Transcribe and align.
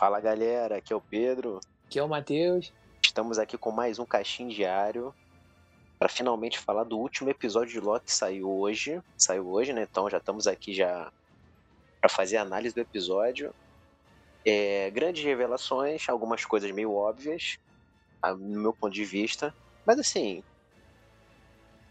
Fala 0.00 0.18
galera, 0.18 0.78
aqui 0.78 0.94
é 0.94 0.96
o 0.96 1.00
Pedro. 1.02 1.60
Aqui 1.86 1.98
é 1.98 2.02
o 2.02 2.08
Matheus. 2.08 2.72
Estamos 3.04 3.38
aqui 3.38 3.58
com 3.58 3.70
mais 3.70 3.98
um 3.98 4.06
Caixinho 4.06 4.48
Diário 4.48 5.14
para 5.98 6.08
finalmente 6.08 6.58
falar 6.58 6.84
do 6.84 6.96
último 6.96 7.28
episódio 7.28 7.74
de 7.74 7.80
Loki 7.80 8.06
que 8.06 8.14
saiu 8.14 8.50
hoje. 8.50 8.98
Saiu 9.14 9.46
hoje, 9.46 9.74
né? 9.74 9.82
Então 9.82 10.08
já 10.08 10.16
estamos 10.16 10.46
aqui 10.46 10.72
já 10.72 11.12
para 12.00 12.08
fazer 12.08 12.38
a 12.38 12.42
análise 12.42 12.74
do 12.74 12.80
episódio. 12.80 13.54
É, 14.42 14.90
grandes 14.90 15.22
revelações, 15.22 16.08
algumas 16.08 16.46
coisas 16.46 16.70
meio 16.70 16.94
óbvias, 16.94 17.58
no 18.24 18.58
meu 18.58 18.72
ponto 18.72 18.94
de 18.94 19.04
vista. 19.04 19.54
Mas 19.84 19.98
assim, 19.98 20.42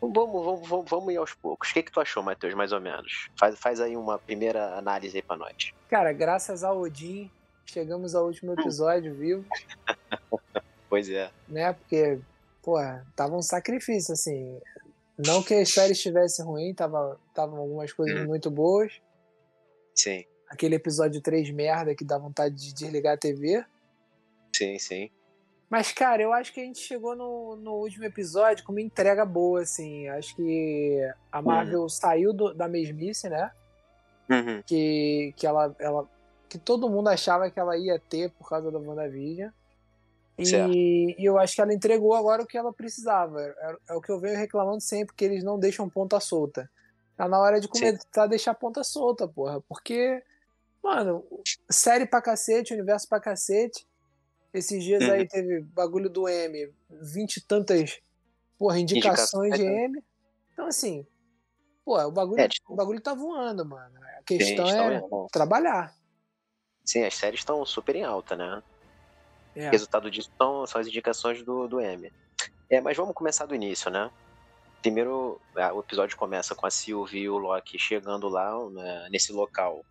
vamos, 0.01 0.43
vamos, 0.43 0.67
vamos, 0.67 0.89
vamos 0.89 1.13
ir 1.13 1.17
aos 1.17 1.35
poucos. 1.35 1.69
O 1.69 1.73
que, 1.75 1.83
que 1.83 1.91
tu 1.91 2.01
achou, 2.01 2.23
Matheus, 2.23 2.55
mais 2.55 2.71
ou 2.71 2.81
menos? 2.81 3.29
Faz, 3.37 3.59
faz 3.59 3.79
aí 3.79 3.95
uma 3.95 4.17
primeira 4.17 4.79
análise 4.79 5.15
aí 5.15 5.21
pra 5.21 5.37
nós. 5.37 5.73
Cara, 5.87 6.11
graças 6.11 6.63
ao 6.63 6.79
Odin, 6.79 7.29
chegamos 7.69 8.15
ao 8.15 8.25
último 8.25 8.53
episódio 8.53 9.13
vivo. 9.13 9.45
pois 10.89 11.09
é. 11.09 11.31
Né? 11.47 11.73
Porque, 11.73 12.19
pô, 12.61 12.77
tava 13.15 13.35
um 13.35 13.41
sacrifício, 13.41 14.13
assim. 14.13 14.59
Não 15.17 15.43
que 15.43 15.53
a 15.53 15.65
série 15.65 15.93
estivesse 15.93 16.41
ruim, 16.41 16.73
tava, 16.73 17.19
tava 17.33 17.57
algumas 17.57 17.91
coisas 17.91 18.21
hum. 18.21 18.25
muito 18.25 18.49
boas. 18.49 19.01
Sim. 19.93 20.25
Aquele 20.47 20.75
episódio 20.75 21.21
3 21.21 21.51
merda 21.51 21.93
que 21.93 22.05
dá 22.05 22.17
vontade 22.17 22.55
de 22.55 22.73
desligar 22.73 23.15
a 23.15 23.17
TV. 23.17 23.63
Sim, 24.55 24.79
sim. 24.79 25.11
Mas, 25.69 25.91
cara, 25.91 26.23
eu 26.23 26.33
acho 26.33 26.51
que 26.51 26.61
a 26.61 26.63
gente 26.63 26.79
chegou 26.79 27.15
no, 27.15 27.55
no 27.55 27.73
último 27.73 28.03
episódio 28.05 28.65
com 28.65 28.71
uma 28.71 28.81
entrega 28.81 29.23
boa, 29.23 29.61
assim. 29.61 30.07
Acho 30.09 30.35
que 30.35 30.99
a 31.31 31.41
Marvel 31.41 31.81
uhum. 31.81 31.89
saiu 31.89 32.33
do, 32.33 32.53
da 32.53 32.67
mesmice, 32.67 33.29
né? 33.29 33.51
Uhum. 34.27 34.63
Que, 34.65 35.33
que 35.37 35.45
ela, 35.45 35.75
ela 35.79 36.09
que 36.49 36.57
todo 36.57 36.89
mundo 36.89 37.09
achava 37.09 37.49
que 37.49 37.59
ela 37.59 37.77
ia 37.77 37.99
ter 37.99 38.31
por 38.31 38.49
causa 38.49 38.71
da 38.71 38.79
WandaVision. 38.79 39.51
E, 40.37 41.15
e, 41.19 41.25
eu 41.25 41.37
acho 41.37 41.53
que 41.53 41.61
ela 41.61 41.73
entregou 41.73 42.13
agora 42.15 42.41
o 42.41 42.47
que 42.47 42.57
ela 42.57 42.73
precisava. 42.73 43.41
É, 43.41 43.75
é, 43.89 43.93
o 43.93 44.01
que 44.01 44.11
eu 44.11 44.19
venho 44.19 44.37
reclamando 44.37 44.81
sempre, 44.81 45.13
que 45.15 45.25
eles 45.25 45.43
não 45.43 45.59
deixam 45.59 45.89
ponta 45.89 46.19
solta. 46.19 46.69
Tá 47.15 47.27
na 47.27 47.39
hora 47.39 47.59
de 47.59 47.67
começar 47.67 48.23
a 48.23 48.27
deixar 48.27 48.53
ponta 48.53 48.83
solta, 48.83 49.27
porra. 49.27 49.61
Porque, 49.67 50.23
mano, 50.81 51.23
série 51.69 52.05
pra 52.05 52.21
cacete, 52.21 52.73
universo 52.73 53.07
pra 53.07 53.19
cacete. 53.19 53.85
Esses 54.53 54.83
dias 54.83 55.03
uhum. 55.03 55.11
aí 55.11 55.27
teve 55.27 55.61
bagulho 55.61 56.09
do 56.09 56.27
M, 56.27 56.73
vinte 56.89 57.37
e 57.37 57.41
tantas, 57.41 57.99
porra, 58.57 58.79
indicações 58.79 59.53
de 59.53 59.63
né? 59.63 59.85
M. 59.85 60.03
Então, 60.53 60.65
assim, 60.65 61.05
pô, 61.85 62.01
o 62.01 62.11
bagulho, 62.11 62.41
é, 62.41 62.47
tipo... 62.47 62.73
o 62.73 62.75
bagulho 62.75 63.01
tá 63.01 63.13
voando, 63.13 63.65
mano. 63.65 63.99
A 64.17 64.23
questão 64.23 64.65
Sim, 64.65 64.75
é 64.75 65.01
trabalhar. 65.31 65.93
Sim, 66.89 67.03
as 67.03 67.13
séries 67.13 67.41
estão 67.41 67.63
super 67.67 67.95
em 67.95 68.03
alta, 68.03 68.35
né? 68.35 68.63
É. 69.55 69.67
O 69.67 69.71
resultado 69.71 70.09
disso 70.09 70.31
são, 70.35 70.65
são 70.65 70.81
as 70.81 70.87
indicações 70.87 71.43
do, 71.43 71.67
do 71.67 71.79
M. 71.79 72.11
É, 72.67 72.81
mas 72.81 72.97
vamos 72.97 73.13
começar 73.13 73.45
do 73.45 73.53
início, 73.53 73.91
né? 73.91 74.09
Primeiro, 74.81 75.39
o 75.75 75.79
episódio 75.81 76.17
começa 76.17 76.55
com 76.55 76.65
a 76.65 76.71
Sylvie 76.71 77.19
e 77.19 77.29
o 77.29 77.37
Loki 77.37 77.77
chegando 77.77 78.27
lá, 78.27 78.57
né, 78.71 79.07
nesse 79.11 79.31
local, 79.31 79.85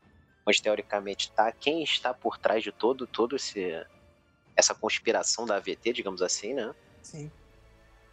onde 0.45 0.61
teoricamente 0.61 1.29
está 1.29 1.53
quem 1.53 1.85
está 1.85 2.13
por 2.13 2.37
trás 2.37 2.65
de 2.65 2.73
todo, 2.73 3.07
todo 3.07 3.37
esse, 3.37 3.81
essa 4.57 4.75
conspiração 4.75 5.47
da 5.47 5.55
AVT, 5.55 5.93
digamos 5.93 6.21
assim, 6.21 6.53
né? 6.53 6.75
Sim. 7.01 7.31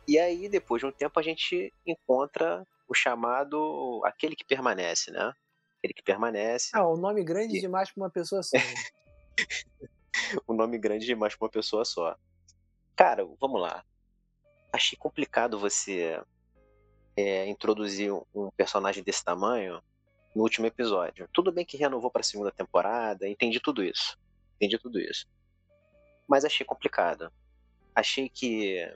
E 0.08 0.20
aí, 0.20 0.48
depois 0.48 0.80
de 0.80 0.86
um 0.86 0.92
tempo, 0.92 1.20
a 1.20 1.24
gente 1.24 1.74
encontra 1.88 2.64
o 2.88 2.94
chamado 2.94 4.00
aquele 4.06 4.36
que 4.36 4.46
permanece, 4.46 5.10
né? 5.10 5.34
Aquele 5.86 5.94
que 5.94 6.04
permanece. 6.04 6.70
Ah, 6.74 6.88
o 6.88 6.98
nome 6.98 7.24
grande 7.24 7.58
e... 7.58 7.62
demais 7.62 7.92
para 7.92 8.04
uma 8.04 8.10
pessoa 8.10 8.42
só. 8.42 8.58
Né? 8.58 8.64
o 10.48 10.54
nome 10.54 10.78
grande 10.78 11.06
demais 11.06 11.36
para 11.36 11.46
uma 11.46 11.52
pessoa 11.52 11.86
só. 11.86 12.16
Cara, 12.96 13.26
vamos 13.40 13.62
lá. 13.62 13.84
Achei 14.74 14.98
complicado 14.98 15.60
você 15.60 16.22
é, 17.16 17.48
introduzir 17.48 18.12
um 18.34 18.50
personagem 18.58 19.04
desse 19.04 19.24
tamanho 19.24 19.82
no 20.36 20.44
último 20.44 20.66
episódio. 20.66 21.30
Tudo 21.32 21.52
bem 21.52 21.66
que 21.66 21.78
renovou 21.78 22.12
para 22.12 22.22
a 22.22 22.24
segunda 22.24 22.52
temporada, 22.52 23.28
entendi 23.28 23.60
tudo 23.60 23.84
isso. 23.84 24.18
Entendi 24.56 24.78
tudo 24.78 25.00
isso. 25.00 25.28
Mas 26.28 26.44
achei 26.44 26.66
complicado. 26.66 27.32
Achei 27.94 28.28
que, 28.28 28.94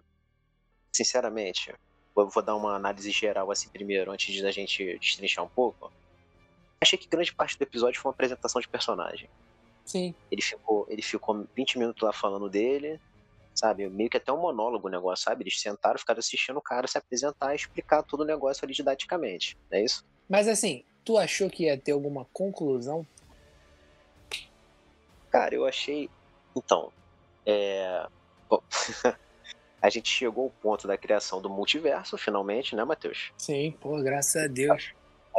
sinceramente, 0.92 1.74
vou 2.14 2.44
dar 2.44 2.56
uma 2.56 2.76
análise 2.76 3.12
geral 3.12 3.50
assim 3.52 3.70
primeiro, 3.70 4.12
antes 4.12 4.34
de 4.34 4.46
a 4.46 4.52
gente 4.52 4.98
destrinchar 5.00 5.46
um 5.46 5.50
pouco 5.50 5.90
achei 6.82 6.98
que 6.98 7.08
grande 7.08 7.34
parte 7.34 7.58
do 7.58 7.62
episódio 7.62 8.00
foi 8.00 8.10
uma 8.10 8.14
apresentação 8.14 8.62
de 8.62 8.68
personagem. 8.68 9.30
Sim. 9.86 10.14
Ele 10.32 10.42
ficou, 10.42 10.86
ele 10.90 11.02
ficou 11.02 11.48
20 11.56 11.80
minutos 11.80 12.02
lá 12.02 12.14
falando 12.14 12.50
dele, 12.50 13.00
sabe? 13.54 13.90
Meio 13.90 14.10
que 14.10 14.18
até 14.18 14.32
um 14.32 14.40
monólogo 14.40 14.88
o 14.88 14.92
negócio, 14.92 15.26
sabe? 15.26 15.44
Eles 15.44 15.60
sentaram, 15.60 16.00
ficaram 16.00 16.20
assistindo 16.20 16.58
o 16.58 16.62
cara 16.62 16.88
se 16.88 16.98
apresentar 16.98 17.54
e 17.54 17.56
explicar 17.56 18.04
todo 18.04 18.22
o 18.22 18.26
negócio 18.26 18.64
ali 18.64 18.74
didaticamente, 18.74 19.58
não 19.70 19.78
é 19.78 19.84
isso? 19.84 20.06
Mas 20.30 20.48
assim, 20.48 20.84
tu 21.04 21.18
achou 21.18 21.50
que 21.50 21.64
ia 21.64 21.78
ter 21.78 21.92
alguma 21.92 22.26
conclusão? 22.32 23.06
Cara, 25.30 25.54
eu 25.54 25.66
achei. 25.66 26.10
Então, 26.56 26.92
é. 27.46 28.08
Bom, 28.48 28.62
a 29.82 29.90
gente 29.90 30.10
chegou 30.10 30.46
ao 30.46 30.50
ponto 30.50 30.88
da 30.88 30.98
criação 30.98 31.42
do 31.42 31.50
multiverso, 31.50 32.18
finalmente, 32.18 32.76
né, 32.76 32.84
Matheus? 32.84 33.32
Sim, 33.38 33.72
pô, 33.80 34.02
graças 34.02 34.44
a 34.44 34.48
Deus 34.48 34.94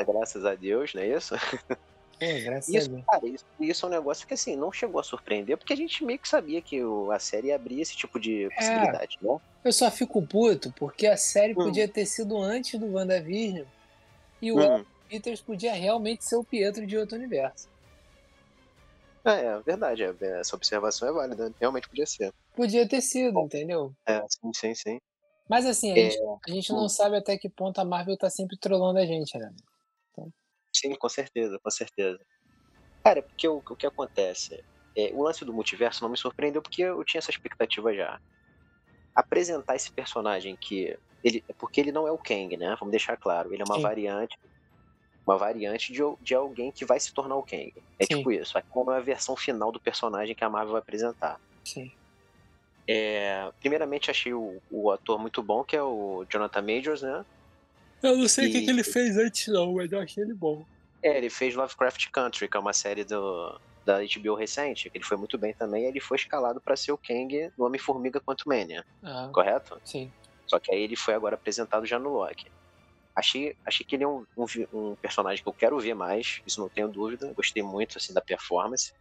graças 0.05 0.45
a 0.45 0.55
Deus, 0.55 0.95
não 0.95 1.03
é 1.03 1.09
isso? 1.09 1.35
É, 2.21 2.39
graças 2.41 2.69
isso, 2.69 2.91
a 2.91 2.93
Deus. 2.93 3.05
Cara, 3.07 3.27
isso, 3.27 3.45
isso, 3.59 3.87
é 3.87 3.89
um 3.89 3.93
negócio 3.93 4.27
que 4.27 4.35
assim, 4.35 4.55
não 4.55 4.71
chegou 4.71 5.01
a 5.01 5.03
surpreender, 5.03 5.57
porque 5.57 5.73
a 5.73 5.77
gente 5.77 6.05
meio 6.05 6.19
que 6.19 6.29
sabia 6.29 6.61
que 6.61 6.85
o, 6.85 7.11
a 7.11 7.19
série 7.19 7.51
abria 7.51 7.81
esse 7.81 7.97
tipo 7.97 8.21
de 8.21 8.45
é. 8.45 8.51
possibilidade, 8.51 9.19
é, 9.23 9.27
né? 9.27 9.41
Eu 9.65 9.73
só 9.73 9.91
fico 9.91 10.21
puto 10.21 10.71
porque 10.77 11.07
a 11.07 11.17
série 11.17 11.53
hum. 11.53 11.65
podia 11.65 11.89
ter 11.89 12.05
sido 12.05 12.37
antes 12.37 12.79
do 12.79 12.93
WandaVision 12.93 13.65
e 14.43 14.53
o 14.53 14.61
hum. 14.61 14.85
Peters 15.09 15.41
podia 15.41 15.73
realmente 15.73 16.23
ser 16.23 16.37
o 16.37 16.45
Pietro 16.45 16.87
de 16.87 16.99
outro 16.99 17.17
universo. 17.17 17.69
É, 19.25 19.47
é 19.47 19.61
verdade, 19.61 20.03
é, 20.03 20.41
essa 20.41 20.55
observação 20.55 21.09
é 21.09 21.13
válida, 21.13 21.53
realmente 21.59 21.89
podia 21.89 22.07
ser. 22.07 22.35
Podia 22.55 22.87
ter 22.87 23.01
sido, 23.01 23.41
entendeu? 23.41 23.95
É, 24.07 24.23
sim, 24.29 24.53
sim, 24.55 24.75
sim. 24.75 25.01
Mas 25.49 25.67
assim, 25.67 25.93
a, 25.93 25.99
é... 25.99 26.11
gente, 26.11 26.19
a 26.47 26.51
gente 26.51 26.73
não 26.73 26.85
hum. 26.85 26.89
sabe 26.89 27.17
até 27.17 27.39
que 27.39 27.49
ponto 27.49 27.79
a 27.81 27.85
Marvel 27.85 28.17
tá 28.17 28.29
sempre 28.29 28.59
trollando 28.59 28.99
a 28.99 29.07
gente, 29.07 29.37
né? 29.39 29.51
Sim, 30.75 30.95
com 30.95 31.09
certeza, 31.09 31.59
com 31.63 31.71
certeza. 31.71 32.19
Cara, 33.05 33.23
porque 33.23 33.49
o, 33.49 33.59
o 33.59 33.77
que 33.77 33.87
acontece? 33.87 34.63
É, 34.97 35.11
o 35.13 35.23
lance 35.23 35.45
do 35.45 35.53
multiverso 35.53 36.03
não 36.03 36.11
me 36.11 36.19
surpreendeu 36.19 36.63
porque 36.63 36.83
eu 36.83 37.03
tinha 37.05 37.19
essa 37.19 37.31
expectativa 37.31 37.95
já. 37.95 38.21
Apresentar 39.15 39.77
esse 39.77 39.93
personagem 39.93 40.57
que. 40.61 40.97
Ele, 41.23 41.45
porque 41.59 41.81
ele 41.81 41.93
não 41.93 42.07
é 42.07 42.13
o 42.13 42.19
Kang, 42.19 42.57
né? 42.57 42.77
Vamos 42.79 42.91
deixar 42.91 43.17
claro. 43.17 43.53
Ele 43.53 43.63
é 43.63 43.65
uma 43.65 43.77
Sim. 43.77 43.83
variante. 43.83 44.37
Uma 45.27 45.37
variante 45.37 45.93
de, 45.93 46.01
de 46.21 46.35
alguém 46.35 46.73
que 46.73 46.85
vai 46.85 46.99
se 46.99 47.13
tornar 47.13 47.37
o 47.37 47.43
Kang. 47.43 47.73
É 47.99 48.07
Sim. 48.07 48.19
tipo 48.19 48.33
isso. 48.33 48.55
Como 48.69 48.91
é 48.91 48.97
a 48.97 49.01
versão 49.01 49.37
final 49.37 49.71
do 49.71 49.81
personagem 49.81 50.35
que 50.35 50.45
a 50.45 50.51
Marvel 50.51 50.73
vai 50.73 50.81
apresentar. 50.81 51.39
Sim. 51.65 51.91
É, 52.89 53.51
primeiramente 53.61 54.11
achei 54.11 54.33
o, 54.33 54.61
o 54.71 54.91
ator 54.91 55.19
muito 55.19 55.43
bom, 55.43 55.63
que 55.63 55.77
é 55.77 55.83
o 55.83 56.25
Jonathan 56.29 56.63
Majors, 56.63 57.03
né? 57.03 57.25
Eu 58.03 58.17
não 58.17 58.29
sei 58.29 58.49
o 58.49 58.53
que, 58.53 58.63
que, 58.63 58.71
ele 58.71 58.83
fez 58.83 59.17
antes, 59.17 59.49
não, 59.49 59.75
mas 59.75 59.93
eu 59.93 60.01
achei 60.01 60.23
ele 60.23 60.35
bom. 60.35 60.65
É, 61.03 61.17
ele 61.17 61.31
fez 61.31 61.55
Lovecraft 61.55 62.11
Country, 62.11 62.49
que 62.49 62.57
é 62.57 62.61
uma 62.61 62.73
série 62.73 63.05
do, 63.05 63.61
da 63.85 63.99
HBO 64.01 64.35
recente, 64.35 64.89
que 64.91 64.99
ele 64.99 65.05
foi 65.05 65.17
muito 65.17 65.39
bem 65.39 65.55
também, 65.55 65.85
e 65.85 65.87
ele 65.87 66.01
foi 66.01 66.17
escalado 66.17 66.61
para 66.61 66.77
ser 66.77 66.93
o 66.93 66.99
Kang 66.99 67.51
no 67.57 67.67
Homem-Formiga 67.67 68.21
Quanto 68.21 68.49
Mania. 68.49 68.85
Ah, 69.03 69.31
correto? 69.33 69.81
Sim. 69.85 70.11
Só 70.47 70.59
que 70.59 70.73
aí 70.73 70.83
ele 70.83 70.97
foi 70.97 71.15
agora 71.15 71.35
apresentado 71.35 71.87
já 71.87 71.99
no 71.99 72.11
Loki. 72.11 72.51
Achei, 73.15 73.57
achei 73.67 73.85
que 73.85 73.97
ele 73.97 74.05
é 74.05 74.09
um, 74.09 74.25
um, 74.37 74.47
um, 74.73 74.97
personagem 74.97 75.43
que 75.43 75.49
eu 75.49 75.53
quero 75.53 75.79
ver 75.79 75.95
mais, 75.95 76.41
isso 76.47 76.61
não 76.61 76.69
tenho 76.69 76.89
dúvida. 76.89 77.33
Gostei 77.35 77.63
muito 77.63 77.99
assim 77.99 78.13
da 78.13 78.21
performance. 78.21 78.93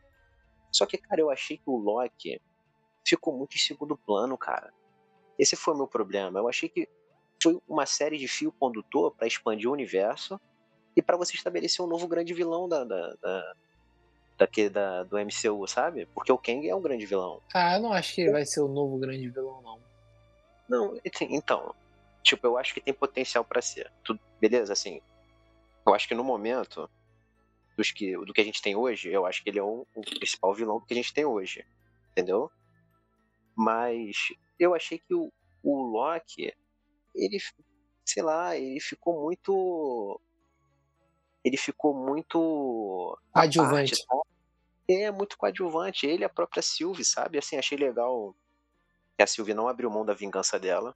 Só 0.71 0.85
que, 0.85 0.97
cara, 0.97 1.21
eu 1.21 1.31
achei 1.31 1.57
que 1.57 1.69
o 1.69 1.77
Loki 1.77 2.41
ficou 3.06 3.35
muito 3.35 3.56
em 3.56 3.59
segundo 3.59 3.97
plano, 3.97 4.38
cara. 4.38 4.71
Esse 5.38 5.56
foi 5.56 5.74
o 5.74 5.77
meu 5.77 5.88
problema. 5.88 6.39
Eu 6.39 6.47
achei 6.47 6.69
que 6.69 6.88
foi 7.41 7.59
uma 7.68 7.86
série 7.86 8.18
de 8.18 8.27
fio 8.27 8.51
condutor 8.51 9.12
para 9.12 9.27
expandir 9.27 9.69
o 9.69 9.74
universo 9.74 10.39
e 10.95 11.01
para 11.01 11.18
você 11.18 11.36
estabelecer 11.36 11.83
um 11.83 11.88
novo 11.88 12.07
grande 12.07 12.33
vilão 12.33 12.68
da, 12.68 12.83
da, 12.83 13.13
da, 13.15 13.53
da, 14.38 14.47
da, 14.71 15.03
do 15.03 15.18
MCU, 15.18 15.68
sabe? 15.68 16.06
Porque 16.07 16.31
o 16.31 16.38
Kang 16.38 16.68
é 16.68 16.75
um 16.75 16.81
grande 16.81 17.06
vilão. 17.06 17.41
Ah, 17.53 17.75
eu 17.75 17.81
não 17.81 17.94
acho 17.94 18.15
que 18.15 18.21
ele 18.21 18.31
vai 18.31 18.45
ser 18.45 18.62
o 18.62 18.68
novo 18.68 18.97
grande 18.97 19.30
vilão, 19.30 19.62
não. 19.62 19.80
Não, 20.68 21.00
então, 21.03 21.74
tipo, 22.21 22.45
eu 22.45 22.57
acho 22.57 22.74
que 22.74 22.81
tem 22.81 22.94
potencial 22.94 23.44
para 23.44 23.62
ser. 23.62 23.91
Tudo, 24.03 24.19
beleza, 24.39 24.74
assim. 24.74 25.01
Eu 25.86 25.95
acho 25.95 26.07
que 26.07 26.13
no 26.13 26.24
momento 26.24 26.89
dos 27.75 27.91
que, 27.91 28.15
do 28.18 28.33
que 28.33 28.41
a 28.41 28.44
gente 28.44 28.62
tem 28.62 28.75
hoje, 28.75 29.09
eu 29.09 29.25
acho 29.25 29.41
que 29.41 29.50
ele 29.50 29.59
é 29.59 29.63
o, 29.63 29.88
o 29.95 30.01
principal 30.01 30.53
vilão 30.53 30.80
do 30.80 30.86
que 30.86 30.94
a 30.94 30.97
gente 30.97 31.13
tem 31.13 31.25
hoje. 31.25 31.65
Entendeu? 32.12 32.51
Mas 33.56 34.33
eu 34.59 34.75
achei 34.75 35.00
que 35.00 35.13
o, 35.13 35.31
o 35.63 35.81
Loki 35.81 36.53
ele, 37.13 37.38
sei 38.06 38.23
lá, 38.23 38.56
ele 38.56 38.79
ficou 38.79 39.21
muito. 39.21 40.19
Ele 41.44 41.57
ficou 41.57 41.94
muito. 41.94 43.17
Adjuvante. 43.33 43.95
Parte, 44.07 44.27
É 44.89 45.11
muito 45.11 45.38
coadjuvante. 45.38 46.06
Ele 46.06 46.23
e 46.23 46.25
a 46.25 46.29
própria 46.29 46.61
Sylvie, 46.61 47.06
sabe? 47.06 47.38
Assim, 47.38 47.57
achei 47.57 47.77
legal 47.77 48.35
que 49.17 49.23
a 49.23 49.27
Sylvie 49.27 49.53
não 49.53 49.67
abriu 49.67 49.89
mão 49.89 50.06
da 50.06 50.13
vingança 50.13 50.59
dela. 50.59 50.95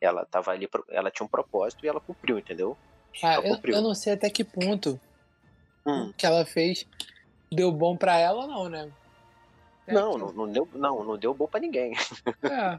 Ela 0.00 0.24
tava 0.24 0.52
ali, 0.52 0.68
ela 0.90 1.10
tinha 1.10 1.26
um 1.26 1.28
propósito 1.28 1.84
e 1.84 1.88
ela 1.88 2.00
cumpriu, 2.00 2.38
entendeu? 2.38 2.76
Ah, 3.22 3.36
eu, 3.36 3.58
eu, 3.64 3.82
não 3.82 3.94
sei 3.94 4.12
até 4.12 4.30
que 4.30 4.44
ponto 4.44 5.00
hum. 5.84 6.12
que 6.16 6.24
ela 6.24 6.44
fez 6.44 6.86
deu 7.50 7.72
bom 7.72 7.96
para 7.96 8.18
ela 8.18 8.46
não, 8.46 8.68
né? 8.68 8.92
É 9.86 9.92
não, 9.92 10.12
que... 10.12 10.18
não, 10.18 10.32
não, 10.32 10.52
deu, 10.52 10.68
não, 10.74 11.04
não 11.04 11.18
deu 11.18 11.34
bom 11.34 11.46
para 11.46 11.60
ninguém. 11.60 11.94
É. 12.42 12.78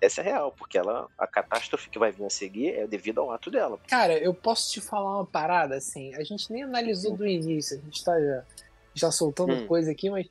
Essa 0.00 0.20
é 0.20 0.24
real, 0.24 0.52
porque 0.52 0.78
ela, 0.78 1.08
a 1.18 1.26
catástrofe 1.26 1.90
que 1.90 1.98
vai 1.98 2.12
vir 2.12 2.24
a 2.24 2.30
seguir 2.30 2.74
é 2.74 2.86
devido 2.86 3.20
ao 3.20 3.32
ato 3.32 3.50
dela. 3.50 3.80
Cara, 3.88 4.16
eu 4.16 4.32
posso 4.32 4.70
te 4.70 4.80
falar 4.80 5.16
uma 5.16 5.26
parada 5.26 5.76
assim. 5.76 6.14
A 6.14 6.22
gente 6.22 6.52
nem 6.52 6.62
analisou 6.62 7.16
do 7.16 7.26
início, 7.26 7.78
a 7.78 7.80
gente 7.80 8.04
tá 8.04 8.18
já, 8.20 8.44
já 8.94 9.10
soltando 9.10 9.54
hum. 9.54 9.66
coisa 9.66 9.90
aqui, 9.90 10.08
mas 10.08 10.28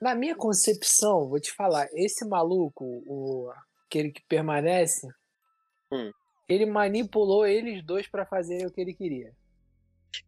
na 0.00 0.14
minha 0.14 0.36
concepção, 0.36 1.28
vou 1.28 1.40
te 1.40 1.52
falar, 1.52 1.88
esse 1.92 2.24
maluco, 2.26 2.84
o 3.06 3.50
aquele 3.86 4.10
que 4.10 4.22
permanece, 4.28 5.08
hum. 5.90 6.10
ele 6.48 6.66
manipulou 6.66 7.46
eles 7.46 7.82
dois 7.84 8.06
para 8.08 8.26
fazerem 8.26 8.66
o 8.66 8.70
que 8.70 8.80
ele 8.80 8.92
queria. 8.92 9.32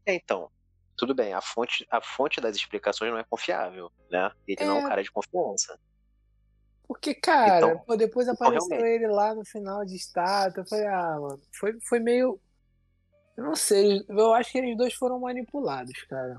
É, 0.06 0.14
então, 0.14 0.50
tudo 0.96 1.14
bem, 1.14 1.32
a 1.32 1.40
fonte, 1.40 1.86
a 1.90 2.00
fonte 2.00 2.40
das 2.40 2.56
explicações 2.56 3.10
não 3.10 3.18
é 3.18 3.24
confiável, 3.24 3.90
né? 4.10 4.30
Ele 4.46 4.62
é... 4.62 4.64
não 4.66 4.78
é 4.78 4.80
um 4.80 4.88
cara 4.88 5.02
de 5.02 5.10
confiança. 5.10 5.78
Porque, 6.88 7.14
cara, 7.14 7.58
então, 7.58 7.78
pô, 7.80 7.96
depois 7.96 8.26
então, 8.26 8.46
apareceu 8.46 8.78
realmente. 8.78 9.04
ele 9.04 9.12
lá 9.12 9.34
no 9.34 9.44
final 9.44 9.84
de 9.84 9.94
estátua. 9.94 10.62
Eu 10.62 10.66
falei, 10.66 10.86
ah, 10.86 11.18
mano, 11.20 11.40
foi, 11.52 11.78
foi 11.82 12.00
meio. 12.00 12.40
Eu 13.36 13.44
não 13.44 13.54
sei, 13.54 14.04
eu 14.08 14.32
acho 14.32 14.50
que 14.50 14.58
eles 14.58 14.76
dois 14.76 14.94
foram 14.94 15.20
manipulados, 15.20 16.02
cara. 16.04 16.38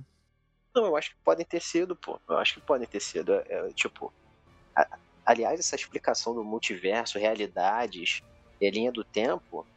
Não, 0.75 0.87
eu 0.87 0.97
acho 0.97 1.11
que 1.11 1.17
podem 1.23 1.45
ter 1.45 1.61
sido, 1.61 1.95
pô. 1.95 2.19
Eu 2.27 2.37
acho 2.39 2.55
que 2.55 2.61
podem 2.61 2.87
ter 2.87 2.99
sido. 2.99 3.35
É, 3.35 3.43
é, 3.47 3.69
tipo, 3.73 4.11
a, 4.75 4.97
aliás, 5.23 5.59
essa 5.59 5.75
explicação 5.75 6.33
do 6.33 6.43
multiverso, 6.43 7.19
realidades, 7.19 8.23
e 8.59 8.69
linha 8.71 8.91
do 8.91 9.03
tempo, 9.03 9.67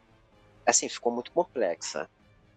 assim, 0.67 0.89
ficou 0.89 1.13
muito 1.13 1.33
complexa. 1.33 2.09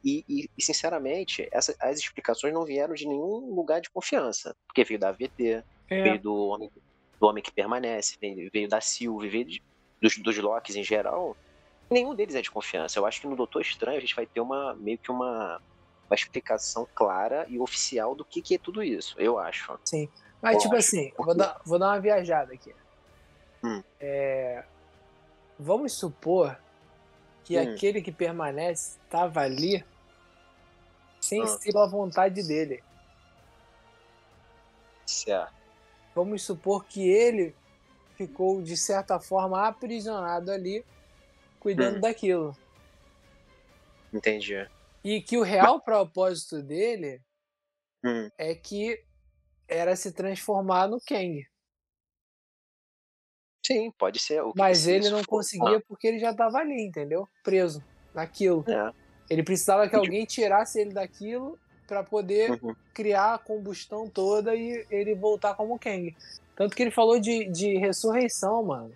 E, 0.04 0.24
e, 0.30 0.50
e 0.58 0.64
sinceramente, 0.64 1.50
essa, 1.52 1.76
as 1.82 2.00
explicações 2.00 2.54
não 2.54 2.64
vieram 2.64 2.94
de 2.94 3.06
nenhum 3.06 3.54
lugar 3.54 3.82
de 3.82 3.90
confiança. 3.90 4.56
Porque 4.66 4.86
veio 4.86 5.00
da 5.00 5.10
AVT, 5.10 5.64
é. 5.90 6.02
veio 6.02 6.20
do 6.22 6.34
homem 6.48 6.72
do 7.20 7.28
Homem 7.28 7.44
que 7.44 7.52
Permanece, 7.52 8.18
veio 8.20 8.70
da 8.70 8.82
Sylvie, 8.82 9.30
veio 9.30 9.46
de, 9.46 9.64
dos, 10.02 10.18
dos 10.18 10.38
Locks 10.38 10.76
em 10.76 10.84
geral, 10.84 11.36
nenhum 11.90 12.14
deles 12.14 12.36
é 12.36 12.42
de 12.42 12.52
confiança. 12.52 13.00
Eu 13.00 13.06
acho 13.06 13.22
que 13.22 13.28
no 13.28 13.36
Doutor 13.36 13.62
Estranho 13.62 13.98
a 13.98 14.02
gente 14.02 14.16
vai 14.16 14.26
ter 14.26 14.42
uma 14.42 14.74
meio 14.76 14.98
que 14.98 15.12
uma, 15.12 15.62
uma 16.10 16.16
explicação 16.16 16.88
clara 16.94 17.46
e 17.48 17.60
oficial 17.60 18.16
do 18.16 18.26
que, 18.26 18.42
que 18.42 18.56
é 18.56 18.58
tudo 18.58 18.84
isso, 18.84 19.16
eu 19.20 19.40
acho. 19.40 19.78
Sim. 19.84 20.10
Mas, 20.42 20.56
eu 20.56 20.62
tipo 20.62 20.76
acho. 20.76 20.88
assim, 20.88 21.14
vou 21.18 21.36
dar, 21.36 21.62
vou 21.66 21.80
dar 21.80 21.88
uma 21.88 22.00
viajada 22.00 22.54
aqui. 22.54 22.74
Hum. 23.64 23.84
É, 24.00 24.64
vamos 25.58 25.94
supor 25.94 26.60
que 27.44 27.58
hum. 27.58 27.74
aquele 27.74 28.02
que 28.02 28.12
permanece 28.12 29.00
estava 29.04 29.42
ali 29.42 29.84
sem 31.20 31.42
hum. 31.42 31.48
ser 31.48 31.76
a 31.78 31.88
vontade 31.88 32.46
dele. 32.48 32.84
Certo 35.06 35.55
vamos 36.16 36.42
supor 36.44 36.86
que 36.86 37.08
ele 37.08 37.54
ficou, 38.16 38.62
de 38.62 38.78
certa 38.78 39.20
forma, 39.20 39.68
aprisionado 39.68 40.50
ali, 40.50 40.84
cuidando 41.60 41.98
hum. 41.98 42.02
daquilo. 42.02 42.58
Entendi. 44.14 44.68
E 45.04 45.22
que 45.22 45.38
o 45.38 45.44
real 45.44 45.76
Mas... 45.76 45.84
propósito 45.84 46.64
dele 46.64 47.22
hum. 48.04 48.30
é 48.38 48.56
que 48.56 49.04
era 49.68 49.96
se 49.96 50.12
transformar 50.14 50.88
no 50.88 51.02
Kang. 51.02 51.46
Sim, 53.66 53.92
pode 53.98 54.20
ser. 54.20 54.42
Mas 54.56 54.88
ele 54.88 55.10
não 55.10 55.24
conseguia 55.24 55.82
porque 55.82 56.08
ele 56.08 56.20
já 56.20 56.32
estava 56.32 56.60
ali, 56.60 56.86
entendeu? 56.86 57.28
Preso 57.44 57.84
naquilo. 58.14 58.64
É. 58.70 58.94
Ele 59.28 59.44
precisava 59.44 59.90
que 59.90 59.96
alguém 59.96 60.24
tirasse 60.24 60.80
ele 60.80 60.94
daquilo 60.94 61.60
para 61.88 62.04
poder 62.04 62.52
uhum. 62.52 62.76
criar 62.94 63.36
a 63.36 63.38
combustão 63.38 64.10
toda 64.10 64.56
e 64.56 64.86
ele 64.90 65.14
voltar 65.14 65.56
como 65.56 65.80
Kang. 65.80 66.16
Tanto 66.56 66.76
que 66.76 66.84
ele 66.84 66.92
falou 66.92 67.20
de, 67.20 67.46
de 67.46 67.78
ressurreição, 67.78 68.64
mano. 68.64 68.94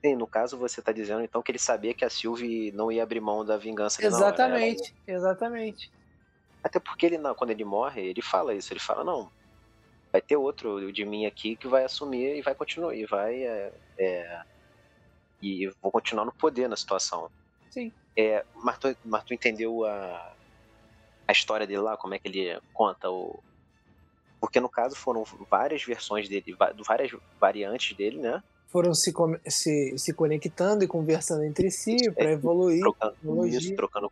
Sim, 0.00 0.16
no 0.16 0.26
caso 0.26 0.56
você 0.56 0.80
tá 0.80 0.92
dizendo 0.92 1.22
então 1.22 1.42
que 1.42 1.50
ele 1.50 1.58
sabia 1.58 1.92
que 1.92 2.04
a 2.04 2.10
Sylvie 2.10 2.72
não 2.72 2.90
ia 2.90 3.02
abrir 3.02 3.20
mão 3.20 3.44
da 3.44 3.56
vingança 3.56 4.04
Exatamente, 4.04 4.94
não, 5.06 5.14
exatamente. 5.14 5.90
Até 6.64 6.78
porque 6.78 7.06
ele 7.06 7.18
não, 7.18 7.34
quando 7.34 7.50
ele 7.50 7.64
morre, 7.64 8.02
ele 8.02 8.22
fala 8.22 8.54
isso, 8.54 8.72
ele 8.72 8.80
fala, 8.80 9.04
não, 9.04 9.30
vai 10.10 10.20
ter 10.20 10.36
outro 10.36 10.92
de 10.92 11.04
mim 11.04 11.26
aqui 11.26 11.54
que 11.54 11.68
vai 11.68 11.84
assumir 11.84 12.36
e 12.36 12.42
vai 12.42 12.54
continuar, 12.54 12.94
e 12.94 13.04
vai. 13.06 13.42
É, 13.42 13.72
é, 13.98 14.42
e 15.42 15.70
vou 15.80 15.90
continuar 15.90 16.24
no 16.24 16.32
poder 16.32 16.68
na 16.68 16.76
situação. 16.76 17.30
Sim. 17.70 17.92
É, 18.16 18.44
mas, 18.56 18.78
tu, 18.78 18.94
mas 19.04 19.24
tu 19.24 19.32
entendeu 19.32 19.84
a, 19.84 20.34
a 21.30 21.32
história 21.32 21.66
dele 21.66 21.80
lá, 21.80 21.96
como 21.96 22.14
é 22.14 22.18
que 22.18 22.28
ele 22.28 22.60
conta 22.72 23.08
o. 23.10 23.38
Porque 24.40 24.58
no 24.58 24.68
caso 24.68 24.96
foram 24.96 25.24
várias 25.50 25.84
versões 25.84 26.28
dele, 26.28 26.56
várias 26.86 27.12
variantes 27.38 27.96
dele, 27.96 28.18
né? 28.18 28.42
Foram 28.68 28.94
se, 28.94 29.12
se, 29.46 29.98
se 29.98 30.14
conectando 30.14 30.84
e 30.84 30.88
conversando 30.88 31.44
entre 31.44 31.70
si 31.70 32.10
para 32.12 32.30
é, 32.30 32.32
evoluir. 32.32 32.80
Trocando, 32.80 33.46
isso, 33.46 33.74
trocando, 33.76 34.10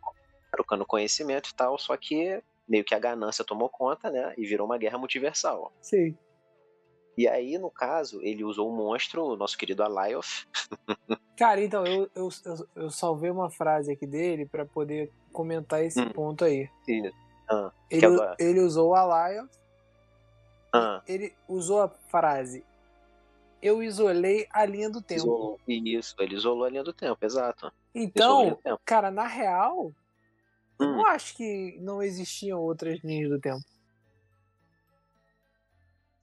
trocando 0.51 0.85
conhecimento 0.85 1.49
e 1.49 1.53
tal, 1.53 1.77
só 1.77 1.95
que 1.97 2.41
meio 2.67 2.83
que 2.83 2.93
a 2.93 2.99
ganância 2.99 3.43
tomou 3.43 3.69
conta, 3.69 4.09
né? 4.09 4.33
E 4.37 4.45
virou 4.45 4.65
uma 4.65 4.77
guerra 4.77 4.97
multiversal. 4.97 5.73
Sim. 5.81 6.15
E 7.19 7.27
aí, 7.27 7.57
no 7.57 7.69
caso, 7.69 8.21
ele 8.21 8.45
usou 8.45 8.69
o 8.69 8.73
monstro, 8.73 9.25
o 9.25 9.35
nosso 9.35 9.57
querido 9.57 9.83
Alioth. 9.83 10.47
Cara, 11.35 11.61
então, 11.61 11.85
eu, 11.85 12.09
eu, 12.15 12.29
eu, 12.73 12.89
salvei 12.89 13.29
uma 13.29 13.49
frase 13.49 13.91
aqui 13.91 14.07
dele 14.07 14.45
para 14.45 14.65
poder 14.65 15.11
comentar 15.33 15.83
esse 15.83 15.99
hum. 15.99 16.13
ponto 16.13 16.45
aí. 16.45 16.69
Ah, 17.49 17.73
ele, 17.91 18.05
é 18.05 18.35
ele 18.39 18.61
usou 18.61 18.91
o 18.91 18.95
Alioth. 18.95 19.51
Ah. 20.73 21.03
Ele 21.05 21.35
usou 21.45 21.81
a 21.81 21.89
frase 21.89 22.63
eu 23.61 23.83
isolei 23.83 24.47
a 24.53 24.65
linha 24.65 24.89
do 24.89 25.01
tempo. 25.01 25.19
Isolou, 25.19 25.59
isso, 25.67 26.15
ele 26.19 26.35
isolou 26.35 26.63
a 26.63 26.69
linha 26.69 26.83
do 26.85 26.93
tempo, 26.93 27.17
exato. 27.25 27.69
Então, 27.93 28.55
tempo. 28.55 28.81
cara, 28.85 29.11
na 29.11 29.27
real, 29.27 29.91
hum. 30.79 30.99
eu 31.01 31.07
acho 31.07 31.35
que 31.35 31.77
não 31.81 32.01
existiam 32.01 32.61
outras 32.61 33.01
linhas 33.03 33.29
do 33.29 33.41
tempo. 33.41 33.65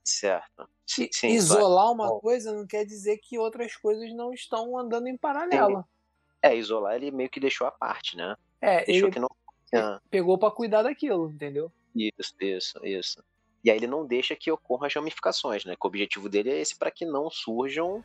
Certo. 0.03 0.67
Sim, 0.87 1.09
sim, 1.11 1.27
isolar 1.27 1.91
uma 1.91 2.07
Bom. 2.07 2.19
coisa 2.19 2.53
não 2.53 2.65
quer 2.65 2.85
dizer 2.85 3.17
que 3.17 3.37
outras 3.37 3.75
coisas 3.75 4.11
não 4.13 4.33
estão 4.33 4.77
andando 4.77 5.07
em 5.07 5.17
paralelo. 5.17 5.85
É, 6.41 6.55
isolar 6.55 6.95
ele 6.95 7.11
meio 7.11 7.29
que 7.29 7.41
deixou 7.41 7.67
a 7.67 7.71
parte, 7.71 8.15
né? 8.15 8.35
É, 8.61 8.85
deixou 8.85 9.07
ele 9.07 9.13
que 9.13 9.19
não... 9.19 9.29
Ah. 9.75 9.99
pegou 10.09 10.37
para 10.37 10.49
cuidar 10.49 10.83
daquilo, 10.83 11.29
entendeu? 11.29 11.69
Isso, 11.93 12.33
isso, 12.39 12.85
isso. 12.85 13.23
E 13.61 13.69
aí 13.69 13.75
ele 13.75 13.87
não 13.87 14.05
deixa 14.05 14.33
que 14.33 14.49
ocorram 14.49 14.85
as 14.85 14.93
ramificações, 14.93 15.65
né? 15.65 15.75
Que 15.75 15.85
o 15.85 15.89
objetivo 15.89 16.29
dele 16.29 16.51
é 16.51 16.61
esse 16.61 16.73
para 16.73 16.89
que 16.89 17.05
não 17.05 17.29
surjam 17.29 18.01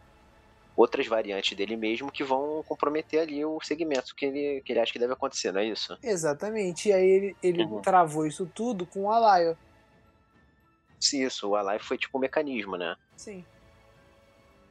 outras 0.76 1.06
variantes 1.06 1.56
dele 1.56 1.76
mesmo 1.76 2.10
que 2.10 2.24
vão 2.24 2.64
comprometer 2.66 3.20
ali 3.20 3.44
o 3.44 3.60
segmento 3.60 4.14
que 4.16 4.24
ele, 4.24 4.60
que 4.62 4.72
ele 4.72 4.80
acha 4.80 4.92
que 4.92 4.98
deve 4.98 5.12
acontecer, 5.12 5.52
não 5.52 5.60
é 5.60 5.66
isso? 5.66 5.96
Exatamente. 6.02 6.88
E 6.88 6.92
aí 6.92 7.08
ele, 7.08 7.36
ele 7.42 7.64
uhum. 7.64 7.80
travou 7.80 8.26
isso 8.26 8.50
tudo 8.52 8.84
com 8.86 9.02
o 9.02 9.12
Alaio 9.12 9.56
isso, 11.11 11.49
o 11.49 11.56
Alive 11.56 11.85
foi 11.85 11.99
tipo 11.99 12.18
um 12.18 12.21
mecanismo, 12.21 12.76
né? 12.76 12.97
Sim. 13.16 13.44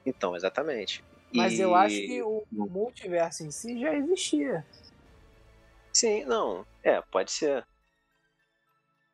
Então, 0.06 0.36
exatamente. 0.36 1.04
Mas 1.34 1.54
e... 1.54 1.62
eu 1.62 1.76
acho 1.76 1.96
que 1.96 2.22
o 2.22 2.46
multiverso 2.52 3.44
em 3.44 3.52
si 3.52 3.80
já 3.80 3.94
existia. 3.94 4.66
Sim, 5.94 6.26
não. 6.26 6.66
É, 6.84 7.02
pode 7.02 7.32
ser. 7.32 7.66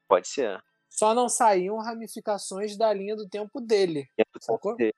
Pode 0.08 0.28
ser. 0.28 0.64
Só 0.90 1.14
não 1.14 1.30
saíam 1.30 1.78
ramificações 1.78 2.78
da 2.78 2.94
linha 2.94 3.16
do 3.16 3.28
tempo 3.28 3.60
dele. 3.60 4.10
Do 4.34 4.40
tempo 4.40 4.74
dele. 4.76 4.94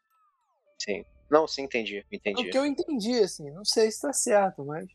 Sim. 0.78 1.04
Não, 1.30 1.48
sim, 1.48 1.64
entendi. 1.64 2.06
entendi. 2.12 2.42
É 2.42 2.48
o 2.48 2.52
que 2.52 2.58
eu 2.58 2.66
entendi, 2.66 3.20
assim. 3.20 3.52
Não 3.52 3.66
sei 3.66 3.92
se 3.92 4.02
tá 4.02 4.14
certo, 4.14 4.66
mas. 4.66 4.90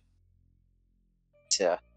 Certo. 1.48 1.93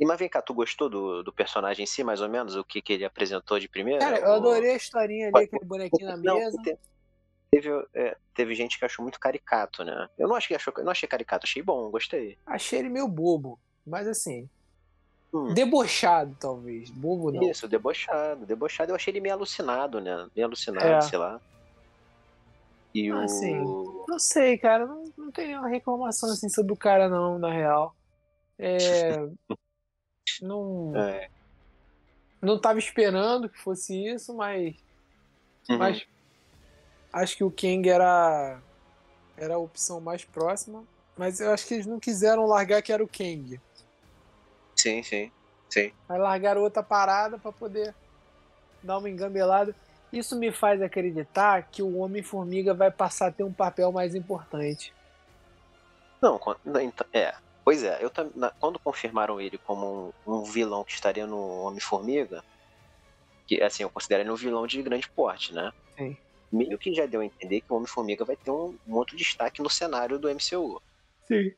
E 0.00 0.06
mas 0.06 0.18
vem 0.18 0.30
cá, 0.30 0.40
tu 0.40 0.54
gostou 0.54 0.88
do, 0.88 1.22
do 1.22 1.30
personagem 1.30 1.82
em 1.82 1.86
si, 1.86 2.02
mais 2.02 2.22
ou 2.22 2.28
menos? 2.28 2.56
O 2.56 2.64
que, 2.64 2.80
que 2.80 2.94
ele 2.94 3.04
apresentou 3.04 3.60
de 3.60 3.68
primeira? 3.68 4.00
Cara, 4.00 4.18
eu 4.18 4.32
adorei 4.32 4.70
a 4.70 4.76
historinha 4.76 5.28
ali, 5.28 5.44
aquele 5.44 5.64
bonequinho 5.66 6.08
na 6.08 6.16
não, 6.16 6.38
mesa. 6.38 6.56
Teve, 7.50 7.68
é, 7.92 8.16
teve 8.32 8.54
gente 8.54 8.78
que 8.78 8.84
achou 8.86 9.02
muito 9.02 9.20
caricato, 9.20 9.84
né? 9.84 10.08
Eu 10.16 10.26
não 10.26 10.36
achei, 10.36 10.56
achou, 10.56 10.72
não 10.78 10.90
achei 10.90 11.06
caricato, 11.06 11.44
achei 11.44 11.62
bom, 11.62 11.90
gostei. 11.90 12.38
Achei 12.46 12.78
ele 12.78 12.88
meio 12.88 13.06
bobo, 13.06 13.60
mas 13.86 14.08
assim. 14.08 14.48
Hum. 15.34 15.52
Debochado, 15.52 16.34
talvez. 16.40 16.88
Bobo 16.88 17.30
não. 17.30 17.42
Isso, 17.50 17.68
debochado. 17.68 18.46
Debochado, 18.46 18.92
eu 18.92 18.96
achei 18.96 19.12
ele 19.12 19.20
meio 19.20 19.34
alucinado, 19.34 20.00
né? 20.00 20.26
Meio 20.34 20.46
alucinado, 20.46 20.86
é. 20.86 21.00
sei 21.02 21.18
lá. 21.18 21.38
E 22.94 23.10
ah, 23.10 23.26
o. 23.62 24.06
não 24.08 24.18
sei, 24.18 24.56
cara. 24.56 24.86
Não, 24.86 25.04
não 25.16 25.30
tenho 25.30 25.48
nenhuma 25.48 25.68
reclamação 25.68 26.30
assim 26.30 26.48
sobre 26.48 26.72
o 26.72 26.76
cara, 26.76 27.08
não, 27.08 27.38
na 27.38 27.52
real. 27.52 27.94
É. 28.58 29.28
Não. 30.40 30.92
É. 30.96 31.28
não 32.40 32.60
tava 32.60 32.78
esperando 32.78 33.48
que 33.48 33.58
fosse 33.58 33.94
isso, 34.06 34.34
mas. 34.34 34.74
Uhum. 35.68 35.78
Mas 35.78 36.06
acho 37.12 37.36
que 37.36 37.44
o 37.44 37.50
Kang 37.50 37.88
era. 37.88 38.60
Era 39.36 39.54
a 39.54 39.58
opção 39.58 40.00
mais 40.00 40.24
próxima. 40.24 40.84
Mas 41.16 41.40
eu 41.40 41.50
acho 41.50 41.66
que 41.66 41.74
eles 41.74 41.86
não 41.86 41.98
quiseram 41.98 42.46
largar 42.46 42.82
que 42.82 42.92
era 42.92 43.02
o 43.02 43.08
Kang. 43.08 43.60
Sim, 44.76 45.02
sim. 45.02 45.30
Sim. 45.68 45.92
Aí 46.08 46.18
largaram 46.18 46.62
outra 46.62 46.82
parada 46.82 47.38
para 47.38 47.52
poder 47.52 47.94
dar 48.82 48.98
uma 48.98 49.08
engambelada. 49.08 49.74
Isso 50.12 50.36
me 50.36 50.50
faz 50.50 50.82
acreditar 50.82 51.68
que 51.70 51.82
o 51.82 51.98
Homem-Formiga 51.98 52.74
vai 52.74 52.90
passar 52.90 53.28
a 53.28 53.32
ter 53.32 53.44
um 53.44 53.52
papel 53.52 53.92
mais 53.92 54.14
importante. 54.14 54.92
Não, 56.20 56.40
então, 56.82 57.06
é. 57.12 57.34
Pois 57.70 57.84
é, 57.84 58.04
eu 58.04 58.10
quando 58.58 58.80
confirmaram 58.80 59.40
ele 59.40 59.56
como 59.56 60.12
um, 60.26 60.40
um 60.40 60.42
vilão 60.42 60.82
que 60.82 60.90
estaria 60.90 61.24
no 61.24 61.38
Homem-Formiga, 61.60 62.42
que 63.46 63.62
assim, 63.62 63.84
eu 63.84 63.90
considero 63.90 64.24
ele 64.24 64.30
um 64.32 64.34
vilão 64.34 64.66
de 64.66 64.82
grande 64.82 65.08
porte, 65.08 65.54
né? 65.54 65.72
Sim. 65.96 66.16
Meio 66.50 66.76
que 66.76 66.92
já 66.92 67.06
deu 67.06 67.20
a 67.20 67.24
entender 67.24 67.60
que 67.60 67.72
o 67.72 67.76
Homem-Formiga 67.76 68.24
vai 68.24 68.34
ter 68.34 68.50
um, 68.50 68.76
um 68.88 68.96
outro 68.96 69.16
destaque 69.16 69.62
no 69.62 69.70
cenário 69.70 70.18
do 70.18 70.28
MCU. 70.28 70.82
Sim. 71.28 71.54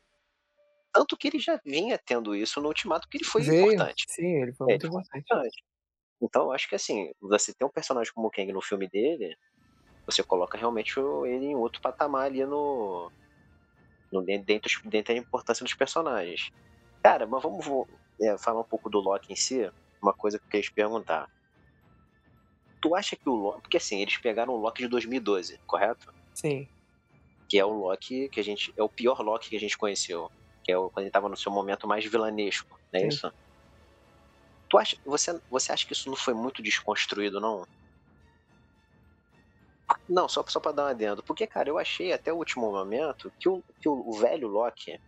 Tanto 0.93 1.17
que 1.17 1.29
ele 1.29 1.39
já 1.39 1.59
vinha 1.65 1.97
tendo 1.97 2.37
isso 2.37 2.61
no 2.61 2.69
Ultimato, 2.69 3.09
que 3.09 3.17
ele 3.17 3.25
foi 3.25 3.41
Veio. 3.41 3.73
importante. 3.73 4.05
Sim, 4.07 4.43
ele 4.43 4.53
foi 4.53 4.67
é, 4.67 4.73
muito 4.73 4.87
importante. 4.89 5.19
importante. 5.19 5.65
Então, 6.21 6.43
eu 6.43 6.53
acho 6.53 6.69
que 6.69 6.75
assim, 6.75 7.11
você 7.23 7.55
ter 7.55 7.65
um 7.65 7.71
personagem 7.71 8.13
como 8.13 8.29
o 8.29 8.31
Kang 8.31 8.53
no 8.53 8.61
filme 8.61 8.87
dele, 8.87 9.35
você 10.05 10.23
coloca 10.23 10.59
realmente 10.59 11.01
ele 11.01 11.47
em 11.47 11.57
outro 11.57 11.81
patamar 11.81 12.27
ali 12.27 12.45
no. 12.45 13.11
Dentro, 14.21 14.45
dentro 14.85 15.15
da 15.15 15.21
importância 15.21 15.65
dos 15.65 15.75
personagens. 15.75 16.51
Cara, 17.03 17.27
mas 17.27 17.43
vamos 17.43 17.65
é, 18.21 18.37
falar 18.37 18.61
um 18.61 18.65
pouco 18.65 18.91
do 18.91 19.01
Loki 19.01 19.33
em 19.33 19.37
si. 19.37 19.71
Uma 20.03 20.13
coisa 20.13 20.39
que 20.39 20.45
eu 20.45 20.51
queria 20.51 20.65
te 20.65 20.73
perguntar. 20.73 21.31
Tu 22.81 22.95
acha 22.95 23.17
que 23.17 23.29
o 23.29 23.35
Loki. 23.35 23.63
Porque 23.63 23.77
assim, 23.77 24.01
eles 24.01 24.17
pegaram 24.19 24.53
o 24.53 24.57
Loki 24.57 24.83
de 24.83 24.89
2012, 24.89 25.59
correto? 25.67 26.13
Sim. 26.35 26.69
Que 27.49 27.59
é 27.59 27.65
o 27.65 27.73
Loki 27.73 28.29
que 28.29 28.41
a 28.41 28.45
gente. 28.45 28.75
É 28.77 28.83
o 28.83 28.89
pior 28.89 29.21
Loki 29.21 29.49
que 29.49 29.57
a 29.57 29.61
gente 29.61 29.79
conheceu 29.79 30.31
que 30.63 30.73
é 30.73 30.77
quando 30.77 30.99
ele 30.99 31.09
estava 31.09 31.29
no 31.29 31.37
seu 31.37 31.51
momento 31.51 31.87
mais 31.87 32.05
vilanesco, 32.05 32.79
não 32.93 33.01
é 33.01 33.03
Sim. 33.03 33.09
isso? 33.09 33.33
Tu 34.69 34.79
acha, 34.79 34.97
você, 35.05 35.41
você 35.51 35.73
acha 35.73 35.87
que 35.87 35.93
isso 35.93 36.09
não 36.09 36.17
foi 36.17 36.33
muito 36.33 36.63
desconstruído, 36.63 37.41
não? 37.41 37.67
Não, 40.09 40.29
só, 40.29 40.45
só 40.47 40.61
pra 40.61 40.73
dar 40.73 40.85
um 40.85 40.89
adendo. 40.89 41.23
Porque, 41.23 41.47
cara, 41.47 41.69
eu 41.69 41.79
achei 41.79 42.13
até 42.13 42.33
o 42.33 42.37
último 42.37 42.71
momento 42.71 43.33
que 43.39 43.49
o, 43.49 43.63
que 43.81 43.89
o, 43.89 44.13
velho 44.13 44.49
Loki, 44.49 45.01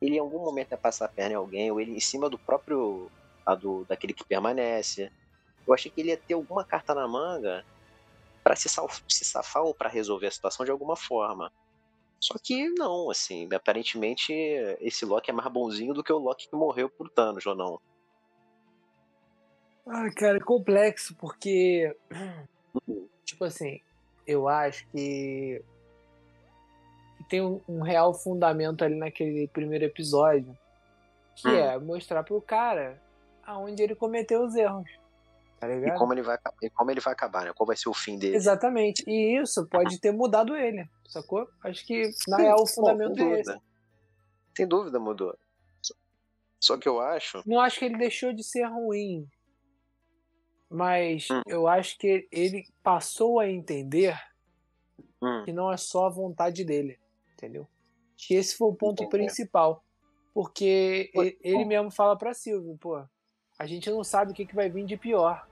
ele 0.00 0.16
em 0.16 0.18
algum 0.18 0.38
momento 0.38 0.72
ia 0.72 0.78
passar 0.78 1.06
a 1.06 1.08
perna 1.08 1.32
em 1.32 1.36
alguém, 1.36 1.70
ou 1.70 1.80
ele 1.80 1.92
em 1.92 2.00
cima 2.00 2.28
do 2.28 2.38
próprio. 2.38 3.10
Do, 3.60 3.84
daquele 3.84 4.12
que 4.12 4.24
permanece. 4.24 5.12
Eu 5.64 5.72
achei 5.72 5.88
que 5.88 6.00
ele 6.00 6.08
ia 6.08 6.16
ter 6.16 6.34
alguma 6.34 6.64
carta 6.64 6.92
na 6.92 7.06
manga 7.06 7.64
para 8.42 8.56
se, 8.56 8.68
se 8.68 9.24
safar 9.24 9.62
ou 9.62 9.72
para 9.72 9.88
resolver 9.88 10.26
a 10.26 10.30
situação 10.32 10.64
de 10.64 10.72
alguma 10.72 10.96
forma. 10.96 11.52
Só 12.20 12.34
que 12.42 12.68
não, 12.70 13.08
assim, 13.08 13.48
aparentemente 13.54 14.32
esse 14.80 15.04
Loki 15.04 15.30
é 15.30 15.34
mais 15.34 15.52
bonzinho 15.52 15.94
do 15.94 16.02
que 16.02 16.12
o 16.12 16.18
Loki 16.18 16.48
que 16.48 16.56
morreu 16.56 16.88
por 16.88 17.08
Thanos, 17.08 17.46
ou 17.46 17.54
não? 17.54 17.80
Ah, 19.86 20.10
cara, 20.10 20.38
é 20.38 20.40
complexo, 20.40 21.14
porque. 21.16 21.96
Tipo 23.24 23.44
assim, 23.44 23.80
eu 24.26 24.48
acho 24.48 24.86
que. 24.88 25.62
Tem 27.28 27.42
um, 27.42 27.60
um 27.68 27.82
real 27.82 28.14
fundamento 28.14 28.84
ali 28.84 28.94
naquele 28.94 29.48
primeiro 29.48 29.84
episódio. 29.84 30.56
Que 31.34 31.48
hum. 31.48 31.56
é 31.56 31.78
mostrar 31.78 32.22
pro 32.22 32.40
cara 32.40 33.00
aonde 33.44 33.82
ele 33.82 33.94
cometeu 33.94 34.44
os 34.44 34.54
erros. 34.54 34.88
Tá 35.58 35.68
ligado? 35.68 35.94
E 35.94 35.98
como 35.98 36.12
ele 36.12 36.22
vai, 36.22 36.38
e 36.62 36.70
como 36.70 36.90
ele 36.90 37.00
vai 37.00 37.12
acabar, 37.12 37.44
né? 37.44 37.52
Qual 37.54 37.66
vai 37.66 37.76
ser 37.76 37.88
o 37.88 37.94
fim 37.94 38.18
dele? 38.18 38.36
Exatamente. 38.36 39.02
E 39.06 39.40
isso 39.40 39.66
pode 39.66 39.98
ter 39.98 40.12
mudado 40.12 40.54
ele, 40.54 40.86
sacou? 41.08 41.48
Acho 41.64 41.86
que, 41.86 42.10
na 42.28 42.36
real, 42.36 42.62
o 42.62 42.66
fundamento 42.66 43.18
é 43.20 43.40
esse. 43.40 43.58
Sem 44.56 44.66
dúvida 44.66 44.98
mudou. 44.98 45.36
Só 46.60 46.76
que 46.76 46.88
eu 46.88 47.00
acho. 47.00 47.42
Não 47.46 47.60
acho 47.60 47.78
que 47.78 47.84
ele 47.84 47.96
deixou 47.96 48.32
de 48.32 48.42
ser 48.42 48.64
ruim. 48.64 49.26
Mas 50.68 51.28
hum. 51.30 51.42
eu 51.46 51.66
acho 51.66 51.96
que 51.98 52.28
ele 52.32 52.66
passou 52.82 53.38
a 53.38 53.48
entender 53.48 54.18
hum. 55.22 55.42
que 55.44 55.52
não 55.52 55.72
é 55.72 55.76
só 55.76 56.06
a 56.06 56.10
vontade 56.10 56.64
dele. 56.64 56.98
Entendeu? 57.34 57.68
Que 58.16 58.34
esse 58.34 58.56
foi 58.56 58.68
o 58.68 58.74
ponto 58.74 59.02
Entendi. 59.02 59.24
principal. 59.24 59.84
Porque 60.34 61.10
ele 61.42 61.64
mesmo 61.64 61.90
fala 61.90 62.16
pra 62.16 62.34
Silvio, 62.34 62.76
pô, 62.76 63.02
a 63.58 63.66
gente 63.66 63.88
não 63.90 64.04
sabe 64.04 64.32
o 64.32 64.34
que, 64.34 64.44
que 64.44 64.54
vai 64.54 64.68
vir 64.68 64.84
de 64.84 64.96
pior. 64.96 65.46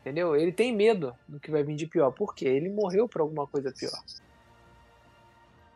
Entendeu? 0.00 0.36
Ele 0.36 0.52
tem 0.52 0.72
medo 0.72 1.16
do 1.26 1.40
que 1.40 1.50
vai 1.50 1.64
vir 1.64 1.74
de 1.74 1.86
pior. 1.86 2.12
Por 2.12 2.34
quê? 2.34 2.46
Ele 2.46 2.68
morreu 2.68 3.08
por 3.08 3.20
alguma 3.20 3.46
coisa 3.46 3.72
pior. 3.72 4.00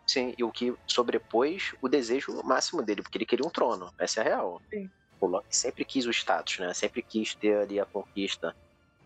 Sim, 0.06 0.35
e 0.38 0.44
o 0.44 0.52
que 0.52 0.75
sobrepôs 0.87 1.75
o 1.80 1.88
desejo 1.88 2.42
máximo 2.44 2.82
dele, 2.82 3.02
porque 3.02 3.18
ele 3.18 3.26
queria 3.26 3.47
um 3.47 3.50
trono. 3.50 3.92
Essa 3.99 4.21
é 4.21 4.23
a 4.23 4.25
real. 4.25 4.62
Sim. 4.71 4.90
O 5.22 5.26
Loki 5.28 5.56
sempre 5.56 5.84
quis 5.84 6.04
o 6.04 6.10
status, 6.10 6.58
né? 6.58 6.74
Sempre 6.74 7.00
quis 7.00 7.32
ter 7.32 7.56
ali 7.56 7.78
a 7.78 7.86
conquista. 7.86 8.56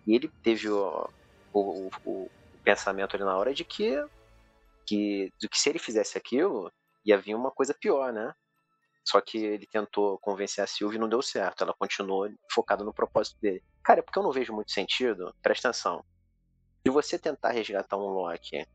E 0.07 0.15
ele 0.15 0.29
teve 0.43 0.67
o, 0.67 1.11
o, 1.53 1.91
o 2.07 2.31
pensamento 2.65 3.15
ali 3.15 3.23
na 3.23 3.37
hora 3.37 3.53
de 3.53 3.65
que, 3.65 4.03
que, 4.87 5.31
de 5.39 5.47
que 5.47 5.59
se 5.59 5.69
ele 5.69 5.79
fizesse 5.79 6.17
aquilo, 6.17 6.73
ia 7.05 7.19
vir 7.19 7.35
uma 7.35 7.51
coisa 7.51 7.75
pior, 7.75 8.15
né? 8.15 8.35
Só 9.05 9.21
que 9.21 9.37
ele 9.37 9.67
tentou 9.67 10.19
convencer 10.19 10.65
a 10.65 10.67
Sylvie 10.67 10.97
e 10.97 10.99
não 10.99 11.07
deu 11.07 11.21
certo. 11.21 11.63
Ela 11.63 11.75
continuou 11.75 12.33
focada 12.51 12.83
no 12.83 12.95
propósito 12.95 13.39
dele. 13.39 13.63
Cara, 13.85 14.01
é 14.01 14.03
porque 14.03 14.19
eu 14.19 14.23
não 14.23 14.33
vejo 14.33 14.55
muito 14.55 14.73
sentido, 14.73 15.35
presta 15.43 15.69
atenção. 15.69 16.03
Se 16.83 16.91
você 16.91 17.19
tentar 17.19 17.51
resgatar 17.51 17.99
um 17.99 18.09
Loki 18.09 18.67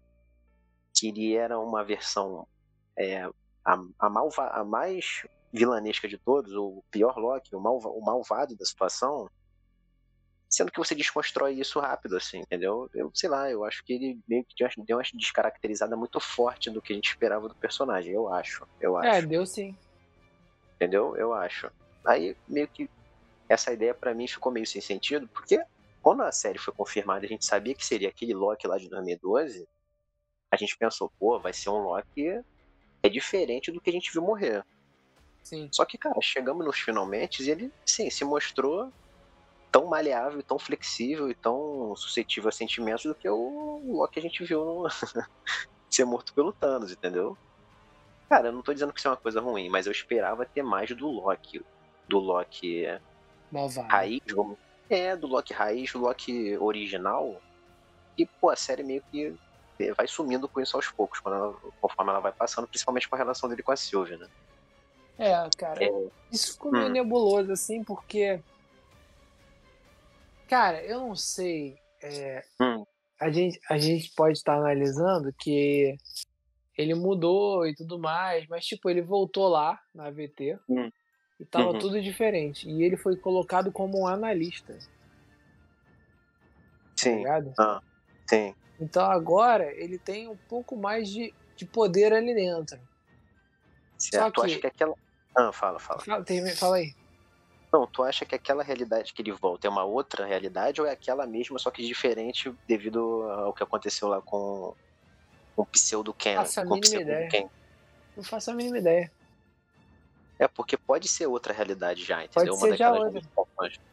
que 0.93 1.07
ele 1.07 1.35
era 1.35 1.57
uma 1.57 1.83
versão 1.83 2.47
é, 2.95 3.23
a, 3.65 3.81
a, 3.97 4.09
malva, 4.11 4.47
a 4.49 4.63
mais 4.63 5.25
vilanesca 5.51 6.07
de 6.07 6.17
todos, 6.17 6.53
o 6.53 6.83
pior 6.89 7.17
Loki, 7.17 7.55
o, 7.55 7.59
malva, 7.59 7.89
o 7.89 8.01
malvado 8.01 8.55
da 8.55 8.65
situação, 8.65 9.29
sendo 10.49 10.71
que 10.71 10.77
você 10.77 10.95
desconstrói 10.95 11.53
isso 11.53 11.79
rápido, 11.79 12.17
assim, 12.17 12.39
entendeu? 12.39 12.89
Eu 12.93 13.11
sei 13.13 13.29
lá, 13.29 13.49
eu 13.49 13.63
acho 13.63 13.83
que 13.83 13.93
ele 13.93 14.19
meio 14.27 14.43
que 14.43 14.55
deu 14.85 14.97
uma 14.97 15.03
descaracterizada 15.13 15.95
muito 15.95 16.19
forte 16.19 16.69
do 16.69 16.81
que 16.81 16.93
a 16.93 16.95
gente 16.95 17.09
esperava 17.09 17.47
do 17.47 17.55
personagem, 17.55 18.13
eu 18.13 18.31
acho. 18.33 18.67
Eu 18.79 19.01
é, 19.01 19.09
acho. 19.09 19.17
É, 19.17 19.21
deu 19.21 19.45
sim. 19.45 19.75
Entendeu? 20.75 21.15
Eu 21.15 21.33
acho. 21.33 21.71
Aí 22.05 22.35
meio 22.47 22.67
que 22.67 22.89
essa 23.47 23.71
ideia 23.71 23.93
para 23.93 24.13
mim 24.13 24.27
ficou 24.27 24.51
meio 24.51 24.65
sem 24.65 24.81
sentido, 24.81 25.27
porque 25.27 25.61
quando 26.01 26.21
a 26.23 26.31
série 26.31 26.57
foi 26.57 26.73
confirmada, 26.73 27.25
a 27.25 27.29
gente 27.29 27.45
sabia 27.45 27.75
que 27.75 27.85
seria 27.85 28.09
aquele 28.09 28.33
Loki 28.33 28.67
lá 28.67 28.77
de 28.77 28.89
2012. 28.89 29.67
A 30.49 30.57
gente 30.57 30.77
pensou, 30.77 31.11
pô, 31.19 31.39
vai 31.39 31.53
ser 31.53 31.69
um 31.69 31.79
Loki 31.79 32.43
é 33.03 33.09
diferente 33.09 33.71
do 33.71 33.79
que 33.81 33.89
a 33.89 33.93
gente 33.93 34.11
viu 34.11 34.21
morrer. 34.21 34.65
Sim. 35.43 35.69
Só 35.71 35.85
que, 35.85 35.97
cara, 35.97 36.19
chegamos 36.21 36.65
nos 36.65 36.79
finalmente 36.79 37.43
e 37.43 37.49
ele, 37.49 37.71
sim, 37.85 38.09
se 38.09 38.23
mostrou 38.23 38.91
tão 39.71 39.85
maleável, 39.85 40.43
tão 40.43 40.59
flexível 40.59 41.29
e 41.29 41.35
tão 41.35 41.95
suscetível 41.95 42.49
a 42.49 42.51
sentimentos 42.51 43.05
do 43.05 43.15
que 43.15 43.29
o 43.29 43.81
Loki 43.85 44.13
que 44.13 44.19
a 44.19 44.21
gente 44.21 44.43
viu 44.43 44.63
no... 44.63 44.87
ser 45.89 46.05
morto 46.05 46.33
pelo 46.33 46.51
Thanos, 46.51 46.91
entendeu? 46.91 47.37
Cara, 48.29 48.47
eu 48.47 48.51
não 48.51 48.61
tô 48.61 48.73
dizendo 48.73 48.93
que 48.93 48.99
isso 48.99 49.07
é 49.07 49.11
uma 49.11 49.17
coisa 49.17 49.41
ruim, 49.41 49.69
mas 49.69 49.85
eu 49.85 49.91
esperava 49.91 50.45
ter 50.45 50.63
mais 50.63 50.89
do 50.91 51.07
Loki. 51.07 51.61
Do 52.07 52.19
Loki 52.19 52.83
Malvado. 53.51 53.87
raiz, 53.89 54.21
é, 54.89 55.15
do 55.15 55.27
Loki 55.27 55.53
raiz, 55.53 55.91
do 55.91 55.99
Loki 55.99 56.57
original. 56.57 57.41
E, 58.17 58.25
pô, 58.25 58.49
a 58.49 58.55
série 58.55 58.83
meio 58.83 59.03
que 59.11 59.35
vai 59.97 60.07
sumindo 60.07 60.47
com 60.47 60.61
isso 60.61 60.75
aos 60.75 60.89
poucos, 60.89 61.19
quando 61.19 61.35
ela, 61.35 61.53
conforme 61.79 62.11
ela 62.11 62.19
vai 62.19 62.31
passando, 62.31 62.67
principalmente 62.67 63.09
com 63.09 63.15
a 63.15 63.17
relação 63.17 63.49
dele 63.49 63.63
com 63.63 63.71
a 63.71 63.75
Sylvie, 63.75 64.17
né? 64.17 64.27
É, 65.21 65.49
cara, 65.55 65.83
é. 65.83 65.91
isso 66.31 66.53
ficou 66.53 66.71
meio 66.71 66.87
hum. 66.87 66.89
nebuloso, 66.89 67.51
assim, 67.51 67.83
porque. 67.83 68.41
Cara, 70.47 70.83
eu 70.83 70.99
não 70.99 71.15
sei. 71.15 71.77
É, 72.01 72.43
hum. 72.59 72.83
a, 73.19 73.29
gente, 73.29 73.59
a 73.69 73.77
gente 73.77 74.11
pode 74.15 74.39
estar 74.39 74.55
analisando 74.55 75.31
que 75.31 75.95
ele 76.75 76.95
mudou 76.95 77.67
e 77.67 77.75
tudo 77.75 77.99
mais, 77.99 78.47
mas 78.47 78.65
tipo, 78.65 78.89
ele 78.89 79.03
voltou 79.03 79.47
lá 79.47 79.79
na 79.93 80.09
VT 80.09 80.57
hum. 80.67 80.89
e 81.39 81.45
tava 81.45 81.69
uhum. 81.69 81.79
tudo 81.79 82.01
diferente. 82.01 82.67
E 82.67 82.83
ele 82.83 82.97
foi 82.97 83.15
colocado 83.15 83.71
como 83.71 84.01
um 84.01 84.07
analista. 84.07 84.73
Tá 84.73 84.81
sim. 86.95 87.23
Tá 87.23 87.43
ah, 87.59 87.81
sim. 88.25 88.55
Então 88.79 89.05
agora 89.11 89.71
ele 89.75 89.99
tem 89.99 90.27
um 90.27 90.37
pouco 90.49 90.75
mais 90.75 91.07
de, 91.07 91.31
de 91.55 91.65
poder 91.67 92.11
ali 92.11 92.33
dentro. 92.33 92.79
Certo. 93.99 94.23
Só 94.23 94.31
que... 94.31 94.33
Tu 94.33 94.41
acha 94.41 94.59
que 94.59 94.67
aquela. 94.67 94.95
Ah, 95.35 95.51
fala, 95.51 95.79
fala. 95.79 96.01
Fala, 96.01 96.23
tem, 96.23 96.45
fala 96.55 96.77
aí. 96.77 96.93
Não, 97.71 97.87
tu 97.87 98.03
acha 98.03 98.25
que 98.25 98.35
aquela 98.35 98.63
realidade 98.63 99.13
que 99.13 99.21
ele 99.21 99.31
volta 99.31 99.65
é 99.65 99.69
uma 99.69 99.85
outra 99.85 100.25
realidade 100.25 100.81
ou 100.81 100.87
é 100.87 100.91
aquela 100.91 101.25
mesma, 101.25 101.57
só 101.57 101.71
que 101.71 101.85
diferente 101.85 102.53
devido 102.67 103.23
ao 103.31 103.53
que 103.53 103.63
aconteceu 103.63 104.09
lá 104.09 104.21
com 104.21 104.75
com 105.55 105.65
pseudo 105.65 106.13
Ken. 106.13 106.35
Faço 106.35 106.61
a 106.61 106.65
mínima 106.65 107.01
ideia. 107.01 107.29
Ken. 107.29 107.49
Não 108.15 108.23
faço 108.23 108.51
a 108.51 108.53
mínima 108.53 108.77
ideia. 108.77 109.11
É, 110.39 110.47
porque 110.47 110.75
pode 110.75 111.07
ser 111.07 111.27
outra 111.27 111.53
realidade 111.53 112.03
já, 112.03 112.23
entendeu? 112.23 112.57
Pode 112.57 112.71
ser 112.71 112.77
já 112.77 112.91
outra. 112.91 113.21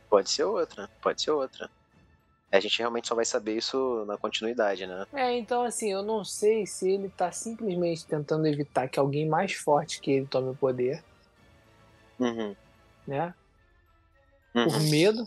Pode 0.08 0.30
ser 0.30 0.44
outra, 0.44 0.90
pode 1.02 1.22
ser 1.22 1.30
outra. 1.30 1.70
A 2.50 2.58
gente 2.58 2.78
realmente 2.78 3.06
só 3.06 3.14
vai 3.14 3.26
saber 3.26 3.56
isso 3.56 4.04
na 4.06 4.16
continuidade, 4.16 4.86
né? 4.86 5.06
É, 5.12 5.36
então 5.36 5.62
assim, 5.62 5.92
eu 5.92 6.02
não 6.02 6.24
sei 6.24 6.66
se 6.66 6.90
ele 6.90 7.10
tá 7.10 7.30
simplesmente 7.30 8.06
tentando 8.06 8.46
evitar 8.46 8.88
que 8.88 8.98
alguém 8.98 9.28
mais 9.28 9.52
forte 9.52 10.00
que 10.00 10.10
ele 10.10 10.26
tome 10.26 10.50
o 10.50 10.54
poder. 10.54 11.04
Uhum. 12.18 12.56
Né? 13.06 13.34
Uhum. 14.54 14.64
Por 14.64 14.80
medo. 14.82 15.26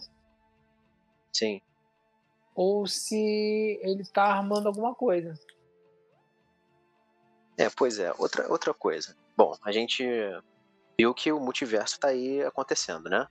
Sim. 1.33 1.61
Ou 2.53 2.85
se 2.85 3.79
ele 3.81 4.05
tá 4.05 4.23
armando 4.25 4.67
alguma 4.67 4.93
coisa. 4.93 5.39
É, 7.57 7.69
pois 7.69 7.99
é. 7.99 8.13
Outra, 8.17 8.51
outra 8.51 8.73
coisa. 8.73 9.15
Bom, 9.37 9.55
a 9.63 9.71
gente 9.71 10.03
viu 10.99 11.13
que 11.13 11.31
o 11.31 11.39
multiverso 11.39 11.99
tá 11.99 12.09
aí 12.09 12.43
acontecendo, 12.43 13.09
né? 13.09 13.27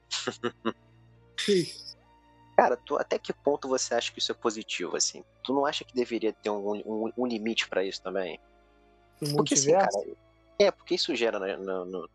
Sim. 1.38 1.66
Cara, 2.56 2.76
tu, 2.76 2.96
até 2.96 3.18
que 3.18 3.32
ponto 3.32 3.68
você 3.68 3.94
acha 3.94 4.12
que 4.12 4.18
isso 4.18 4.32
é 4.32 4.34
positivo, 4.34 4.96
assim? 4.96 5.24
Tu 5.42 5.52
não 5.52 5.64
acha 5.64 5.84
que 5.84 5.94
deveria 5.94 6.32
ter 6.32 6.50
um, 6.50 6.74
um, 6.74 7.12
um 7.16 7.26
limite 7.26 7.68
para 7.68 7.84
isso 7.84 8.02
também? 8.02 8.38
O 9.20 9.34
Porque, 9.34 9.54
assim, 9.54 9.70
multiverso? 9.70 9.98
cara, 9.98 10.16
é, 10.58 10.70
porque 10.70 10.94
isso 10.94 11.14
gera 11.14 11.38
no 11.38 12.08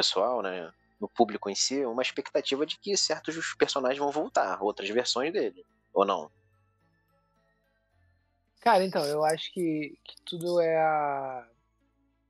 pessoal, 0.00 0.40
né, 0.40 0.72
no 0.98 1.06
público 1.06 1.50
em 1.50 1.54
si, 1.54 1.84
uma 1.84 2.00
expectativa 2.00 2.64
de 2.64 2.78
que 2.78 2.96
certos 2.96 3.54
personagens 3.54 3.98
vão 3.98 4.10
voltar, 4.10 4.62
outras 4.62 4.88
versões 4.88 5.30
dele, 5.30 5.62
ou 5.92 6.06
não? 6.06 6.30
Cara, 8.62 8.82
então, 8.82 9.04
eu 9.04 9.22
acho 9.22 9.52
que, 9.52 9.98
que 10.04 10.16
tudo 10.24 10.58
é 10.58 10.76
a, 10.78 11.48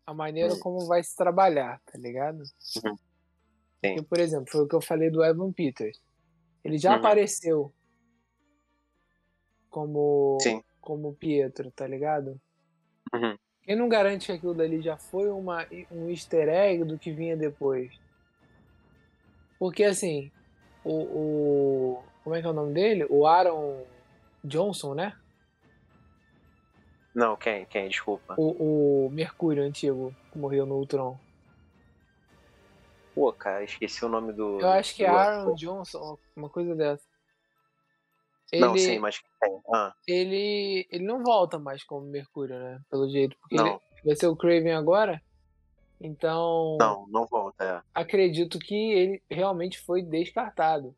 a 0.07 0.15
maneira 0.15 0.55
Hum. 0.55 0.61
como 0.61 0.87
vai 0.87 1.03
se 1.03 1.15
trabalhar, 1.17 1.81
tá 1.87 1.97
ligado? 1.97 2.43
Uhum. 2.85 2.97
Sim. 3.85 3.95
Porque, 3.95 4.03
por 4.03 4.19
exemplo, 4.19 4.51
foi 4.51 4.63
o 4.63 4.69
que 4.69 4.75
eu 4.75 4.81
falei 4.81 5.11
do 5.11 5.25
Evan 5.25 5.53
Peters. 5.53 6.01
Ele 6.65 6.77
já 6.77 6.91
Uhum. 6.91 6.99
apareceu 6.99 7.75
como, 9.71 10.39
Sim. 10.43 10.63
como 10.81 11.15
Pietro, 11.15 11.71
tá 11.71 11.87
ligado? 11.87 12.41
Uhum. 13.15 13.37
Quem 13.65 13.77
não 13.77 13.89
garante 13.89 14.27
que 14.27 14.33
aquilo 14.33 14.55
dali 14.55 14.81
já 14.81 14.97
foi 14.97 15.31
uma, 15.31 15.67
um 15.91 16.09
easter 16.09 16.49
egg 16.49 16.85
do 16.85 16.99
que 16.99 17.13
vinha 17.13 17.37
depois? 17.37 17.93
Porque 19.59 19.85
assim, 19.85 20.31
o, 20.85 21.03
o. 21.03 22.03
Como 22.25 22.35
é 22.35 22.41
que 22.41 22.47
é 22.47 22.51
o 22.51 22.55
nome 22.55 22.73
dele? 22.73 23.07
O 23.09 23.27
Aaron 23.27 23.85
Johnson, 24.43 24.95
né? 24.95 25.17
Não, 27.15 27.37
quem? 27.37 27.67
Quem? 27.67 27.89
Desculpa. 27.89 28.35
O, 28.39 29.07
o 29.07 29.11
Mercúrio 29.11 29.63
antigo, 29.63 30.15
que 30.33 30.39
morreu 30.39 30.65
no 30.65 30.77
Ultron. 30.77 31.19
Pô, 33.15 33.33
cara, 33.33 33.65
esqueci 33.65 34.05
o 34.05 34.09
nome 34.09 34.33
do. 34.33 34.61
Eu 34.61 34.69
acho 34.71 34.95
que 34.95 35.05
é 35.05 35.09
Aaron. 35.09 35.55
Johnson, 35.55 36.19
uma 36.37 36.49
coisa 36.49 36.75
dessa. 36.75 37.10
Não, 38.55 38.71
Ele, 38.71 38.81
sim, 38.81 38.99
mas? 38.99 39.21
Ah, 39.73 39.95
ele, 40.07 40.87
ele 40.91 41.05
não 41.05 41.23
volta 41.23 41.59
mais 41.59 41.85
como 41.85 42.07
Mercúrio, 42.07 42.59
né? 42.59 42.81
Pelo 42.91 43.09
jeito. 43.09 43.37
Porque 43.41 43.55
Não. 43.55 43.67
ele 43.67 43.81
vai 44.05 44.17
ser 44.17 44.27
o 44.27 44.37
Craven 44.37 44.73
agora. 44.73 45.23
Então, 46.01 46.79
não, 46.81 47.07
não 47.09 47.27
volta, 47.27 47.63
é. 47.63 47.83
acredito 47.95 48.59
que 48.59 48.75
ele 48.75 49.23
realmente 49.31 49.79
foi 49.79 50.03
descartado. 50.03 50.97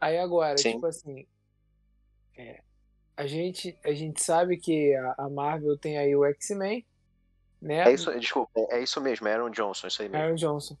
Aí 0.00 0.16
agora, 0.18 0.56
Sim. 0.56 0.74
tipo 0.74 0.86
assim, 0.86 1.26
é, 2.38 2.60
a, 3.16 3.26
gente, 3.26 3.76
a 3.84 3.92
gente 3.92 4.22
sabe 4.22 4.56
que 4.56 4.94
a, 4.94 5.14
a 5.18 5.28
Marvel 5.28 5.76
tem 5.76 5.98
aí 5.98 6.14
o 6.14 6.24
X-Men, 6.24 6.86
né? 7.60 7.88
É 7.88 7.92
isso, 7.92 8.16
desculpa, 8.20 8.52
é 8.70 8.80
isso 8.80 9.00
mesmo, 9.00 9.26
é 9.26 9.34
Aaron 9.34 9.50
Johnson, 9.50 9.88
isso 9.88 10.02
aí 10.02 10.08
mesmo. 10.08 10.24
Aaron 10.24 10.36
Johnson. 10.36 10.76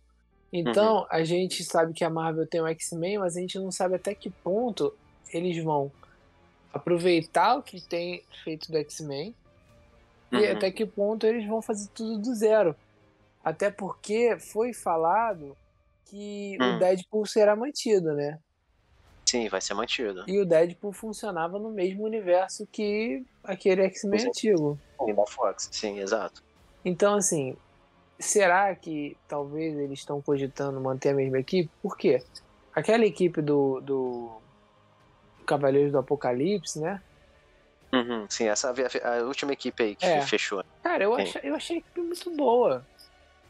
Então, 0.52 1.04
a 1.10 1.24
gente 1.24 1.64
sabe 1.64 1.92
que 1.92 2.04
a 2.04 2.10
Marvel 2.10 2.46
tem 2.46 2.60
o 2.60 2.66
X-Men, 2.68 3.18
mas 3.18 3.36
a 3.36 3.40
gente 3.40 3.58
não 3.58 3.72
sabe 3.72 3.96
até 3.96 4.14
que 4.14 4.30
ponto 4.30 4.96
eles 5.32 5.62
vão 5.62 5.90
aproveitar 6.76 7.56
o 7.56 7.62
que 7.62 7.80
tem 7.80 8.22
feito 8.44 8.70
do 8.70 8.78
X-Men 8.78 9.34
e 10.32 10.36
Uhum. 10.36 10.52
até 10.52 10.70
que 10.70 10.86
ponto 10.86 11.26
eles 11.26 11.46
vão 11.46 11.60
fazer 11.60 11.88
tudo 11.94 12.18
do 12.18 12.34
zero. 12.34 12.74
Até 13.44 13.70
porque 13.70 14.38
foi 14.38 14.72
falado 14.72 15.56
que 16.06 16.56
Hum. 16.60 16.76
o 16.76 16.78
Deadpool 16.78 17.26
será 17.26 17.54
mantido, 17.56 18.12
né? 18.14 18.38
Sim, 19.28 19.48
vai 19.48 19.60
ser 19.60 19.74
mantido. 19.74 20.24
E 20.28 20.38
o 20.40 20.46
Deadpool 20.46 20.92
funcionava 20.92 21.58
no 21.58 21.70
mesmo 21.70 22.04
universo 22.04 22.66
que 22.70 23.24
aquele 23.42 23.82
X-Men 23.82 24.28
antigo. 24.28 24.78
Da 24.98 25.26
Fox, 25.26 25.68
sim, 25.72 25.98
exato. 25.98 26.42
Então, 26.84 27.14
assim, 27.16 27.56
será 28.20 28.74
que 28.74 29.16
talvez 29.28 29.76
eles 29.76 29.98
estão 29.98 30.22
cogitando 30.22 30.80
manter 30.80 31.10
a 31.10 31.14
mesma 31.14 31.40
equipe? 31.40 31.68
Por 31.82 31.96
quê? 31.96 32.22
Aquela 32.72 33.04
equipe 33.04 33.42
do, 33.42 33.80
do 33.80 34.40
Cavaleiros 35.46 35.92
do 35.92 35.98
Apocalipse, 35.98 36.80
né? 36.80 37.00
Uhum, 37.94 38.26
sim, 38.28 38.48
essa 38.48 38.70
a, 38.70 39.18
a 39.18 39.22
última 39.22 39.52
equipe 39.52 39.82
aí 39.82 39.96
que 39.96 40.04
É. 40.04 40.20
fechou. 40.22 40.62
Cara, 40.82 41.04
eu, 41.04 41.14
ach, 41.14 41.36
eu 41.42 41.54
achei 41.54 41.76
a 41.76 41.80
equipe 41.80 42.00
muito 42.02 42.36
boa. 42.36 42.86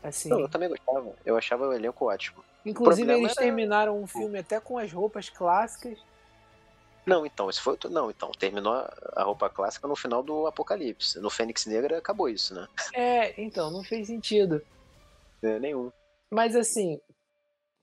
Assim, 0.03 0.29
Não, 0.29 0.41
eu 0.41 0.49
também 0.49 0.69
gostava. 0.69 1.15
Eu 1.25 1.37
achava 1.37 1.67
o 1.67 1.73
elenco 1.73 2.07
ótimo. 2.09 2.45
inclusive 2.65 3.11
eles 3.13 3.33
era- 3.33 3.47
terminaram 3.47 4.01
um 4.01 4.07
filme 4.07 4.39
até 4.39 4.61
com 4.61 4.79
as 4.79 4.93
roupas 4.93 5.29
clássicas. 5.31 5.99
Não, 7.07 7.25
então, 7.25 7.49
isso 7.49 7.63
foi. 7.63 7.79
Não, 7.91 8.11
então, 8.11 8.31
terminou 8.39 8.73
a- 8.73 8.93
a 9.15 9.23
roupa 9.23 9.49
clássica 9.49 9.87
no 9.87 9.95
final 9.97 10.23
do 10.23 10.47
Apocalipse. 10.47 11.21
No 11.21 11.31
Fênix 11.31 11.65
Negra 11.67 11.99
acabou 11.99 12.29
isso, 12.29 12.55
né? 12.55 12.67
É, 12.95 13.41
então, 13.41 13.71
não 13.71 13.83
fez 13.85 14.09
sentido. 14.09 14.61
É, 15.43 15.59
nenhum. 15.61 15.91
Mas 16.33 16.57
assim, 16.57 17.01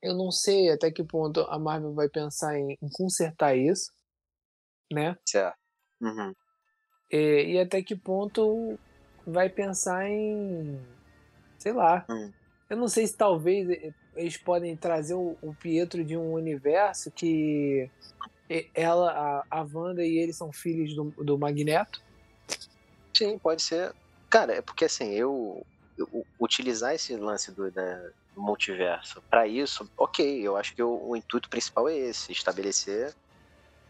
eu 0.02 0.14
não 0.14 0.30
sei 0.30 0.70
até 0.70 0.90
que 0.90 1.02
ponto 1.02 1.40
a 1.40 1.58
Marvel 1.58 1.94
vai 1.94 2.08
pensar 2.08 2.58
em, 2.58 2.72
em 2.82 2.88
consertar 2.92 3.56
isso, 3.56 3.90
né? 4.94 5.18
Certo. 5.26 5.56
Uhum. 6.00 6.34
E, 7.10 7.52
e 7.54 7.58
até 7.60 7.82
que 7.82 7.94
ponto 7.96 8.78
vai 9.26 9.48
pensar 9.48 10.08
em. 10.08 10.80
Sei 11.58 11.72
lá. 11.72 12.04
Hum. 12.08 12.32
Eu 12.68 12.76
não 12.76 12.88
sei 12.88 13.06
se 13.06 13.16
talvez 13.16 13.68
eles 14.16 14.36
podem 14.36 14.76
trazer 14.76 15.14
o, 15.14 15.36
o 15.42 15.54
Pietro 15.54 16.02
de 16.04 16.16
um 16.16 16.32
universo 16.32 17.10
que 17.10 17.90
ela, 18.74 19.44
a, 19.50 19.60
a 19.60 19.66
Wanda 19.70 20.04
e 20.04 20.18
ele 20.18 20.32
são 20.32 20.52
filhos 20.52 20.94
do, 20.94 21.10
do 21.24 21.38
Magneto. 21.38 22.02
Sim, 23.16 23.38
pode 23.38 23.62
ser. 23.62 23.94
Cara, 24.30 24.54
é 24.54 24.62
porque 24.62 24.86
assim, 24.86 25.12
eu, 25.12 25.64
eu- 25.96 26.26
utilizar 26.40 26.94
esse 26.94 27.16
lance 27.16 27.52
do, 27.52 27.70
da- 27.70 28.10
multiverso 28.36 29.22
pra 29.30 29.46
isso, 29.46 29.88
ok, 29.96 30.40
eu 30.42 30.56
acho 30.56 30.74
que 30.74 30.82
o, 30.82 31.10
o 31.10 31.14
intuito 31.16 31.48
principal 31.48 31.88
é 31.88 31.96
esse, 31.96 32.32
estabelecer 32.32 33.14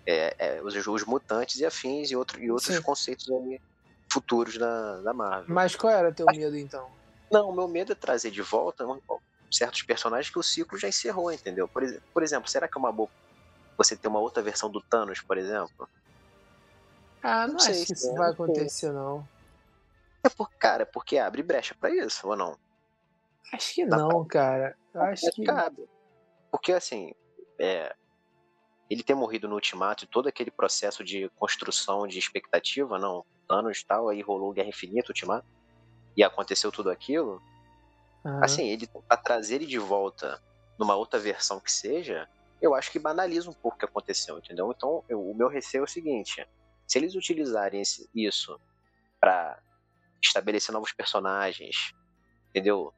é, 0.06 0.34
é, 0.38 0.62
os, 0.62 0.74
os 0.86 1.04
mutantes 1.04 1.60
e 1.60 1.66
afins 1.66 2.10
e, 2.10 2.16
outro, 2.16 2.42
e 2.42 2.50
outros 2.50 2.76
Sim. 2.76 2.82
conceitos 2.82 3.30
ali 3.30 3.60
futuros 4.12 4.56
da, 4.58 5.00
da 5.00 5.12
Marvel. 5.12 5.52
Mas 5.52 5.74
qual 5.74 5.92
era 5.92 6.12
teu 6.12 6.26
medo 6.26 6.56
então? 6.56 6.88
Não, 7.30 7.48
o 7.48 7.54
meu 7.54 7.66
medo 7.66 7.92
é 7.92 7.94
trazer 7.94 8.30
de 8.30 8.42
volta 8.42 8.84
certos 9.50 9.82
personagens 9.82 10.30
que 10.30 10.38
o 10.38 10.42
ciclo 10.42 10.78
já 10.78 10.88
encerrou, 10.88 11.32
entendeu? 11.32 11.66
Por, 11.68 11.82
por 12.12 12.22
exemplo, 12.22 12.48
será 12.48 12.68
que 12.68 12.76
é 12.76 12.80
uma 12.80 12.92
boa 12.92 13.08
você 13.76 13.96
ter 13.96 14.06
uma 14.06 14.20
outra 14.20 14.42
versão 14.42 14.70
do 14.70 14.80
Thanos, 14.80 15.20
por 15.20 15.36
exemplo? 15.36 15.88
Ah, 17.22 17.46
não, 17.46 17.54
Não 17.54 17.60
sei 17.60 17.72
acho 17.72 17.80
que 17.80 17.86
se 17.86 17.92
isso 17.94 18.10
é, 18.10 18.14
vai 18.14 18.30
acontecer, 18.30 18.92
não. 18.92 19.26
É 20.22 20.28
por, 20.28 20.48
cara, 20.58 20.86
porque 20.86 21.18
abre 21.18 21.42
brecha 21.42 21.74
pra 21.78 21.90
isso, 21.90 22.28
ou 22.28 22.36
não? 22.36 22.56
Acho 23.52 23.74
que 23.74 23.86
Dá 23.86 23.96
não, 23.96 24.24
cara. 24.24 24.76
Eu 24.92 25.02
acho 25.02 25.30
que. 25.32 25.44
cabe. 25.44 25.88
Porque 26.50 26.72
assim, 26.72 27.12
é, 27.58 27.94
ele 28.90 29.02
ter 29.02 29.14
morrido 29.14 29.48
no 29.48 29.54
Ultimato 29.54 30.04
e 30.04 30.08
todo 30.08 30.28
aquele 30.28 30.50
processo 30.50 31.02
de 31.04 31.28
construção 31.36 32.06
de 32.06 32.18
expectativa, 32.18 32.98
não, 32.98 33.24
Thanos 33.48 33.78
e 33.80 33.86
tal, 33.86 34.08
aí 34.08 34.20
rolou 34.22 34.52
Guerra 34.52 34.68
Infinita, 34.68 35.10
Ultimato, 35.10 35.46
e 36.16 36.22
aconteceu 36.24 36.70
tudo 36.72 36.90
aquilo, 36.90 37.40
Aham. 38.24 38.40
assim, 38.42 38.68
ele 38.68 38.88
pra 39.08 39.16
trazer 39.16 39.56
ele 39.56 39.66
de 39.66 39.78
volta 39.78 40.40
numa 40.78 40.96
outra 40.96 41.18
versão 41.18 41.60
que 41.60 41.70
seja, 41.70 42.28
eu 42.60 42.74
acho 42.74 42.90
que 42.90 42.98
banaliza 42.98 43.50
um 43.50 43.54
pouco 43.54 43.76
o 43.76 43.78
que 43.78 43.84
aconteceu, 43.86 44.38
entendeu? 44.38 44.72
Então, 44.74 45.04
eu- 45.08 45.20
o 45.20 45.34
meu 45.36 45.48
receio 45.48 45.82
é 45.82 45.84
o 45.84 45.88
seguinte: 45.88 46.46
se 46.88 46.98
eles 46.98 47.14
utilizarem 47.14 47.80
esse- 47.80 48.08
isso 48.14 48.58
pra 49.20 49.58
estabelecer 50.24 50.72
novos 50.72 50.92
personagens, 50.92 51.76
entendeu? 52.50 52.94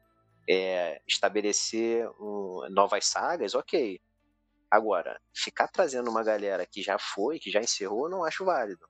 É, 0.49 1.01
estabelecer 1.07 2.09
um- 2.19 2.67
novas 2.71 3.05
sagas, 3.07 3.55
ok. 3.55 3.99
Agora, 4.69 5.19
ficar 5.33 5.67
trazendo 5.67 6.09
uma 6.09 6.23
galera 6.23 6.65
que 6.65 6.81
já 6.81 6.97
foi, 6.99 7.39
que 7.39 7.49
já 7.49 7.59
encerrou, 7.61 8.05
eu 8.05 8.09
não 8.11 8.23
acho 8.25 8.43
válido. 8.43 8.87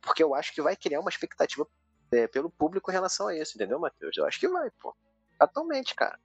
Porque 0.00 0.22
eu 0.22 0.34
acho 0.34 0.52
que 0.54 0.62
vai 0.62 0.74
criar 0.76 1.00
uma 1.00 1.10
expectativa 1.10 1.66
é, 2.12 2.26
pelo 2.26 2.50
público 2.50 2.90
em 2.90 2.94
relação 2.94 3.28
a 3.28 3.36
isso, 3.36 3.52
entendeu, 3.56 3.78
Matheus? 3.78 4.16
Eu 4.16 4.26
acho 4.26 4.40
que 4.40 4.48
vai, 4.48 4.70
pô. 4.80 4.94
Totalmente, 5.38 5.94
cara. 5.94 6.18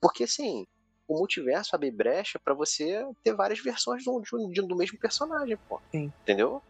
Porque, 0.00 0.24
assim, 0.24 0.66
o 1.08 1.18
multiverso 1.18 1.74
abre 1.74 1.90
brecha 1.90 2.38
pra 2.38 2.54
você 2.54 3.04
ter 3.24 3.34
várias 3.34 3.58
versões 3.60 4.04
do, 4.04 4.20
de- 4.20 4.62
do 4.62 4.76
mesmo 4.76 4.98
personagem, 4.98 5.56
pô. 5.68 5.80
Sim. 5.90 6.12
Entendeu? 6.22 6.62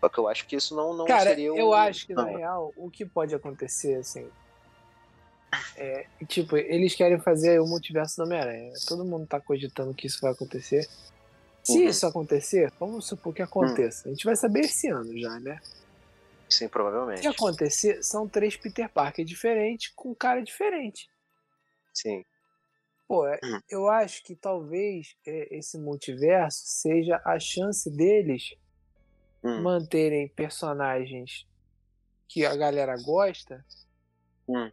Só 0.00 0.08
que 0.08 0.18
eu 0.18 0.28
acho 0.28 0.46
que 0.46 0.56
isso 0.56 0.76
não, 0.76 0.92
não 0.94 1.06
Cara, 1.06 1.30
seria 1.30 1.52
o... 1.52 1.58
eu 1.58 1.72
acho 1.74 2.06
que 2.06 2.14
na 2.14 2.22
Ah, 2.22 2.26
real 2.26 2.72
o 2.76 2.88
que 2.88 3.04
pode 3.04 3.34
acontecer, 3.34 3.96
assim. 3.96 4.30
É, 5.76 6.06
tipo, 6.26 6.56
eles 6.56 6.94
querem 6.94 7.18
fazer 7.20 7.60
o 7.60 7.66
multiverso 7.66 8.16
do 8.16 8.24
Homem-Aranha. 8.24 8.72
Todo 8.86 9.04
mundo 9.04 9.26
tá 9.26 9.40
cogitando 9.40 9.94
que 9.94 10.06
isso 10.06 10.20
vai 10.20 10.32
acontecer. 10.32 10.88
Se 11.62 11.78
uhum. 11.78 11.88
isso 11.88 12.06
acontecer, 12.06 12.72
vamos 12.78 13.06
supor 13.06 13.34
que 13.34 13.42
aconteça. 13.42 14.08
Hum. 14.08 14.10
A 14.10 14.14
gente 14.14 14.24
vai 14.24 14.36
saber 14.36 14.60
esse 14.60 14.88
ano 14.88 15.16
já, 15.18 15.38
né? 15.40 15.60
Sim, 16.48 16.68
provavelmente. 16.68 17.20
Se 17.20 17.28
acontecer, 17.28 18.02
são 18.02 18.26
três 18.26 18.56
Peter 18.56 18.88
Parker 18.88 19.24
diferentes 19.24 19.92
com 19.94 20.14
cara 20.14 20.42
diferente. 20.42 21.10
Sim. 21.92 22.24
Pô, 23.06 23.26
é, 23.26 23.38
hum. 23.42 23.60
eu 23.70 23.88
acho 23.88 24.22
que 24.22 24.34
talvez 24.34 25.16
é, 25.26 25.56
esse 25.56 25.78
multiverso 25.78 26.62
seja 26.64 27.20
a 27.24 27.38
chance 27.38 27.90
deles 27.90 28.54
hum. 29.42 29.62
manterem 29.62 30.28
personagens 30.28 31.46
que 32.28 32.44
a 32.44 32.54
galera 32.54 32.96
gosta 33.02 33.64
hum. 34.46 34.70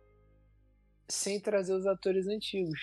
Sem 1.08 1.40
trazer 1.40 1.74
os 1.74 1.86
atores 1.86 2.28
antigos. 2.28 2.80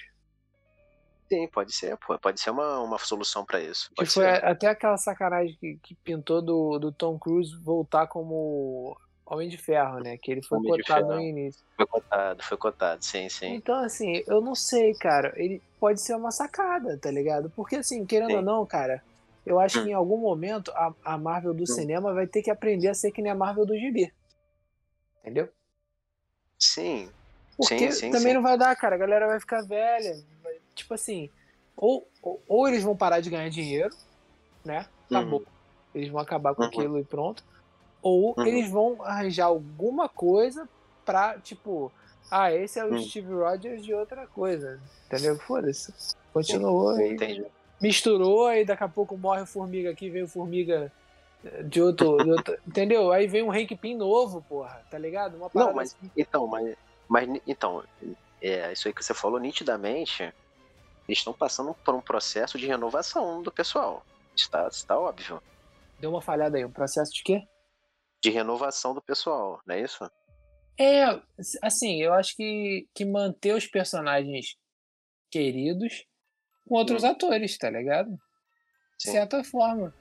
Sim, 1.28 1.48
pode 1.48 1.72
ser, 1.72 1.96
pô. 1.96 2.18
Pode 2.18 2.40
ser 2.40 2.50
uma, 2.50 2.80
uma 2.80 2.98
solução 2.98 3.44
para 3.44 3.60
isso. 3.60 3.90
Pode 3.96 4.08
que 4.08 4.14
foi 4.14 4.24
ser. 4.24 4.44
até 4.44 4.66
aquela 4.68 4.98
sacanagem 4.98 5.56
que, 5.58 5.78
que 5.82 5.94
pintou 5.94 6.42
do, 6.42 6.78
do 6.78 6.92
Tom 6.92 7.18
Cruise 7.18 7.56
voltar 7.56 8.06
como 8.06 8.98
Homem 9.24 9.48
de 9.48 9.56
Ferro, 9.56 9.98
né? 9.98 10.18
Que 10.18 10.30
ele 10.30 10.42
foi 10.42 10.58
Homem 10.58 10.72
cotado 10.72 11.06
no 11.06 11.20
início. 11.20 11.64
Foi 11.74 11.86
cotado, 11.86 12.42
foi 12.42 12.58
cotado, 12.58 13.02
sim, 13.02 13.30
sim. 13.30 13.54
Então, 13.54 13.76
assim, 13.76 14.22
eu 14.26 14.42
não 14.42 14.54
sei, 14.54 14.92
cara. 14.94 15.32
Ele 15.36 15.62
pode 15.80 16.02
ser 16.02 16.14
uma 16.14 16.30
sacada, 16.30 16.98
tá 16.98 17.10
ligado? 17.10 17.48
Porque, 17.56 17.76
assim, 17.76 18.04
querendo 18.04 18.32
sim. 18.32 18.36
ou 18.36 18.42
não, 18.42 18.66
cara, 18.66 19.02
eu 19.46 19.58
acho 19.58 19.80
hum. 19.80 19.84
que 19.84 19.90
em 19.90 19.94
algum 19.94 20.18
momento 20.18 20.70
a, 20.72 20.92
a 21.02 21.16
Marvel 21.16 21.54
do 21.54 21.62
hum. 21.62 21.66
cinema 21.66 22.12
vai 22.12 22.26
ter 22.26 22.42
que 22.42 22.50
aprender 22.50 22.88
a 22.88 22.94
ser 22.94 23.10
que 23.10 23.22
nem 23.22 23.32
a 23.32 23.34
Marvel 23.34 23.64
do 23.64 23.78
gibi. 23.78 24.12
Entendeu? 25.20 25.48
Sim. 26.58 27.10
Porque 27.56 27.92
sim, 27.92 28.06
sim, 28.06 28.10
também 28.10 28.28
sim. 28.28 28.34
não 28.34 28.42
vai 28.42 28.56
dar, 28.56 28.74
cara. 28.76 28.94
A 28.94 28.98
galera 28.98 29.26
vai 29.26 29.40
ficar 29.40 29.62
velha. 29.62 30.16
Tipo 30.74 30.94
assim, 30.94 31.30
ou, 31.76 32.06
ou, 32.22 32.42
ou 32.48 32.68
eles 32.68 32.82
vão 32.82 32.96
parar 32.96 33.20
de 33.20 33.30
ganhar 33.30 33.48
dinheiro, 33.48 33.94
né? 34.64 34.86
Acabou. 35.10 35.40
Uhum. 35.40 35.46
Eles 35.94 36.08
vão 36.08 36.20
acabar 36.20 36.54
com 36.54 36.62
uhum. 36.62 36.68
aquilo 36.68 36.98
e 36.98 37.04
pronto. 37.04 37.44
Ou 38.00 38.34
uhum. 38.36 38.46
eles 38.46 38.70
vão 38.70 38.96
arranjar 39.02 39.46
alguma 39.46 40.08
coisa 40.08 40.68
pra, 41.04 41.38
tipo, 41.38 41.92
ah, 42.30 42.52
esse 42.52 42.78
é 42.78 42.84
o 42.84 42.92
uhum. 42.92 43.02
Steve 43.02 43.32
Rogers 43.32 43.84
de 43.84 43.94
outra 43.94 44.26
coisa. 44.26 44.80
Entendeu? 45.06 45.38
Foda-se. 45.38 45.92
Continuou 46.32 46.98
e 46.98 47.12
Entendi. 47.12 47.44
misturou, 47.80 48.46
aí 48.46 48.64
daqui 48.64 48.82
a 48.82 48.88
pouco 48.88 49.16
morre 49.18 49.42
o 49.42 49.46
Formiga 49.46 49.90
aqui, 49.90 50.08
vem 50.08 50.22
o 50.22 50.28
Formiga 50.28 50.90
de 51.64 51.82
outro, 51.82 52.16
de 52.18 52.30
outro. 52.30 52.56
entendeu? 52.66 53.12
Aí 53.12 53.26
vem 53.26 53.42
um 53.42 53.52
Hank 53.52 53.74
Pym 53.76 53.96
novo, 53.96 54.42
porra, 54.48 54.80
tá 54.90 54.96
ligado? 54.96 55.36
Uma 55.36 55.50
Não, 55.52 55.74
mas 55.74 55.94
assim. 55.94 56.10
então, 56.16 56.46
mas, 56.46 56.74
mas 57.08 57.28
então, 57.46 57.84
é, 58.40 58.72
isso 58.72 58.88
aí 58.88 58.94
que 58.94 59.04
você 59.04 59.14
falou 59.14 59.38
nitidamente, 59.38 60.22
eles 60.22 61.18
estão 61.18 61.32
passando 61.32 61.74
por 61.74 61.94
um 61.94 62.00
processo 62.00 62.58
de 62.58 62.66
renovação 62.66 63.42
do 63.42 63.52
pessoal. 63.52 64.04
Está, 64.34 64.68
está 64.68 64.98
óbvio. 64.98 65.42
Deu 66.00 66.10
uma 66.10 66.22
falhada 66.22 66.56
aí, 66.56 66.64
um 66.64 66.72
processo 66.72 67.12
de 67.12 67.22
quê? 67.22 67.46
de 68.22 68.30
renovação 68.30 68.94
do 68.94 69.02
pessoal, 69.02 69.60
não 69.66 69.74
é 69.74 69.80
isso? 69.80 70.08
É, 70.78 71.20
assim, 71.60 72.00
eu 72.00 72.14
acho 72.14 72.36
que, 72.36 72.88
que 72.94 73.04
manter 73.04 73.54
os 73.54 73.66
personagens 73.66 74.56
queridos 75.30 76.06
com 76.66 76.76
outros 76.76 77.02
hum. 77.02 77.08
atores, 77.08 77.58
tá 77.58 77.68
ligado? 77.68 78.10
De 78.96 79.10
certa 79.10 79.42
forma. 79.42 79.92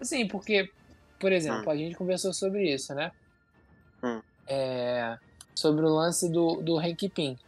Assim, 0.00 0.26
porque, 0.28 0.70
por 1.18 1.32
exemplo, 1.32 1.66
hum. 1.66 1.70
a 1.70 1.76
gente 1.76 1.96
conversou 1.96 2.32
sobre 2.32 2.72
isso, 2.72 2.94
né? 2.94 3.10
Hum. 4.02 4.22
É, 4.46 5.18
sobre 5.54 5.84
o 5.84 5.88
lance 5.88 6.28
do, 6.28 6.62
do 6.62 6.78
Hank 6.78 7.08
Pym, 7.08 7.38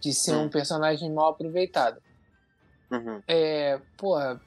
de 0.00 0.12
ser 0.12 0.34
um 0.34 0.44
hum. 0.44 0.48
personagem 0.48 1.12
mal 1.12 1.30
aproveitado. 1.30 2.02
Uhum. 2.90 3.22
É, 3.28 3.80
porra, 3.96 4.40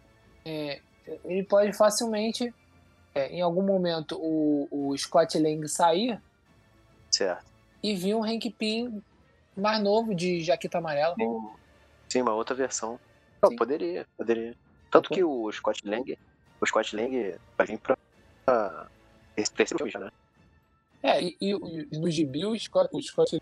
é, 0.44 0.82
ele 1.24 1.44
pode 1.44 1.74
facilmente 1.74 2.54
é, 3.14 3.28
em 3.28 3.42
algum 3.42 3.62
momento 3.62 4.18
o, 4.20 4.68
o 4.72 4.98
Scott 4.98 5.38
Lang 5.38 5.68
sair 5.68 6.22
certo. 7.10 7.46
e 7.84 7.96
vir 7.96 8.16
um 8.16 8.24
Hank 8.24 8.50
Pym 8.52 9.02
mais 9.56 9.82
novo 9.82 10.16
de 10.16 10.42
jaqueta 10.42 10.78
amarela. 10.80 11.16
Sim, 11.16 11.50
sim 12.10 12.22
uma 12.22 12.34
outra 12.34 12.56
versão. 12.56 13.00
Não, 13.42 13.56
poderia, 13.56 14.08
poderia. 14.18 14.56
Tanto 14.90 15.10
que 15.10 15.24
o 15.24 15.52
Scott 15.52 15.88
Lang, 15.88 16.18
o 16.60 16.66
Scott 16.66 16.96
Lang 16.96 17.36
vai 17.58 17.68
vir 17.68 17.80
pra, 17.80 17.98
pra 18.46 18.88
esse 19.36 19.52
filme 19.66 19.90
já, 19.90 20.00
né? 20.00 20.12
É, 21.04 21.22
e, 21.22 21.38
e, 21.42 21.88
e 21.92 21.98
no 21.98 22.10
gibi 22.10 22.46
o 22.46 22.58
Scott, 22.58 22.90
o 22.94 23.02
Scott 23.02 23.42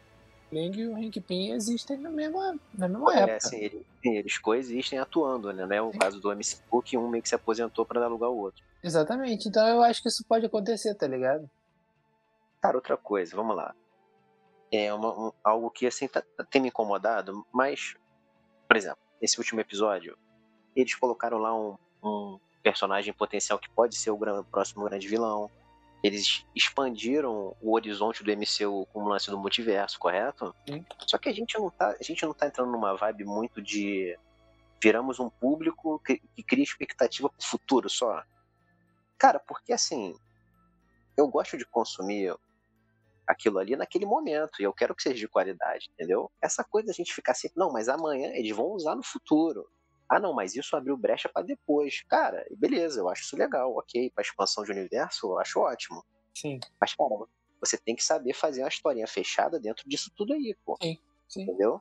Lang 0.51 0.79
e 0.79 0.87
o 0.87 0.95
Hank 0.95 1.19
Pym 1.21 1.51
existem 1.51 1.97
na 1.97 2.09
mesma, 2.09 2.59
na 2.73 2.87
mesma 2.87 3.13
é, 3.13 3.17
época. 3.19 3.37
Assim, 3.37 3.57
ele, 3.57 3.85
eles 4.03 4.37
coexistem 4.37 4.97
atuando, 4.97 5.53
né? 5.53 5.75
É 5.75 5.81
o 5.81 5.91
caso 5.91 6.19
do 6.19 6.31
MC 6.31 6.61
que 6.83 6.97
um 6.97 7.07
meio 7.07 7.21
que 7.21 7.29
se 7.29 7.35
aposentou 7.35 7.85
para 7.85 7.99
dar 7.99 8.07
lugar 8.07 8.27
ao 8.27 8.37
outro. 8.37 8.63
Exatamente. 8.83 9.47
Então 9.47 9.67
eu 9.67 9.83
acho 9.83 10.01
que 10.01 10.09
isso 10.09 10.23
pode 10.25 10.45
acontecer, 10.45 10.95
tá 10.95 11.07
ligado? 11.07 11.49
Cara, 12.61 12.77
outra 12.77 12.97
coisa, 12.97 13.35
vamos 13.35 13.55
lá. 13.55 13.75
É 14.71 14.93
uma, 14.93 15.27
um, 15.27 15.31
algo 15.43 15.69
que 15.69 15.85
assim 15.85 16.07
tá, 16.07 16.21
tá, 16.21 16.43
tem 16.43 16.61
me 16.61 16.69
incomodado, 16.69 17.45
mas, 17.51 17.95
por 18.67 18.77
exemplo, 18.77 18.99
nesse 19.21 19.37
último 19.37 19.61
episódio, 19.61 20.17
eles 20.75 20.93
colocaram 20.95 21.37
lá 21.37 21.55
um, 21.55 21.77
um 22.03 22.39
personagem 22.61 23.13
potencial 23.13 23.57
que 23.57 23.69
pode 23.69 23.95
ser 23.95 24.11
o, 24.11 24.17
gran, 24.17 24.41
o 24.41 24.43
próximo 24.43 24.85
grande 24.85 25.07
vilão. 25.07 25.49
Eles 26.03 26.45
expandiram 26.55 27.55
o 27.61 27.73
horizonte 27.73 28.23
do 28.23 28.31
MCU 28.31 28.85
com 28.93 29.03
o 29.03 29.07
lance 29.09 29.29
do 29.29 29.37
multiverso, 29.37 29.99
correto? 29.99 30.55
Sim. 30.67 30.85
Só 31.05 31.17
que 31.17 31.27
a 31.27 31.33
gente 31.33 31.57
não 31.57 31.69
tá, 31.69 31.95
a 31.99 32.03
gente 32.03 32.25
não 32.25 32.33
tá 32.33 32.47
entrando 32.47 32.71
numa 32.71 32.95
vibe 32.95 33.25
muito 33.25 33.61
de 33.61 34.17
viramos 34.81 35.19
um 35.19 35.29
público 35.29 35.99
que, 35.99 36.21
que 36.35 36.43
cria 36.43 36.63
expectativa 36.63 37.29
pro 37.29 37.45
futuro 37.45 37.89
só. 37.89 38.23
Cara, 39.17 39.39
porque 39.39 39.73
assim, 39.73 40.15
eu 41.17 41.27
gosto 41.27 41.57
de 41.57 41.65
consumir 41.65 42.33
aquilo 43.27 43.59
ali 43.59 43.75
naquele 43.75 44.05
momento 44.05 44.59
e 44.59 44.63
eu 44.63 44.73
quero 44.73 44.95
que 44.95 45.03
seja 45.03 45.17
de 45.17 45.27
qualidade, 45.27 45.89
entendeu? 45.93 46.31
Essa 46.41 46.63
coisa 46.63 46.91
a 46.91 46.93
gente 46.93 47.13
ficar 47.13 47.33
assim, 47.33 47.49
não, 47.55 47.71
mas 47.71 47.89
amanhã 47.89 48.31
eles 48.33 48.55
vão 48.55 48.67
usar 48.71 48.95
no 48.95 49.03
futuro. 49.03 49.69
Ah, 50.09 50.19
não, 50.19 50.33
mas 50.33 50.55
isso 50.55 50.75
abriu 50.75 50.97
brecha 50.97 51.29
para 51.29 51.45
depois. 51.45 52.01
Cara, 52.09 52.43
beleza, 52.57 52.99
eu 52.99 53.07
acho 53.07 53.21
isso 53.21 53.37
legal, 53.37 53.75
ok. 53.77 54.09
Para 54.09 54.23
expansão 54.23 54.63
de 54.63 54.71
universo, 54.71 55.27
eu 55.27 55.39
acho 55.39 55.59
ótimo. 55.59 56.03
Sim. 56.33 56.59
Mas, 56.81 56.95
cara, 56.95 57.13
você 57.61 57.77
tem 57.77 57.95
que 57.95 58.03
saber 58.03 58.33
fazer 58.33 58.63
uma 58.63 58.69
historinha 58.69 59.05
fechada 59.05 59.59
dentro 59.59 59.87
disso 59.87 60.11
tudo 60.15 60.33
aí, 60.33 60.57
pô. 60.65 60.75
Sim, 60.81 60.97
sim. 61.27 61.43
Entendeu? 61.43 61.79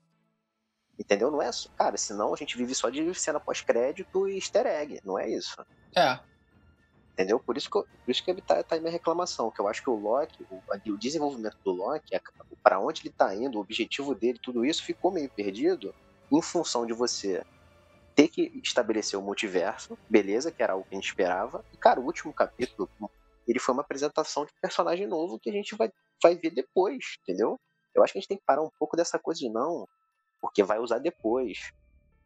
Entendeu? 0.99 1.31
Não 1.31 1.41
é. 1.41 1.49
Cara, 1.79 1.97
senão 1.97 2.35
a 2.35 2.37
gente 2.37 2.57
vive 2.59 2.75
só 2.75 2.91
de 2.91 3.14
cena 3.14 3.41
pós-crédito 3.41 4.29
e 4.29 4.35
easter 4.35 4.67
egg, 4.67 5.01
não 5.05 5.19
é 5.19 5.31
isso. 5.31 5.57
É. 5.97 6.21
Entendeu? 7.12 7.41
Por 7.41 7.57
isso 7.57 7.71
que, 7.71 7.79
eu, 7.79 7.83
por 8.05 8.11
isso 8.11 8.23
que 8.23 8.43
tá, 8.43 8.62
tá 8.62 8.75
aí 8.75 8.81
minha 8.81 8.93
reclamação, 8.93 9.51
que 9.51 9.61
eu 9.61 9.67
acho 9.67 9.83
que 9.83 9.91
o 9.91 9.95
Loki, 9.95 10.47
o, 10.51 10.62
o 10.93 10.99
desenvolvimento 10.99 11.57
do 11.64 11.73
Loki, 11.73 12.11
para 12.62 12.79
onde 12.79 13.01
ele 13.03 13.11
tá 13.11 13.35
indo, 13.35 13.57
o 13.57 13.61
objetivo 13.61 14.14
dele, 14.14 14.38
tudo 14.41 14.64
isso 14.64 14.85
ficou 14.85 15.11
meio 15.11 15.31
perdido 15.31 15.95
em 16.31 16.43
função 16.43 16.85
de 16.85 16.93
você 16.93 17.43
ter 18.18 18.26
que 18.26 18.50
estabelecer 18.64 19.16
o 19.16 19.22
multiverso, 19.22 19.96
beleza, 20.11 20.50
que 20.50 20.61
era 20.61 20.72
algo 20.72 20.85
que 20.85 20.92
a 20.92 20.98
gente 20.98 21.07
esperava. 21.07 21.64
E, 21.72 21.76
cara, 21.76 22.00
o 22.00 22.04
último 22.04 22.33
capítulo, 22.33 22.90
ele 23.46 23.61
foi 23.61 23.72
uma 23.72 23.83
apresentação 23.83 24.44
de 24.44 24.52
personagem 24.61 25.07
novo 25.07 25.38
que 25.38 25.48
a 25.48 25.52
gente 25.52 25.76
vai, 25.76 25.92
vai 26.20 26.35
ver 26.35 26.50
depois, 26.50 27.16
entendeu? 27.22 27.61
Eu 27.94 28.02
acho 28.02 28.12
que 28.12 28.18
a 28.18 28.20
gente 28.20 28.28
tem 28.28 28.37
que 28.37 28.44
parar 28.44 28.61
um 28.61 28.70
pouco 28.76 28.96
dessa 28.96 29.20
coisa 29.20 29.38
de 29.38 29.48
não, 29.48 29.87
porque 30.40 30.64
vai 30.64 30.81
usar 30.81 30.98
depois. 30.98 31.72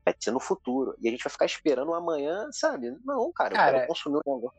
Vai 0.03 0.15
ser 0.19 0.31
no 0.31 0.41
futuro. 0.41 0.97
E 0.99 1.09
a 1.09 1.11
gente 1.11 1.23
vai 1.23 1.31
ficar 1.31 1.45
esperando 1.45 1.93
amanhã, 1.93 2.51
sabe? 2.53 2.91
Não, 3.05 3.31
cara, 3.31 3.55
cara 3.55 3.71
eu 3.71 3.75
quero 3.75 3.89
consumir 3.89 4.21
o 4.25 4.35
negócio. 4.35 4.59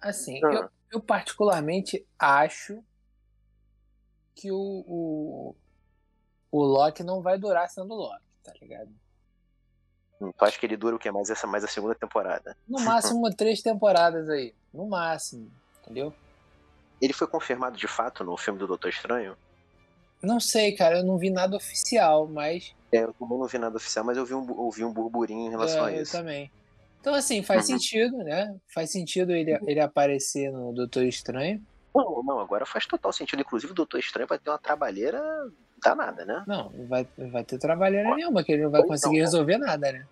Assim, 0.00 0.40
ah. 0.42 0.48
eu, 0.50 0.70
eu, 0.92 1.00
particularmente 1.02 2.08
acho 2.18 2.82
que 4.34 4.50
o, 4.50 4.56
o, 4.56 5.56
o 6.50 6.64
Loki 6.64 7.02
não 7.02 7.20
vai 7.20 7.38
durar 7.38 7.68
sendo 7.68 7.94
Loki, 7.94 8.24
tá 8.42 8.54
ligado? 8.62 8.90
Hum, 10.20 10.32
tu 10.36 10.44
acha 10.44 10.58
que 10.58 10.66
ele 10.66 10.76
dura 10.76 10.96
o 10.96 10.98
que? 10.98 11.10
Mais 11.10 11.30
essa 11.30 11.46
mais 11.46 11.64
a 11.64 11.68
segunda 11.68 11.94
temporada? 11.94 12.56
No 12.68 12.80
máximo 12.80 13.30
três 13.34 13.62
temporadas 13.62 14.28
aí. 14.28 14.54
No 14.72 14.88
máximo, 14.88 15.50
entendeu? 15.82 16.12
Ele 17.00 17.12
foi 17.12 17.26
confirmado 17.26 17.76
de 17.76 17.86
fato 17.86 18.24
no 18.24 18.36
filme 18.36 18.58
do 18.58 18.66
Doutor 18.66 18.88
Estranho? 18.88 19.36
Não 20.20 20.40
sei, 20.40 20.72
cara, 20.72 20.98
eu 20.98 21.04
não 21.04 21.16
vi 21.16 21.30
nada 21.30 21.56
oficial, 21.56 22.26
mas. 22.26 22.74
É, 22.90 23.04
eu 23.04 23.14
também 23.14 23.38
não 23.38 23.46
vi 23.46 23.58
nada 23.58 23.76
oficial, 23.76 24.04
mas 24.04 24.16
eu 24.16 24.26
vi 24.26 24.34
um, 24.34 24.48
eu 24.48 24.70
vi 24.70 24.84
um 24.84 24.92
burburinho 24.92 25.46
em 25.46 25.50
relação 25.50 25.86
é, 25.86 25.94
a 25.94 26.02
isso. 26.02 26.16
Eu 26.16 26.20
também. 26.20 26.50
Então, 27.00 27.14
assim, 27.14 27.42
faz 27.42 27.62
uhum. 27.62 27.78
sentido, 27.78 28.16
né? 28.18 28.56
Faz 28.66 28.90
sentido 28.90 29.30
ele, 29.30 29.56
ele 29.66 29.80
aparecer 29.80 30.50
no 30.50 30.72
Doutor 30.72 31.04
Estranho. 31.04 31.64
Não, 31.94 32.22
não, 32.24 32.40
agora 32.40 32.66
faz 32.66 32.86
total 32.86 33.12
sentido. 33.12 33.40
Inclusive, 33.40 33.72
o 33.72 33.76
Doutor 33.76 34.00
Estranho 34.00 34.28
vai 34.28 34.38
ter 34.38 34.50
uma 34.50 34.58
trabalheira 34.58 35.20
danada, 35.82 36.24
né? 36.24 36.44
Não, 36.46 36.70
vai, 36.88 37.06
vai 37.16 37.44
ter 37.44 37.58
trabalheira 37.58 38.08
Pô, 38.08 38.16
nenhuma, 38.16 38.42
que 38.42 38.52
ele 38.52 38.64
não 38.64 38.70
vai 38.70 38.82
conseguir 38.82 39.16
então, 39.16 39.24
resolver 39.24 39.58
nada, 39.58 39.92
né? 39.92 40.06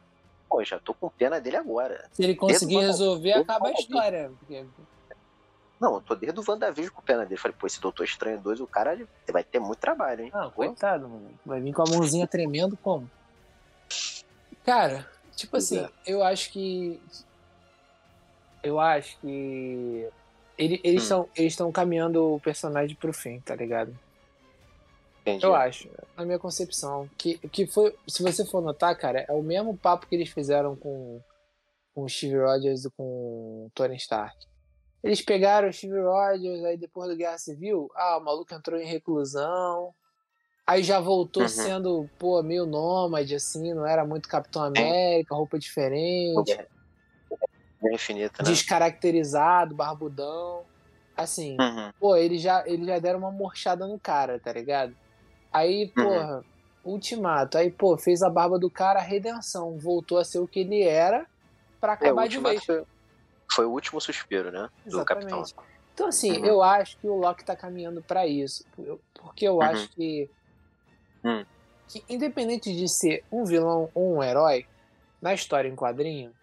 Pô, 0.49 0.63
já 0.65 0.79
tô 0.79 0.95
com 0.95 1.09
pena 1.09 1.41
dele 1.41 1.57
agora. 1.57 2.05
Se 2.13 2.23
ele 2.23 2.35
conseguir 2.35 2.79
resolver, 2.79 3.33
acaba 3.33 3.69
a 3.69 3.73
história. 3.73 4.31
Porque... 4.39 4.65
Não, 5.81 5.95
eu 5.95 6.01
tô 6.01 6.15
desde 6.15 6.39
o 6.39 6.45
WandaVision 6.47 6.95
com 6.95 7.03
pena 7.03 7.25
dele. 7.25 7.41
Falei, 7.41 7.57
pô, 7.59 7.67
esse 7.67 7.81
Doutor 7.81 8.05
Estranho 8.05 8.41
2, 8.41 8.61
o 8.61 8.67
cara 8.67 8.99
vai 9.31 9.45
ter 9.45 9.59
muito 9.59 9.79
trabalho, 9.79 10.25
hein? 10.25 10.31
Não, 10.33 10.51
coitado, 10.51 11.09
mano. 11.09 11.31
Vai 11.45 11.61
vir 11.61 11.73
com 11.73 11.83
a 11.83 11.91
mãozinha 11.91 12.27
tremendo 12.27 12.77
como? 12.77 13.11
Cara, 14.65 15.07
Tipo 15.37 15.59
assim, 15.59 15.81
é. 15.81 15.91
eu 16.07 16.25
acho 16.25 16.51
que 16.51 16.99
Eu 18.63 18.81
acho 18.81 19.19
que. 19.21 20.09
Ele, 20.59 20.81
eles 20.83 21.03
estão 21.03 21.23
Hum. 21.23 21.29
eles 21.37 21.53
estão 21.53 21.71
caminhando 21.71 22.35
o 22.35 22.41
personagem 22.41 22.97
pro 22.97 23.13
fim, 23.13 23.39
tá 23.41 23.55
ligado? 23.55 23.97
Entendi. 25.27 25.45
Eu 25.45 25.57
acho, 25.57 25.91
na 26.17 26.25
minha 26.25 26.39
concepção. 26.39 27.11
Que, 27.19 27.37
que 27.49 27.67
foi, 27.67 27.93
se 28.07 28.23
você 28.23 28.47
for 28.47 28.63
notar, 28.63 28.97
cara, 28.97 29.27
é 29.29 29.33
o 29.33 29.43
mesmo 29.43 29.77
papo 29.77 30.07
que 30.07 30.15
eles 30.15 30.29
fizeram 30.29 30.77
com, 30.77 31.21
com 31.93 32.03
o 32.05 32.09
Steve 32.09 32.39
Rogers 32.39 32.85
e 32.85 32.91
com 32.91 33.03
o 33.67 33.71
Tony 33.75 33.97
Stark. 33.97 34.37
Eles 35.03 35.21
pegaram 35.21 35.69
o 35.69 35.73
Steve 35.73 35.99
Rogers, 36.01 36.65
aí 36.65 36.77
depois 36.77 37.09
da 37.11 37.17
Guerra 37.17 37.39
Civil, 37.39 37.91
ah, 37.97 38.19
o 38.19 38.25
maluco 38.25 38.55
entrou 38.55 38.79
em 38.79 38.87
reclusão. 38.87 39.93
Aí 40.65 40.85
já 40.85 41.01
voltou 41.01 41.43
Uhum. 41.43 41.49
sendo, 41.49 42.11
pô, 42.19 42.41
meio 42.43 42.65
nômade, 42.67 43.35
assim, 43.35 43.75
não 43.75 43.85
era 43.87 44.05
muito 44.07 44.29
Capitão 44.29 44.63
América, 44.63 45.35
roupa 45.35 45.59
diferente, 45.59 46.57
Guerra 47.83 47.95
Infinita, 47.95 48.43
né? 48.43 48.49
descaracterizado, 48.51 49.75
barbudão. 49.75 50.65
Assim, 51.17 51.57
Uhum. 51.61 51.91
pô, 51.99 52.17
eles 52.17 52.41
já, 52.41 52.67
eles 52.67 52.87
já 52.87 52.99
deram 52.99 53.19
uma 53.19 53.31
morchada 53.31 53.87
no 53.87 53.99
cara, 53.99 54.39
tá 54.41 54.53
ligado? 54.53 54.97
Aí, 55.57 55.93
Uhum. 55.97 56.05
porra, 56.05 56.45
ultimato. 56.85 57.57
Aí, 57.59 57.71
pô, 57.71 57.97
fez 57.99 58.23
a 58.23 58.29
barba 58.29 58.59
do 58.59 58.71
cara, 58.71 59.01
redenção. 59.01 59.79
Voltou 59.79 60.19
a 60.19 60.25
ser 60.25 60.39
o 60.39 60.47
que 60.47 60.61
ele 60.61 60.83
era 60.83 61.27
pra 61.81 61.93
É, 61.93 61.95
acabar 61.97 62.29
de 62.29 62.37
Ultimato 62.37 62.55
vez. 62.55 62.65
foi, 62.67 62.85
foi 63.55 63.67
o 63.67 63.71
último 63.71 64.01
suspiro, 64.01 64.51
né? 64.53 64.69
Do 64.85 65.05
Capitão. 65.05 65.39
Exatamente. 65.41 65.55
Então, 65.95 66.09
assim, 66.09 66.31
Uhum. 66.33 66.47
eu 66.47 66.63
acho 66.63 66.99
que 67.01 67.09
o 67.09 67.15
Loki 67.15 67.45
tá 67.45 67.57
caminhando 67.57 68.03
pra 68.03 68.27
isso. 68.27 68.63
Porque 69.15 69.49
eu 69.49 69.55
Uhum. 69.55 69.63
acho 69.63 69.89
que, 69.93 70.31
Hum. 71.25 71.45
que, 71.89 72.05
independente 72.09 72.75
de 72.75 72.87
ser 72.89 73.25
um 73.33 73.45
vilão 73.45 73.91
ou 73.95 74.17
um 74.17 74.23
herói, 74.23 74.67
na 75.23 75.33
história 75.33 75.69
em 75.69 75.75
quadrinho, 75.75 76.35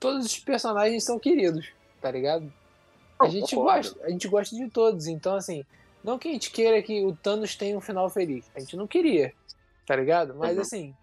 todos 0.00 0.26
os 0.26 0.38
personagens 0.40 1.04
são 1.04 1.20
queridos, 1.20 1.72
tá 2.00 2.10
ligado? 2.10 2.52
A 3.20 3.28
gente, 3.28 3.54
gosta, 3.54 4.04
a 4.04 4.10
gente 4.10 4.28
gosta 4.28 4.54
de 4.56 4.68
todos. 4.70 5.06
Então, 5.06 5.34
assim, 5.36 5.64
não 6.02 6.18
que 6.18 6.28
a 6.28 6.32
gente 6.32 6.50
queira 6.50 6.82
que 6.82 7.04
o 7.04 7.14
Thanos 7.16 7.56
tenha 7.56 7.76
um 7.76 7.80
final 7.80 8.08
feliz. 8.08 8.50
A 8.54 8.60
gente 8.60 8.76
não 8.76 8.86
queria, 8.86 9.32
tá 9.86 9.94
ligado? 9.96 10.34
Mas, 10.34 10.56
Uhum. 10.56 10.62
assim, 10.62 10.94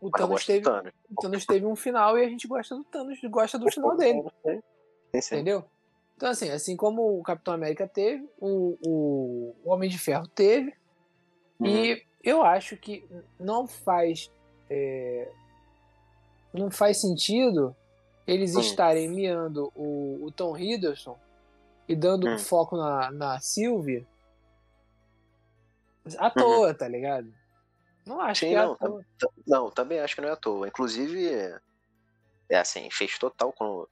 o 0.00 0.10
Mas 0.10 0.20
Thanos, 0.20 0.46
teve, 0.46 0.64
Thanos. 0.64 0.92
o 1.10 1.20
Thanos 1.20 1.46
teve 1.46 1.66
um 1.66 1.76
final 1.76 2.18
e 2.18 2.24
a 2.24 2.28
gente 2.28 2.46
gosta 2.46 2.74
do 2.76 2.84
Thanos, 2.84 3.18
gosta 3.30 3.58
do 3.58 3.70
final 3.70 3.96
dele. 3.96 4.22
Entendeu? 5.14 5.64
Então, 6.16 6.30
assim, 6.30 6.50
assim 6.50 6.76
como 6.76 7.18
o 7.18 7.22
Capitão 7.22 7.54
América 7.54 7.86
teve, 7.86 8.28
o, 8.40 8.76
o, 8.84 9.54
Homem 9.64 9.88
de 9.88 9.98
Ferro 9.98 10.26
teve, 10.28 10.74
Uhum. 11.60 11.66
e 11.66 12.04
eu 12.22 12.42
acho 12.42 12.76
que 12.76 13.04
não 13.38 13.66
faz. 13.66 14.30
é, 14.70 15.28
não 16.52 16.70
faz 16.70 17.00
sentido 17.00 17.74
eles 18.26 18.54
Hum. 18.56 18.60
estarem 18.60 19.08
miando 19.08 19.72
o, 19.74 20.18
o 20.24 20.30
Tom 20.30 20.56
Hiddleston 20.56 21.16
e 21.88 21.96
dando 21.96 22.28
Hum. 22.28 22.38
foco 22.38 22.76
na, 22.76 23.10
na 23.10 23.40
Sylvie 23.40 24.06
Uhum. 26.06 26.14
à 26.18 26.30
toa, 26.30 26.74
tá 26.74 26.88
ligado? 26.88 27.32
Não 28.06 28.20
acho 28.20 28.40
Sim, 28.40 28.48
que 28.50 28.54
é 28.54 28.58
à 28.58 28.62
não, 28.66 28.76
tá- 28.76 28.86
toa. 28.86 29.04
não, 29.46 29.70
também 29.70 30.00
acho 30.00 30.14
que 30.14 30.20
não 30.20 30.28
é 30.28 30.32
à 30.32 30.36
toa. 30.36 30.66
Inclusive, 30.68 31.28
é 32.48 32.58
assim, 32.58 32.88
fez 32.90 33.18
total 33.18 33.52
quando 33.52 33.88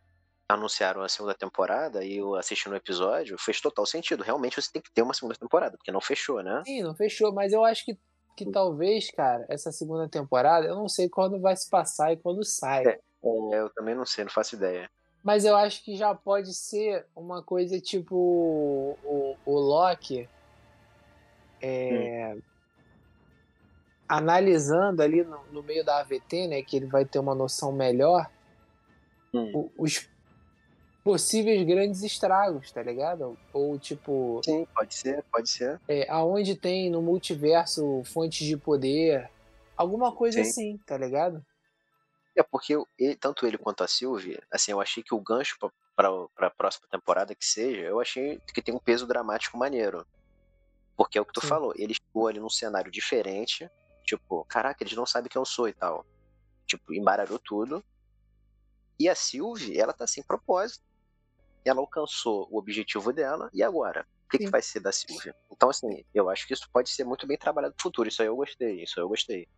anunciaram 0.48 1.02
a 1.02 1.08
segunda 1.08 1.34
temporada 1.34 2.04
e 2.04 2.16
eu 2.18 2.34
assistindo 2.36 2.72
o 2.72 2.76
episódio, 2.76 3.36
fez 3.38 3.60
total 3.60 3.84
sentido. 3.84 4.22
Realmente 4.22 4.60
você 4.60 4.70
tem 4.72 4.80
que 4.80 4.92
ter 4.92 5.02
uma 5.02 5.12
segunda 5.12 5.34
temporada, 5.34 5.76
porque 5.76 5.90
não 5.92 6.00
fechou, 6.00 6.42
né? 6.42 6.62
Sim, 6.64 6.82
não 6.82 6.94
fechou, 6.94 7.32
mas 7.32 7.52
eu 7.52 7.64
acho 7.64 7.84
que, 7.84 7.98
que 8.36 8.50
talvez, 8.50 9.10
cara, 9.10 9.44
essa 9.50 9.72
segunda 9.72 10.08
temporada, 10.08 10.66
eu 10.66 10.76
não 10.76 10.88
sei 10.88 11.08
quando 11.08 11.40
vai 11.40 11.56
se 11.56 11.68
passar 11.68 12.12
e 12.12 12.16
quando 12.16 12.44
sai. 12.44 12.86
É. 12.86 13.00
É, 13.52 13.58
eu 13.58 13.68
também 13.70 13.94
não 13.94 14.06
sei, 14.06 14.24
não 14.24 14.30
faço 14.30 14.54
ideia. 14.54 14.88
Mas 15.26 15.44
eu 15.44 15.56
acho 15.56 15.82
que 15.82 15.96
já 15.96 16.14
pode 16.14 16.54
ser 16.54 17.04
uma 17.16 17.42
coisa 17.42 17.80
tipo 17.80 18.14
o, 18.14 19.36
o 19.44 19.58
Loki 19.58 20.28
é, 21.60 22.36
analisando 24.08 25.02
ali 25.02 25.24
no, 25.24 25.44
no 25.46 25.64
meio 25.64 25.84
da 25.84 25.98
AVT, 25.98 26.46
né? 26.46 26.62
Que 26.62 26.76
ele 26.76 26.86
vai 26.86 27.04
ter 27.04 27.18
uma 27.18 27.34
noção 27.34 27.72
melhor 27.72 28.30
Hum. 29.34 29.68
os 29.76 30.08
possíveis 31.02 31.66
grandes 31.66 32.04
estragos, 32.04 32.70
tá 32.70 32.80
ligado? 32.84 33.36
Ou 33.52 33.76
tipo, 33.80 34.40
Sim, 34.44 34.64
pode 34.72 34.94
ser, 34.94 35.24
pode 35.32 35.50
ser. 35.50 35.80
é, 35.88 36.08
aonde 36.08 36.54
tem 36.54 36.88
no 36.88 37.02
multiverso 37.02 38.04
fontes 38.04 38.46
de 38.46 38.56
poder, 38.56 39.28
alguma 39.76 40.14
coisa 40.14 40.40
Sim. 40.40 40.48
assim, 40.48 40.78
tá 40.86 40.96
ligado? 40.96 41.44
É 42.36 42.42
porque 42.42 42.74
eu- 42.74 42.86
ele- 42.98 43.16
tanto 43.16 43.46
ele 43.46 43.56
quanto 43.56 43.82
a 43.82 43.88
Sylvie, 43.88 44.38
assim, 44.50 44.70
eu 44.70 44.80
achei 44.80 45.02
que 45.02 45.14
o 45.14 45.20
gancho 45.20 45.56
pra, 45.58 46.10
pra 46.34 46.50
próxima 46.50 46.86
temporada 46.90 47.34
que 47.34 47.44
seja, 47.46 47.80
eu 47.80 47.98
achei 47.98 48.38
que 48.52 48.60
tem 48.60 48.74
um 48.74 48.78
peso 48.78 49.06
dramático 49.06 49.56
maneiro. 49.56 50.06
Porque 50.96 51.16
é 51.18 51.20
o 51.20 51.24
que 51.24 51.32
tu 51.32 51.40
Sim. 51.40 51.48
falou, 51.48 51.72
ele 51.76 51.94
chegou 51.94 52.28
ali 52.28 52.38
num 52.38 52.50
cenário 52.50 52.90
diferente, 52.90 53.70
tipo, 54.04 54.44
caraca, 54.44 54.82
eles 54.82 54.94
não 54.94 55.06
sabem 55.06 55.30
quem 55.30 55.40
eu 55.40 55.46
sou 55.46 55.68
e 55.68 55.72
tal. 55.72 56.04
Tipo, 56.66 56.92
embaralhou 56.92 57.38
tudo. 57.38 57.82
E 58.98 59.08
a 59.08 59.14
Sylvie, 59.14 59.78
ela 59.78 59.92
tá 59.92 60.06
sem 60.06 60.22
propósito. 60.22 60.84
Ela 61.64 61.80
alcançou 61.80 62.46
o 62.50 62.58
objetivo 62.58 63.12
dela, 63.12 63.50
e 63.52 63.62
agora? 63.62 64.06
O 64.26 64.28
que, 64.28 64.38
que 64.38 64.50
vai 64.50 64.62
ser 64.62 64.80
da 64.80 64.92
Sylvie? 64.92 65.32
Então, 65.50 65.70
assim, 65.70 66.04
eu 66.14 66.28
acho 66.28 66.46
que 66.46 66.52
isso 66.54 66.68
pode 66.72 66.90
ser 66.90 67.04
muito 67.04 67.26
bem 67.26 67.36
trabalhado 67.38 67.74
no 67.76 67.82
futuro. 67.82 68.08
Isso 68.08 68.22
aí 68.22 68.28
eu 68.28 68.36
gostei, 68.36 68.82
isso 68.82 68.98
aí 68.98 69.04
eu 69.04 69.08
gostei. 69.08 69.48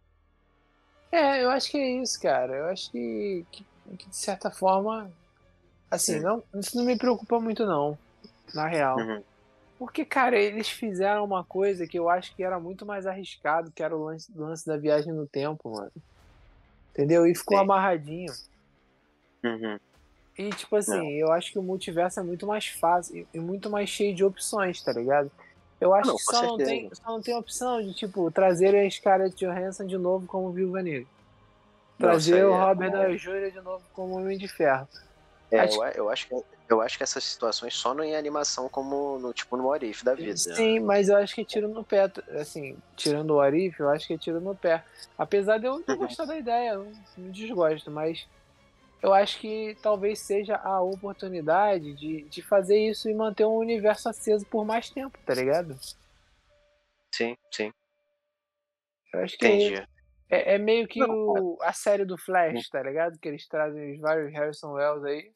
É, 1.11 1.43
eu 1.43 1.51
acho 1.51 1.71
que 1.71 1.79
é 1.79 2.03
isso, 2.03 2.19
cara. 2.21 2.55
Eu 2.55 2.67
acho 2.67 2.91
que, 2.91 3.45
que, 3.51 3.67
que, 3.97 4.09
de 4.11 4.17
certa 4.17 4.51
forma, 4.51 5.11
assim, 5.91 6.15
Sim. 6.15 6.21
não, 6.21 6.43
isso 6.57 6.77
não 6.77 6.85
me 6.85 6.99
preocupa 6.99 7.41
muito 7.41 7.65
não, 7.65 7.99
na 8.55 8.67
real. 8.67 8.99
Uhum. 8.99 9.23
Porque, 9.79 10.05
cara, 10.05 10.39
eles 10.39 10.69
fizeram 10.69 11.25
uma 11.25 11.45
coisa 11.45 11.87
que 11.87 11.99
eu 11.99 12.09
acho 12.09 12.35
que 12.35 12.43
era 12.43 12.59
muito 12.59 12.85
mais 12.85 13.07
arriscado, 13.07 13.71
que 13.73 13.83
era 13.83 13.97
o 13.97 14.05
lance, 14.05 14.31
lance 14.35 14.67
da 14.67 14.77
viagem 14.77 15.13
no 15.13 15.27
tempo, 15.27 15.71
mano. 15.71 15.93
Entendeu? 16.91 17.27
E 17.27 17.35
ficou 17.35 17.57
Sim. 17.57 17.63
amarradinho. 17.65 18.33
Uhum. 19.45 19.79
E, 20.37 20.51
tipo 20.51 20.77
assim, 20.77 20.93
Não. 20.93 21.11
eu 21.11 21.33
acho 21.33 21.53
que 21.53 21.59
o 21.59 21.63
multiverso 21.63 22.21
é 22.21 22.23
muito 22.23 22.47
mais 22.47 22.67
fácil 22.67 23.17
e- 23.17 23.29
e 23.35 23.41
muito 23.41 23.71
mais 23.71 23.89
cheio 23.89 24.15
de 24.15 24.25
opções, 24.25 24.83
tá 24.83 24.93
ligado? 24.93 25.31
Eu 25.81 25.95
acho 25.95 26.09
não, 26.09 26.17
que 26.17 26.23
só 26.23 26.43
não, 26.43 26.57
tem, 26.57 26.91
só 26.93 27.13
não 27.13 27.21
tem 27.21 27.37
opção 27.37 27.81
de, 27.83 27.95
tipo, 27.95 28.31
trazer 28.31 28.75
a 28.75 28.91
Scarlett 28.91 29.37
Johansson 29.37 29.87
de 29.87 29.97
novo 29.97 30.27
como 30.27 30.51
Viúva 30.53 30.83
Negra. 30.83 31.07
Trazer 31.99 32.37
aí 32.37 32.45
o 32.45 32.55
é- 32.55 32.59
Robert 32.59 32.91
Downey 32.93 33.17
Jr. 33.17 33.51
de 33.53 33.61
novo 33.61 33.85
como 33.93 34.17
Homem 34.17 34.39
de 34.39 34.49
Ferro. 34.49 34.89
É, 35.51 35.61
Acho- 35.61 35.83
eu, 35.85 35.91
eu 35.93 36.11
acho 36.11 36.29
que, 36.29 36.35
eu 36.69 36.81
acho 36.81 36.97
que 36.99 37.03
essas 37.03 37.25
situações 37.25 37.75
só 37.75 37.95
não 37.95 38.05
em 38.05 38.15
animação 38.15 38.69
como 38.69 39.19
no, 39.19 39.33
tipo, 39.33 39.57
no 39.57 39.67
Orif 39.69 40.05
da 40.05 40.15
vida. 40.15 40.37
Sim, 40.37 40.81
mas 40.81 41.09
eu 41.09 41.17
acho 41.17 41.35
que 41.35 41.41
é 41.41 41.45
tiro 41.45 41.69
no 41.69 41.83
pé. 41.83 42.13
Assim, 42.39 42.77
tirando 42.97 43.31
o 43.35 43.41
Arif, 43.41 43.81
eu 43.81 43.89
acho 43.89 44.07
que 44.07 44.13
é 44.15 44.19
tiro 44.19 44.41
no 44.41 44.55
pé. 44.55 44.85
Apesar 45.17 45.59
de 45.59 45.67
eu 45.67 45.79
não 45.87 45.95
Uhum. 45.95 45.97
gostar 45.97 46.27
da 46.27 46.37
ideia, 46.37 46.73
eu 46.75 46.93
não 47.17 47.31
desgosto, 47.31 47.91
mas 47.91 48.27
eu 49.03 49.15
acho 49.15 49.39
que 49.39 49.77
talvez 49.83 50.19
seja 50.21 50.57
a 50.57 50.81
oportunidade 50.81 51.95
de, 51.95 52.23
de 52.25 52.43
fazer 52.43 52.79
isso 52.79 53.09
e 53.09 53.15
manter 53.15 53.45
um 53.47 53.57
universo 53.57 54.09
aceso 54.09 54.45
por 54.47 54.65
mais 54.65 54.91
tempo, 54.91 55.19
tá 55.25 55.35
ligado? 55.35 55.79
Sim, 57.15 57.37
sim, 57.53 57.73
Eu 59.13 59.21
acho 59.21 59.39
que 59.39 59.47
entendi. 59.47 59.75
é, 60.29 60.55
é 60.55 60.59
meio 60.59 60.87
que 60.87 61.03
o, 61.03 61.59
a 61.63 61.73
série 61.73 62.05
do 62.05 62.19
Flash, 62.19 62.69
tá 62.69 62.83
ligado? 62.83 63.19
Que 63.19 63.29
eles 63.29 63.47
trazem 63.47 63.95
os 63.95 64.01
vários 64.01 64.33
Harrison 64.33 64.73
Wells 64.73 65.05
aí. 65.05 65.33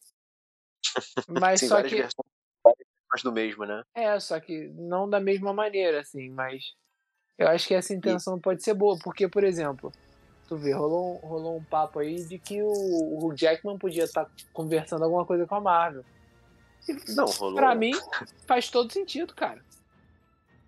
Mas 1.41 1.61
Sim, 1.61 1.69
só 1.69 1.83
que. 1.83 1.97
versões, 1.97 2.13
versões 2.65 3.23
do 3.23 3.33
mesmo, 3.33 3.65
né? 3.65 3.83
É, 3.95 4.19
só 4.21 4.39
que 4.41 4.69
não 4.69 5.09
da 5.09 5.21
mesma 5.21 5.53
maneira, 5.53 6.01
assim, 6.01 6.31
mas 6.31 6.75
eu 7.39 7.49
acho 7.49 7.69
que 7.69 7.75
essa 7.75 7.93
intenção 7.93 8.41
pode 8.41 8.63
ser 8.63 8.75
boa, 8.75 8.99
porque, 9.03 9.29
por 9.29 9.45
exemplo, 9.45 9.93
tu 10.53 10.59
vê, 10.59 10.73
rolou, 10.73 11.15
um- 11.15 11.27
rolou 11.27 11.57
um 11.57 11.65
papo 11.65 11.99
aí 11.99 12.23
de 12.25 12.39
que 12.39 12.63
o, 12.63 12.69
o 13.25 13.35
Jackman 13.35 13.79
podia 13.79 14.05
estar 14.05 14.27
conversando 14.53 15.03
alguma 15.05 15.25
coisa 15.25 15.47
com 15.47 15.55
a 15.55 15.61
Marvel. 15.61 16.05
Não, 17.17 17.25
rolou. 17.27 17.55
Pra 17.57 17.75
mim, 17.75 17.93
faz 18.47 18.69
todo 18.69 18.93
sentido, 18.93 19.35
cara. 19.35 19.63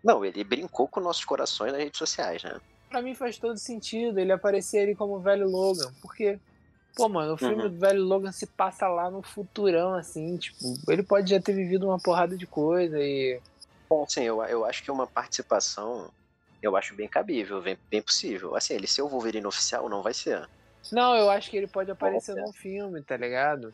Não, 0.02 0.24
ele 0.24 0.42
brincou 0.42 0.88
com 0.88 1.00
nossos 1.00 1.24
corações 1.24 1.72
nas 1.72 1.82
redes 1.82 1.98
sociais, 1.98 2.42
né? 2.42 2.58
Pra 2.88 3.02
mim 3.02 3.14
faz 3.14 3.36
todo 3.38 3.58
sentido 3.58 4.18
ele 4.18 4.32
aparecer 4.32 4.78
ali 4.84 4.94
como 4.94 5.16
o 5.16 5.20
velho 5.20 5.46
Logan, 5.48 5.92
porque, 6.00 6.38
pô, 6.96 7.08
mano, 7.08 7.34
o 7.34 7.36
filme 7.36 7.62
Uhum. 7.62 7.68
do 7.70 7.78
velho 7.78 8.02
Logan 8.04 8.32
se 8.32 8.46
passa 8.46 8.86
lá 8.88 9.10
no 9.10 9.22
futurão, 9.22 9.94
assim, 9.94 10.36
tipo, 10.38 10.64
ele 10.88 11.02
pode 11.02 11.28
já 11.30 11.40
ter 11.40 11.52
vivido 11.52 11.86
uma 11.86 11.98
porrada 11.98 12.36
de 12.38 12.46
coisa 12.46 12.98
e. 12.98 13.38
Bom, 13.90 14.04
assim, 14.04 14.22
eu, 14.22 14.42
eu 14.44 14.64
acho 14.64 14.82
que 14.82 14.90
uma 14.90 15.06
participação, 15.06 16.08
eu 16.66 16.76
acho 16.76 16.94
bem 16.94 17.08
cabível, 17.08 17.60
bem, 17.60 17.78
bem 17.90 18.02
possível. 18.02 18.56
Assim, 18.56 18.74
ele 18.74 18.86
ser 18.86 19.02
o 19.02 19.08
Wolverine 19.08 19.46
oficial 19.46 19.88
não 19.88 20.02
vai 20.02 20.14
ser. 20.14 20.48
Não, 20.92 21.16
eu 21.16 21.30
acho 21.30 21.50
que 21.50 21.56
ele 21.56 21.66
pode 21.66 21.90
aparecer 21.90 22.36
é. 22.36 22.40
num 22.40 22.52
filme, 22.52 23.02
tá 23.02 23.16
ligado? 23.16 23.72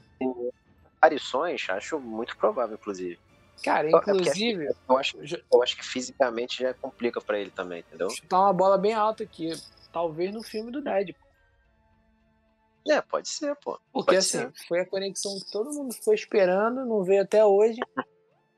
Aparições, 0.97 1.69
acho 1.69 1.99
muito 1.99 2.37
provável, 2.37 2.77
inclusive. 2.77 3.19
Cara, 3.63 3.89
É 3.89 3.91
porque, 3.91 4.11
inclusive, 4.11 4.69
assim, 4.69 4.79
eu 4.89 4.97
acho, 4.97 5.17
eu 5.53 5.63
acho 5.63 5.77
que 5.77 5.85
fisicamente 5.85 6.63
já 6.63 6.73
complica 6.73 7.21
pra 7.21 7.39
ele 7.39 7.51
também, 7.51 7.81
entendeu? 7.81 8.09
chutar 8.11 8.41
uma 8.41 8.53
bola 8.53 8.79
bem 8.79 8.95
alta 8.95 9.23
aqui. 9.23 9.51
Talvez 9.93 10.33
no 10.33 10.43
filme 10.43 10.71
do 10.71 10.81
Deadpool. 10.81 11.29
É, 12.89 13.01
pode 13.03 13.29
ser, 13.29 13.55
pô. 13.57 13.79
Porque 13.93 14.07
pode 14.07 14.19
assim, 14.19 14.39
ser. 14.39 14.53
foi 14.67 14.81
a 14.81 14.87
conexão 14.87 15.39
que 15.39 15.51
todo 15.51 15.73
mundo 15.73 15.93
ficou 15.93 16.15
esperando, 16.15 16.87
não 16.87 17.03
veio 17.03 17.23
até 17.23 17.45
hoje, 17.45 17.81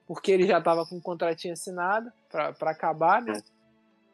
porque 0.06 0.30
ele 0.30 0.46
já 0.46 0.60
tava 0.60 0.86
com 0.86 0.96
o 0.96 1.02
contratinho 1.02 1.54
assinado 1.54 2.12
pra, 2.30 2.52
pra 2.52 2.70
acabar, 2.70 3.22
né? 3.22 3.42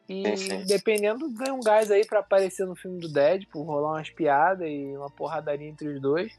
E 0.09 0.35
Sim, 0.35 0.37
sim. 0.37 0.65
dependendo, 0.65 1.29
ganha 1.29 1.53
um 1.53 1.59
gás 1.59 1.91
aí 1.91 2.03
pra 2.05 2.19
aparecer 2.19 2.65
no 2.65 2.75
filme 2.75 2.99
do 2.99 3.07
Deadpool, 3.07 3.63
rolar 3.63 3.91
umas 3.91 4.09
piadas 4.09 4.67
e 4.67 4.97
uma 4.97 5.09
porradaria 5.09 5.67
entre 5.67 5.87
os 5.87 6.01
dois. 6.01 6.33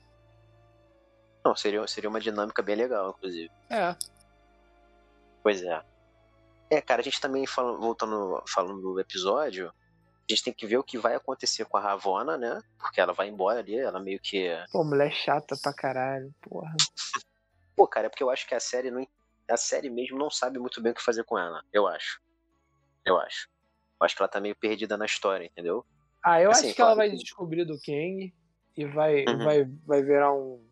Não, 1.44 1.54
seria, 1.54 1.86
seria 1.86 2.10
uma 2.10 2.20
dinâmica 2.20 2.60
bem 2.60 2.74
legal, 2.74 3.10
inclusive. 3.10 3.50
É, 3.70 3.94
Pois 5.42 5.62
é. 5.62 5.82
É, 6.70 6.80
cara, 6.80 7.00
a 7.00 7.04
gente 7.04 7.20
também, 7.20 7.46
fala, 7.46 7.76
voltando, 7.76 8.42
falando 8.46 8.80
do 8.80 9.00
episódio, 9.00 9.68
a 9.68 10.32
gente 10.32 10.44
tem 10.44 10.52
que 10.52 10.66
ver 10.66 10.78
o 10.78 10.84
que 10.84 10.98
vai 10.98 11.14
acontecer 11.14 11.64
com 11.64 11.76
a 11.76 11.80
Ravonna, 11.80 12.36
né? 12.36 12.60
Porque 12.78 13.00
ela 13.00 13.12
vai 13.12 13.28
embora 13.28 13.58
ali, 13.60 13.76
ela 13.76 13.98
meio 13.98 14.20
que. 14.20 14.48
pô, 14.70 14.84
mulher 14.84 15.10
chata 15.12 15.56
pra 15.60 15.72
caralho, 15.74 16.32
porra. 16.40 16.74
Pô, 17.76 17.86
cara, 17.86 18.08
é 18.08 18.10
porque 18.10 18.22
eu 18.22 18.28
acho 18.28 18.46
que 18.46 18.54
a 18.54 18.60
série 18.60 18.90
não. 18.90 19.06
A 19.48 19.56
série 19.56 19.88
mesmo 19.88 20.18
não 20.18 20.30
sabe 20.30 20.58
muito 20.58 20.82
bem 20.82 20.92
o 20.92 20.94
que 20.94 21.02
fazer 21.02 21.24
com 21.24 21.38
ela, 21.38 21.64
eu 21.72 21.88
acho. 21.88 22.20
Eu 23.06 23.18
acho. 23.18 23.48
Eu 24.00 24.04
acho 24.06 24.16
que 24.16 24.22
ela 24.22 24.28
tá 24.28 24.40
meio 24.40 24.56
perdida 24.56 24.96
na 24.96 25.04
história, 25.04 25.44
entendeu? 25.44 25.84
Ah, 26.24 26.40
eu 26.40 26.50
Assim, 26.50 26.68
acho 26.68 26.76
que 26.76 26.80
ela 26.82 26.94
vai 26.94 27.10
que- 27.10 27.16
descobrir 27.16 27.64
do 27.64 27.78
Kang 27.80 28.34
e 28.76 28.84
vai, 28.86 29.26
Uhum. 29.26 29.38
vai, 29.44 29.64
vai 29.86 30.02
virar 30.02 30.32
um. 30.32 30.66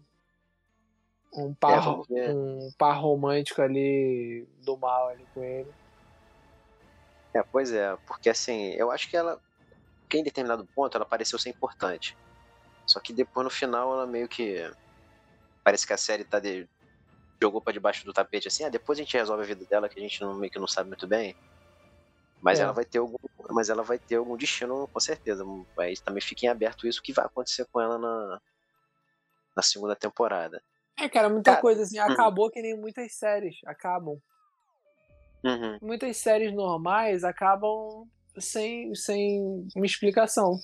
Um 1.35 1.55
par, 1.55 2.01
É, 2.11 2.33
um 2.33 2.71
par 2.79 2.99
romântico 2.99 3.61
ali 3.61 4.49
do 4.65 4.79
mal 4.79 5.09
ali 5.09 5.27
com 5.35 5.45
ele. 5.45 5.71
É, 7.37 7.43
pois 7.53 7.71
é, 7.71 7.95
porque 8.07 8.31
assim, 8.31 8.71
eu 8.73 8.91
acho 8.91 9.09
que 9.11 9.17
ela. 9.17 9.39
Que 10.09 10.17
em 10.19 10.23
determinado 10.23 10.67
ponto 10.75 10.97
ela 10.97 11.05
pareceu 11.05 11.39
ser 11.39 11.51
importante. 11.51 12.17
Só 12.87 12.99
que 12.99 13.13
depois 13.13 13.45
no 13.45 13.51
final 13.51 13.93
ela 13.93 14.07
meio 14.07 14.27
que. 14.27 14.57
Parece 15.63 15.87
que 15.87 15.93
a 15.93 15.99
série 15.99 16.25
tá 16.25 16.41
de. 16.41 16.67
Jogou 17.43 17.61
pra 17.61 17.75
debaixo 17.75 18.05
do 18.07 18.13
tapete 18.13 18.49
assim, 18.49 18.65
ah, 18.65 18.71
depois 18.71 18.99
a 18.99 19.03
gente 19.03 19.17
resolve 19.17 19.43
a 19.43 19.47
vida 19.47 19.65
dela, 19.67 19.89
que 19.89 20.01
a 20.01 20.03
gente 20.03 20.21
não, 20.23 20.35
meio 20.39 20.51
que 20.51 20.59
não 20.59 20.67
sabe 20.67 20.89
muito 20.89 21.07
bem. 21.07 21.37
Mas 22.41 22.59
É. 22.59 22.63
ela 22.63 22.73
vai 22.73 22.85
ter 22.85 22.99
algum. 22.99 23.17
Mas 23.51 23.69
ela 23.69 23.83
vai 23.83 23.99
ter 23.99 24.17
algum 24.17 24.37
destino, 24.37 24.87
com 24.89 25.01
certeza. 25.01 25.45
Mas 25.77 26.01
também 26.01 26.21
fica 26.21 26.47
em 26.47 26.49
aberto 26.49 26.87
isso 26.87 27.01
o 27.01 27.03
que 27.03 27.13
vai 27.13 27.25
acontecer 27.25 27.67
com 27.73 27.81
ela 27.81 27.99
na. 27.99 28.41
Na 29.57 29.63
segunda 29.63 29.97
temporada. 29.97 30.63
É, 30.97 31.09
cara, 31.09 31.29
muita 31.29 31.51
Cara, 31.53 31.63
coisa 31.63 31.83
assim. 31.83 31.99
uhum. 31.99 32.13
Acabou 32.13 32.51
que 32.51 32.63
nem 32.63 32.77
muitas 32.77 33.13
séries 33.15 33.57
acabam. 33.67 34.21
Uhum. 35.43 35.79
Muitas 35.81 36.17
séries 36.17 36.53
normais 36.53 37.23
acabam 37.25 38.07
sem, 38.39 38.95
sem 38.95 39.69
uma 39.75 39.87
explicação. 39.87 40.59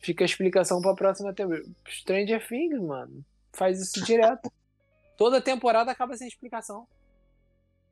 Fica 0.00 0.24
a 0.24 0.26
explicação 0.26 0.80
pra 0.80 0.94
próxima 0.94 1.32
temporada. 1.34 1.66
Stranger 1.88 2.46
Things, 2.46 2.80
mano, 2.82 3.24
faz 3.52 3.80
isso 3.80 4.02
direto. 4.04 4.50
Toda 5.16 5.40
temporada 5.40 5.90
acaba 5.90 6.16
sem 6.16 6.28
explicação. 6.28 6.86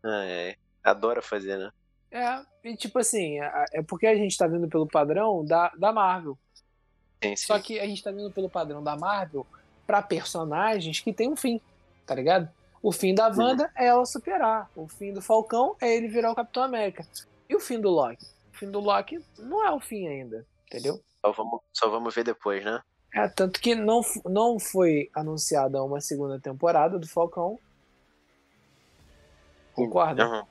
Ah, 0.03 0.25
é. 0.25 0.57
Adora 0.85 1.21
fazer, 1.21 1.59
né? 1.59 1.71
É, 2.11 2.43
e 2.65 2.77
tipo 2.77 2.99
assim, 2.99 3.39
é 3.73 3.83
porque 3.83 4.07
a 4.07 4.15
gente 4.15 4.37
tá 4.37 4.47
vindo 4.47 4.69
pelo 4.69 4.87
padrão 4.87 5.45
da, 5.45 5.71
da 5.77 5.93
Marvel. 5.93 6.39
Sim, 7.23 7.37
sim. 7.37 7.47
Só 7.47 7.59
que 7.59 7.79
a 7.79 7.87
gente 7.87 8.03
tá 8.03 8.11
vindo 8.11 8.31
pelo 8.31 8.49
padrão 8.49 8.83
da 8.83 8.97
Marvel 8.97 9.47
pra 9.87 10.03
personagens 10.03 11.01
que 11.01 11.13
tem 11.13 11.29
um 11.29 11.37
fim, 11.37 11.61
tá 12.07 12.15
ligado? 12.15 12.49
O 12.83 12.93
fim 12.93 13.15
da 13.15 13.29
Wanda 13.29 13.71
é 13.75 13.87
ela 13.87 14.05
superar. 14.05 14.71
O 14.77 14.87
fim 14.87 15.13
do 15.13 15.21
Falcão 15.21 15.77
é 15.81 15.95
ele 15.95 16.09
virar 16.09 16.31
o 16.31 16.37
Capitão 16.37 16.63
América. 16.63 17.07
E 17.49 17.57
o 17.57 17.61
fim 17.61 17.81
do 17.81 17.91
Loki? 17.91 18.25
O 18.53 18.57
fim 18.57 18.71
do 18.71 18.81
Loki 18.81 19.19
não 19.39 19.67
é 19.67 19.73
o 19.73 19.81
fim 19.81 20.07
ainda, 20.07 20.47
entendeu? 20.67 21.01
Só 21.21 21.33
vamos, 21.33 21.61
só 21.73 21.91
vamos 21.91 22.15
ver 22.15 22.25
depois, 22.25 22.65
né? 22.65 22.81
É, 23.15 23.27
tanto 23.29 23.61
que 23.61 23.75
não, 23.75 24.03
não 24.25 24.59
foi 24.59 25.11
anunciada 25.15 25.83
uma 25.83 26.01
segunda 26.01 26.39
temporada 26.39 26.99
do 26.99 27.09
Falcão. 27.09 27.59
Concorda? 29.75 30.27
Uhum. 30.27 30.47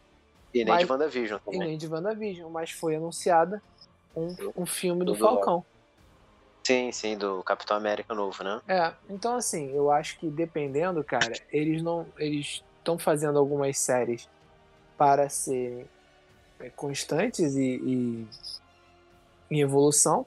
E 0.56 0.64
nem 0.64 0.74
Mas- 0.74 0.86
de 0.86 0.92
WandaVision 0.92 1.38
E 1.40 1.44
também. 1.44 1.60
nem 1.60 1.78
de 1.78 1.86
WandaVision, 1.88 2.50
mas 2.50 2.72
foi 2.72 2.96
anunciada 2.96 3.62
um, 4.16 4.34
um 4.56 4.66
filme 4.66 5.04
do 5.04 5.12
Do 5.12 5.16
Falcão. 5.20 5.66
Sim, 6.66 6.92
sim, 6.94 7.18
do 7.18 7.44
Capitão 7.44 7.76
América 7.78 8.16
novo, 8.16 8.42
né? 8.44 8.62
É, 8.68 8.94
então 9.10 9.36
assim, 9.36 9.70
eu 9.76 9.92
acho 9.92 10.18
que 10.18 10.30
dependendo, 10.30 11.04
cara, 11.04 11.34
eles 11.52 11.84
não. 11.84 12.08
Eles 12.18 12.64
estão 12.78 12.98
fazendo 12.98 13.38
algumas 13.38 13.78
séries 13.78 14.30
para 14.98 15.28
serem 15.30 15.86
é, 16.60 16.70
constantes 16.70 17.56
e, 17.56 17.76
e 17.84 18.28
em 19.52 19.60
evolução, 19.60 20.26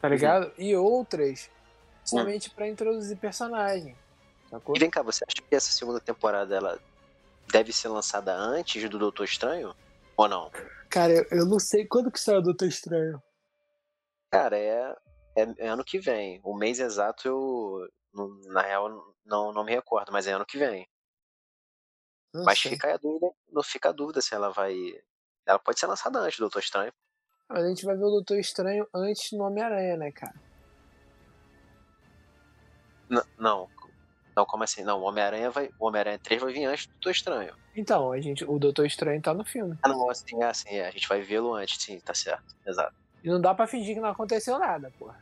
tá 0.00 0.06
Uhum. 0.06 0.14
ligado? 0.14 0.52
E 0.56 0.74
outras 0.76 1.50
somente 2.04 2.48
pra 2.50 2.68
introduzir 2.68 3.16
personagem. 3.18 3.96
Sacou? 4.48 4.76
E 4.76 4.78
vem 4.78 4.88
cá, 4.90 5.02
você 5.02 5.24
acha 5.28 5.42
que 5.46 5.54
essa 5.54 5.72
segunda 5.72 5.98
temporada 6.00 6.54
ela 6.54 6.78
deve 7.50 7.72
ser 7.72 7.88
lançada 7.88 8.34
antes 8.34 8.88
do 8.88 8.98
Doutor 8.98 9.24
Estranho? 9.24 9.74
Ou 10.16 10.28
não? 10.28 10.50
Cara, 10.88 11.12
eu, 11.30 11.46
não 11.46 11.58
sei 11.58 11.86
quando 11.86 12.10
que 12.10 12.20
saiu 12.20 12.38
o 12.38 12.42
Doutor 12.42 12.66
Estranho. 12.66 13.22
Cara, 14.30 14.58
é, 14.58 14.96
é, 15.36 15.54
é 15.58 15.68
ano 15.68 15.84
que 15.84 15.98
vem. 15.98 16.40
O 16.44 16.56
mês 16.56 16.78
exato 16.78 17.26
eu, 17.28 17.88
na 18.48 18.62
real, 18.62 19.14
não, 19.24 19.52
não 19.52 19.64
me 19.64 19.72
recordo, 19.72 20.12
mas 20.12 20.26
é 20.26 20.32
ano 20.32 20.46
que 20.46 20.58
vem. 20.58 20.88
Não 22.32 22.44
mas 22.44 22.58
sei. 22.58 22.72
fica 22.72 22.94
a 22.94 22.96
dúvida, 22.96 23.32
não 23.48 23.62
fica 23.62 23.88
a 23.88 23.92
dúvida 23.92 24.20
se 24.20 24.34
ela 24.34 24.50
vai. 24.50 24.74
Ela 25.46 25.58
pode 25.58 25.80
ser 25.80 25.86
lançada 25.86 26.18
antes 26.20 26.38
do 26.38 26.42
Doutor 26.42 26.60
Estranho. 26.60 26.92
Mas 27.48 27.64
a 27.64 27.68
gente 27.68 27.84
vai 27.84 27.96
ver 27.96 28.04
o 28.04 28.10
Doutor 28.10 28.38
Estranho 28.38 28.86
antes 28.94 29.30
do 29.32 29.42
Homem-Aranha, 29.42 29.96
né, 29.96 30.12
cara? 30.12 30.34
N- 33.10 33.24
não. 33.36 33.68
Não, 34.40 34.46
como 34.46 34.64
assim? 34.64 34.82
Não, 34.82 35.00
o 35.00 35.02
Homem-Aranha 35.02 35.50
vai. 35.50 35.68
O 35.78 35.86
Homem-Aranha 35.86 36.18
3 36.18 36.40
vai 36.40 36.50
vir 36.50 36.64
antes 36.64 36.86
do 36.86 36.92
Doutor 36.92 37.10
Estranho. 37.10 37.54
Então, 37.76 38.10
a 38.10 38.18
gente, 38.22 38.42
o 38.42 38.58
Doutor 38.58 38.86
Estranho 38.86 39.20
tá 39.20 39.34
no 39.34 39.44
filme. 39.44 39.76
Ah, 39.82 39.88
não, 39.90 40.08
assim, 40.08 40.42
é 40.42 40.46
assim, 40.46 40.68
é. 40.76 40.88
A 40.88 40.90
gente 40.90 41.06
vai 41.06 41.20
vê-lo 41.20 41.52
antes, 41.54 41.82
sim, 41.82 42.00
tá 42.00 42.14
certo. 42.14 42.56
Exato. 42.66 42.94
E 43.22 43.28
não 43.28 43.38
dá 43.38 43.52
pra 43.54 43.66
fingir 43.66 43.94
que 43.94 44.00
não 44.00 44.08
aconteceu 44.08 44.58
nada, 44.58 44.90
porra. 44.98 45.20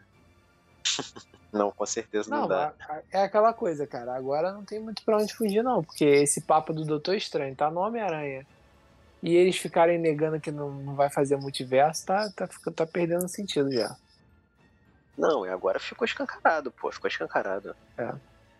Não, 1.50 1.70
com 1.70 1.86
certeza 1.86 2.28
não, 2.28 2.42
Não, 2.42 2.48
dá. 2.48 2.74
é 3.10 3.22
aquela 3.22 3.54
coisa, 3.54 3.86
cara. 3.86 4.14
Agora 4.14 4.52
não 4.52 4.62
tem 4.66 4.78
muito 4.78 5.02
pra 5.02 5.16
onde 5.16 5.32
fugir, 5.34 5.62
não. 5.62 5.82
Porque 5.82 6.04
esse 6.04 6.42
papo 6.42 6.74
do 6.74 6.84
Doutor 6.84 7.14
Estranho 7.14 7.56
tá 7.56 7.70
no 7.70 7.80
Homem-Aranha. 7.80 8.46
E 9.22 9.34
eles 9.34 9.56
ficarem 9.56 9.98
negando 9.98 10.38
que 10.38 10.50
não, 10.50 10.70
não 10.70 10.94
vai 10.94 11.08
fazer 11.08 11.38
multiverso, 11.38 12.04
tá, 12.04 12.30
tá, 12.36 12.46
tá 12.76 12.86
perdendo 12.86 13.26
sentido 13.30 13.72
já. 13.72 13.96
Não, 15.16 15.46
e 15.46 15.48
agora 15.48 15.80
ficou 15.80 16.04
escancarado, 16.04 16.70
pô, 16.70 16.92
ficou 16.92 17.08
escancarado. 17.08 17.74
É. 17.96 18.12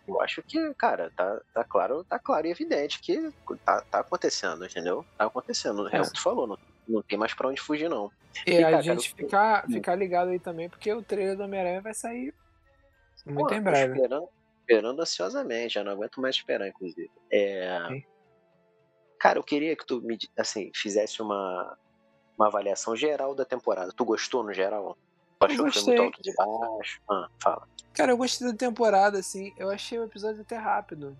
Eu 0.09 0.21
acho 0.21 0.41
que, 0.43 0.73
cara, 0.73 1.11
tá, 1.15 1.41
tá 1.53 1.63
claro, 1.63 2.03
tá 2.03 2.17
claro 2.19 2.47
e 2.47 2.51
evidente 2.51 2.99
que 2.99 3.31
tá, 3.65 3.81
tá 3.81 3.99
acontecendo, 3.99 4.65
entendeu? 4.65 5.05
Tá 5.17 5.25
acontecendo. 5.25 5.87
É, 5.89 5.97
É. 5.97 6.01
o 6.01 6.03
que 6.05 6.13
tu 6.13 6.21
falou, 6.21 6.47
não, 6.47 6.57
não 6.87 7.01
tem 7.01 7.17
mais 7.17 7.33
pra 7.33 7.47
onde 7.47 7.61
fugir, 7.61 7.89
não. 7.89 8.11
E 8.45 8.51
E, 8.53 8.63
a 8.63 8.71
cara, 8.71 8.81
gente 8.81 9.13
ficar, 9.13 9.65
ficar 9.67 9.95
ligado 9.95 10.29
aí 10.29 10.39
também, 10.39 10.69
porque 10.69 10.91
o 10.93 11.01
trailer 11.03 11.37
do 11.37 11.43
Homem-Aranha 11.43 11.81
vai 11.81 11.93
sair 11.93 12.33
muito 13.25 13.49
Pô, 13.49 13.53
em 13.53 13.61
breve. 13.61 13.93
Esperando, 13.93 14.29
esperando 14.61 15.01
ansiosamente, 15.01 15.73
já 15.75 15.83
não 15.83 15.91
aguento 15.91 16.21
mais 16.21 16.35
esperar, 16.35 16.67
inclusive. 16.67 17.11
É... 17.31 17.79
Sim. 17.87 18.03
Cara, 19.19 19.37
eu 19.37 19.43
queria 19.43 19.75
que 19.75 19.85
tu 19.85 20.01
me, 20.01 20.17
assim, 20.37 20.71
fizesse 20.73 21.21
uma, 21.21 21.77
uma 22.37 22.47
avaliação 22.47 22.95
geral 22.95 23.35
da 23.35 23.43
temporada. 23.43 23.91
Tu 23.91 24.05
gostou 24.05 24.43
no 24.43 24.53
geral? 24.53 24.97
Achou 25.39 25.65
que 25.65 25.71
foi 25.71 25.83
muito 25.83 26.01
alto 26.01 26.21
de 26.21 26.33
baixo? 26.33 27.01
Ah, 27.09 27.29
fala. 27.41 27.67
Cara, 27.93 28.11
eu 28.11 28.17
gostei 28.17 28.47
da 28.47 28.53
temporada, 28.53 29.19
assim. 29.19 29.53
Eu 29.57 29.69
achei 29.69 29.97
o 29.97 30.03
episódio 30.03 30.41
até 30.41 30.57
rápido. 30.57 31.17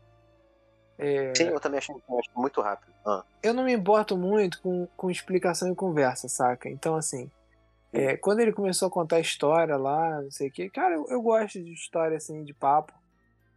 É, 0.97 1.33
Sim, 1.33 1.45
eu 1.45 1.59
também 1.59 1.77
achei, 1.77 1.95
eu 1.95 2.21
muito 2.35 2.59
rápido. 2.59 2.93
Ah, 3.05 3.23
eu 3.41 3.53
não 3.53 3.63
me 3.63 3.73
importo 3.73 4.17
muito 4.17 4.61
com, 4.61 4.85
com 4.97 5.09
explicação 5.09 5.71
e 5.71 5.75
conversa, 5.75 6.27
saca? 6.27 6.69
Então, 6.69 6.95
assim, 6.95 7.31
é, 7.93 8.17
quando 8.17 8.41
ele 8.41 8.51
começou 8.51 8.89
a 8.89 8.91
contar 8.91 9.15
a 9.15 9.21
história 9.21 9.77
lá, 9.77 10.21
não 10.21 10.29
sei 10.29 10.49
o 10.49 10.51
que, 10.51 10.69
cara, 10.69 10.95
eu, 10.95 11.05
eu 11.07 11.21
gosto 11.21 11.63
de 11.63 11.71
história, 11.71 12.17
assim, 12.17 12.43
de 12.43 12.53
papo. 12.53 12.93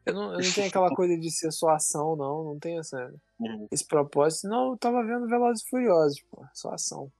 Eu 0.06 0.14
não, 0.14 0.32
eu 0.34 0.40
não 0.40 0.52
tenho 0.52 0.68
aquela 0.68 0.90
coisa 0.94 1.18
de 1.18 1.30
ser 1.32 1.50
só 1.50 1.70
ação, 1.70 2.14
não. 2.14 2.44
Não 2.44 2.58
tenho 2.60 2.78
essa, 2.78 3.12
uhum. 3.40 3.66
esse 3.72 3.84
propósito. 3.84 4.48
Não, 4.48 4.70
eu 4.70 4.76
tava 4.76 5.04
vendo 5.04 5.26
Velozes 5.26 5.64
e 5.64 5.68
Furiosos, 5.68 6.20
pô, 6.30 6.44
só 6.54 6.72
ação. 6.72 7.10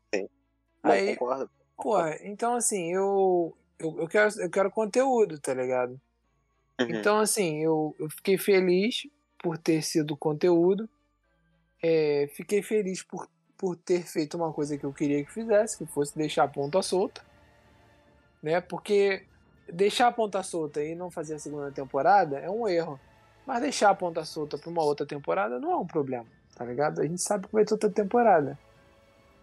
Não, 0.83 0.91
Aí, 0.93 1.17
concordo. 1.17 1.51
Então, 2.23 2.55
assim, 2.55 2.93
eu, 2.93 3.57
eu, 3.79 4.01
eu, 4.01 4.09
quero, 4.09 4.41
eu 4.41 4.51
quero 4.51 4.71
conteúdo, 4.71 5.39
tá 5.41 5.53
ligado? 5.53 6.01
Uhum. 6.81 6.87
Então, 6.89 7.19
assim, 7.19 7.63
eu, 7.63 7.95
eu 7.99 8.09
fiquei 8.11 8.39
feliz 8.39 9.07
por 9.39 9.59
ter 9.59 9.83
sido 9.83 10.17
conteúdo. 10.17 10.89
É, 11.83 12.29
fiquei 12.35 12.63
feliz 12.63 13.03
por, 13.03 13.29
por 13.59 13.77
ter 13.77 14.03
feito 14.03 14.37
uma 14.37 14.53
coisa 14.53 14.79
que 14.79 14.85
eu 14.85 14.93
queria 14.93 15.25
que 15.25 15.33
fizesse, 15.33 15.79
que 15.79 15.87
fosse 15.87 16.17
deixar 16.17 16.45
a 16.45 16.49
ponta 16.49 16.81
solta. 16.83 17.21
Né? 18.43 18.61
Porque 18.61 19.27
deixar 19.73 20.09
a 20.09 20.13
ponta 20.13 20.43
solta 20.43 20.83
e 20.83 20.95
não 20.95 21.11
fazer 21.11 21.35
a 21.35 21.39
segunda 21.39 21.73
temporada 21.73 22.39
é 22.39 22.49
um 22.49 22.69
erro. 22.69 23.01
Mas 23.45 23.61
deixar 23.61 23.91
a 23.91 23.95
ponta 23.95 24.25
solta 24.25 24.57
para 24.57 24.71
uma 24.71 24.85
outra 24.85 25.05
temporada 25.05 25.59
não 25.59 25.73
é 25.73 25.77
um 25.77 25.87
problema, 25.87 26.27
tá 26.55 26.65
ligado? 26.65 27.01
A 27.01 27.05
gente 27.05 27.21
sabe 27.21 27.49
que 27.49 27.53
vai 27.53 27.65
ter 27.65 27.75
outra 27.75 27.91
temporada 27.91 28.57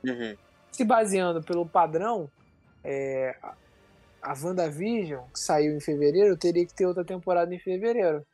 Uhum. 0.05 0.37
Se 0.71 0.83
baseando 0.83 1.41
pelo 1.43 1.65
padrão, 1.65 2.29
é, 2.83 3.35
a 4.21 4.33
WandaVision, 4.33 5.25
que 5.33 5.39
saiu 5.39 5.75
em 5.75 5.79
fevereiro, 5.79 6.37
teria 6.37 6.65
que 6.65 6.73
ter 6.73 6.85
outra 6.85 7.03
temporada 7.03 7.53
em 7.53 7.59
fevereiro. 7.59 8.25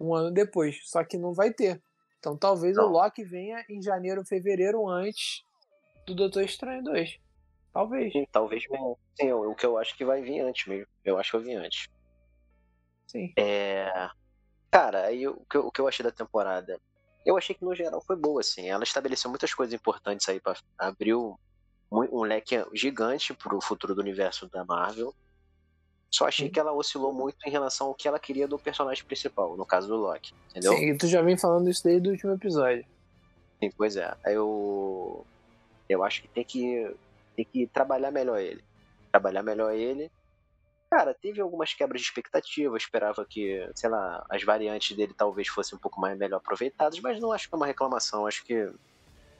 Um 0.00 0.14
ano 0.14 0.30
depois. 0.30 0.80
Só 0.84 1.04
que 1.04 1.16
não 1.16 1.32
vai 1.32 1.52
ter. 1.52 1.80
Então 2.18 2.36
talvez 2.36 2.76
não. 2.76 2.86
o 2.86 2.88
Loki 2.88 3.22
venha 3.22 3.64
em 3.68 3.82
janeiro, 3.82 4.24
fevereiro, 4.24 4.88
antes 4.88 5.44
do 6.06 6.14
Doutor 6.14 6.42
Estranho 6.42 6.82
2. 6.82 7.18
Talvez. 7.72 8.12
Sim, 8.12 8.26
talvez 8.30 8.64
venha. 8.70 8.94
Sim, 9.20 9.32
o 9.32 9.54
que 9.54 9.66
eu 9.66 9.76
acho 9.78 9.96
que 9.96 10.04
vai 10.04 10.22
vir 10.22 10.40
antes 10.40 10.66
mesmo. 10.66 10.86
Eu 11.04 11.18
acho 11.18 11.32
que 11.32 11.36
vai 11.38 11.46
vir 11.46 11.56
antes. 11.56 11.88
Sim. 13.06 13.32
É. 13.36 14.08
Cara, 14.70 15.06
aí 15.06 15.26
o 15.28 15.44
que, 15.48 15.56
eu, 15.56 15.66
o 15.66 15.70
que 15.70 15.80
eu 15.80 15.88
achei 15.88 16.02
da 16.02 16.10
temporada? 16.10 16.80
Eu 17.24 17.36
achei 17.36 17.54
que 17.54 17.64
no 17.64 17.74
geral 17.74 18.02
foi 18.02 18.16
boa, 18.16 18.40
assim. 18.40 18.68
Ela 18.68 18.84
estabeleceu 18.84 19.30
muitas 19.30 19.54
coisas 19.54 19.72
importantes 19.72 20.28
aí 20.28 20.38
para 20.38 20.56
abrir 20.78 21.14
um, 21.14 22.22
leque 22.22 22.64
gigante 22.74 23.32
pro 23.32 23.60
futuro 23.60 23.94
do 23.94 24.00
universo 24.00 24.48
da 24.48 24.64
Marvel. 24.64 25.14
Só 26.10 26.28
achei 26.28 26.48
que 26.48 26.60
ela 26.60 26.72
oscilou 26.72 27.12
muito 27.12 27.36
em 27.44 27.50
relação 27.50 27.88
ao 27.88 27.94
que 27.94 28.06
ela 28.06 28.20
queria 28.20 28.46
do 28.46 28.58
personagem 28.58 29.04
principal, 29.04 29.56
no 29.56 29.66
caso 29.66 29.88
do 29.88 29.96
Loki, 29.96 30.32
entendeu? 30.50 30.72
Sim, 30.72 30.90
e 30.90 30.96
tu 30.96 31.08
já 31.08 31.20
vem 31.22 31.36
falando 31.36 31.68
isso 31.68 31.82
desde 31.82 32.08
o 32.08 32.12
último 32.12 32.32
episódio. 32.32 32.84
Sim, 33.58 33.70
pois 33.76 33.96
é. 33.96 34.14
Eu 34.26 35.26
eu 35.88 36.04
acho 36.04 36.22
que 36.22 36.28
tem 36.28 36.44
que 36.44 36.94
tem 37.34 37.44
que 37.44 37.66
trabalhar 37.66 38.12
melhor 38.12 38.38
ele. 38.38 38.62
Trabalhar 39.10 39.42
melhor 39.42 39.72
ele 39.74 40.10
Cara, 40.94 41.12
teve 41.12 41.40
algumas 41.40 41.74
quebras 41.74 42.00
de 42.00 42.06
expectativa, 42.06 42.76
esperava 42.76 43.26
que, 43.28 43.68
sei 43.74 43.90
lá, 43.90 44.24
as 44.30 44.44
variantes 44.44 44.96
dele 44.96 45.12
talvez 45.12 45.48
fossem 45.48 45.76
um 45.76 45.80
pouco 45.80 46.00
mais 46.00 46.16
melhor 46.16 46.36
aproveitadas, 46.36 47.00
mas 47.00 47.18
não 47.18 47.32
acho 47.32 47.48
que 47.48 47.54
é 47.54 47.56
uma 47.56 47.66
reclamação, 47.66 48.28
acho 48.28 48.44
que 48.44 48.70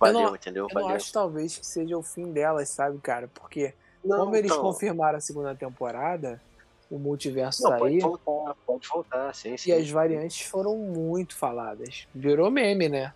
valeu, 0.00 0.20
eu 0.20 0.26
não, 0.26 0.34
entendeu? 0.34 0.64
Eu 0.64 0.68
valeu. 0.74 0.88
não 0.88 0.96
acho 0.96 1.12
talvez 1.12 1.56
que 1.56 1.64
seja 1.64 1.96
o 1.96 2.02
fim 2.02 2.32
delas, 2.32 2.70
sabe, 2.70 2.98
cara? 2.98 3.30
Porque 3.32 3.72
não, 4.04 4.18
como 4.18 4.34
eles 4.34 4.50
então... 4.50 4.64
confirmaram 4.64 5.16
a 5.16 5.20
segunda 5.20 5.54
temporada, 5.54 6.42
o 6.90 6.98
multiverso 6.98 7.62
não, 7.62 7.78
pode 7.78 7.94
aí. 7.94 8.00
Pode 8.00 8.24
voltar, 8.24 8.54
pode 8.66 8.88
voltar, 8.88 9.32
sim, 9.32 9.56
sim. 9.56 9.70
E 9.70 9.72
as 9.74 9.88
variantes 9.88 10.40
foram 10.48 10.76
muito 10.76 11.36
faladas. 11.36 12.08
Virou 12.12 12.50
meme, 12.50 12.88
né? 12.88 13.14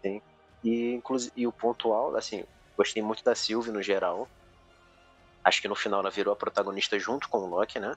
Sim. 0.00 0.22
E, 0.64 0.94
inclusive, 0.94 1.34
e 1.36 1.46
o 1.46 1.52
pontual, 1.52 2.16
assim, 2.16 2.44
gostei 2.74 3.02
muito 3.02 3.22
da 3.22 3.34
Sylvie 3.34 3.70
no 3.70 3.82
geral. 3.82 4.26
Acho 5.46 5.62
que 5.62 5.68
no 5.68 5.76
final 5.76 6.00
ela 6.00 6.10
virou 6.10 6.34
a 6.34 6.36
protagonista 6.36 6.98
junto 6.98 7.28
com 7.28 7.38
o 7.38 7.46
Loki, 7.46 7.78
né? 7.78 7.94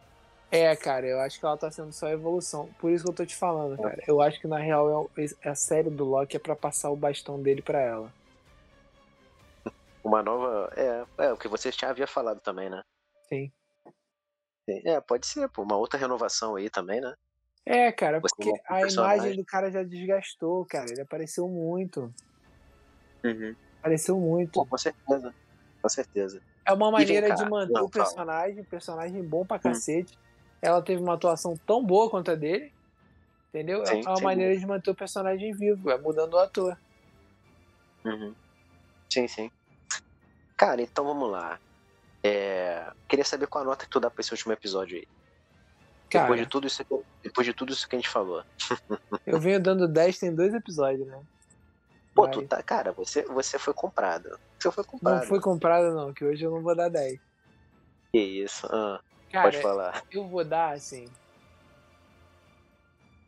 É, 0.51 0.75
cara, 0.75 1.07
eu 1.07 1.19
acho 1.19 1.39
que 1.39 1.45
ela 1.47 1.57
tá 1.57 1.71
sendo 1.71 1.91
só 1.91 2.07
evolução. 2.07 2.69
Por 2.77 2.91
isso 2.91 3.03
que 3.03 3.09
eu 3.09 3.15
tô 3.15 3.25
te 3.25 3.35
falando, 3.35 3.73
é. 3.73 3.81
cara. 3.81 4.03
Eu 4.07 4.21
acho 4.21 4.39
que 4.39 4.45
na 4.47 4.59
real 4.59 5.09
é 5.17 5.49
a 5.49 5.55
série 5.55 5.89
do 5.89 6.05
Loki 6.05 6.37
é 6.37 6.39
para 6.39 6.55
passar 6.55 6.91
o 6.91 6.95
bastão 6.95 7.41
dele 7.41 7.63
para 7.63 7.81
ela. 7.81 8.13
Uma 10.03 10.21
nova. 10.21 10.71
É, 10.77 11.25
é, 11.25 11.33
o 11.33 11.37
que 11.37 11.47
você 11.47 11.71
já 11.71 11.89
havia 11.89 12.05
falado 12.05 12.39
também, 12.39 12.69
né? 12.69 12.83
Sim. 13.27 13.51
É, 14.85 15.01
pode 15.01 15.25
ser, 15.25 15.49
pô. 15.49 15.63
Uma 15.63 15.75
outra 15.75 15.99
renovação 15.99 16.55
aí 16.55 16.69
também, 16.69 17.01
né? 17.01 17.15
É, 17.65 17.91
cara, 17.91 18.19
você 18.19 18.35
porque 18.35 18.61
a 18.67 18.81
imagem 18.81 19.35
do 19.35 19.43
cara 19.43 19.71
já 19.71 19.81
desgastou, 19.81 20.63
cara. 20.67 20.91
Ele 20.91 21.01
apareceu 21.01 21.47
muito. 21.47 22.13
Uhum. 23.23 23.55
Apareceu 23.79 24.19
muito. 24.19 24.51
Pô, 24.51 24.67
com 24.67 24.77
certeza. 24.77 25.33
Com 25.81 25.89
certeza. 25.89 26.48
É 26.69 26.73
uma 26.73 26.91
maneira 26.91 27.33
de 27.33 27.49
manter 27.49 27.73
não, 27.73 27.85
o 27.85 27.89
personagem, 27.89 28.63
personagem 28.63 29.23
bom 29.23 29.43
pra 29.43 29.57
hum. 29.57 29.61
cacete. 29.61 30.15
Hum. 30.15 30.19
Ela 30.61 30.81
teve 30.81 31.01
uma 31.01 31.15
atuação 31.15 31.57
tão 31.65 31.83
boa 31.83 32.09
quanto 32.09 32.29
a 32.29 32.35
dele. 32.35 32.71
Entendeu? 33.49 33.83
Sim, 33.85 34.03
é 34.05 34.09
uma 34.09 34.17
sim. 34.17 34.23
maneira 34.23 34.55
de 34.55 34.65
manter 34.65 34.91
o 34.91 34.95
personagem 34.95 35.51
vivo, 35.53 35.89
é 35.89 35.97
mudando 35.97 36.35
o 36.35 36.37
ator. 36.37 36.77
Uhum. 38.05 38.35
Sim, 39.09 39.27
sim. 39.27 39.51
Cara, 40.55 40.81
então 40.81 41.03
vamos 41.03 41.31
lá. 41.31 41.59
É... 42.23 42.91
Queria 43.07 43.25
saber 43.25 43.47
qual 43.47 43.63
a 43.63 43.67
nota 43.67 43.85
que 43.85 43.91
tu 43.91 43.99
dá 43.99 44.11
pra 44.11 44.21
esse 44.21 44.31
último 44.31 44.53
episódio 44.53 44.97
aí. 44.97 45.07
Cara, 46.11 46.25
depois, 46.25 46.39
de 46.41 46.47
tudo 46.47 46.67
isso, 46.67 46.85
depois 47.23 47.47
de 47.47 47.53
tudo 47.53 47.73
isso 47.73 47.89
que 47.89 47.95
a 47.95 47.99
gente 47.99 48.09
falou. 48.09 48.43
eu 49.25 49.39
venho 49.39 49.59
dando 49.59 49.87
10, 49.87 50.19
tem 50.19 50.35
dois 50.35 50.53
episódios, 50.53 51.07
né? 51.07 51.19
Pô, 52.13 52.27
tu 52.27 52.45
tá. 52.45 52.61
Cara, 52.61 52.91
você, 52.91 53.23
você 53.23 53.57
foi 53.57 53.73
comprado. 53.73 54.39
Você 54.57 54.71
foi 54.71 54.83
comprado. 54.83 55.19
Não 55.19 55.27
foi 55.27 55.39
comprado, 55.39 55.93
não, 55.93 56.13
que 56.13 56.25
hoje 56.25 56.43
eu 56.43 56.51
não 56.51 56.61
vou 56.61 56.75
dar 56.75 56.89
10. 56.89 57.19
Que 58.11 58.19
isso? 58.19 58.67
Ah, 58.67 59.01
cara, 59.31 59.43
pode 59.43 59.61
falar. 59.61 60.03
Eu 60.11 60.27
vou 60.27 60.43
dar, 60.43 60.73
assim. 60.73 61.05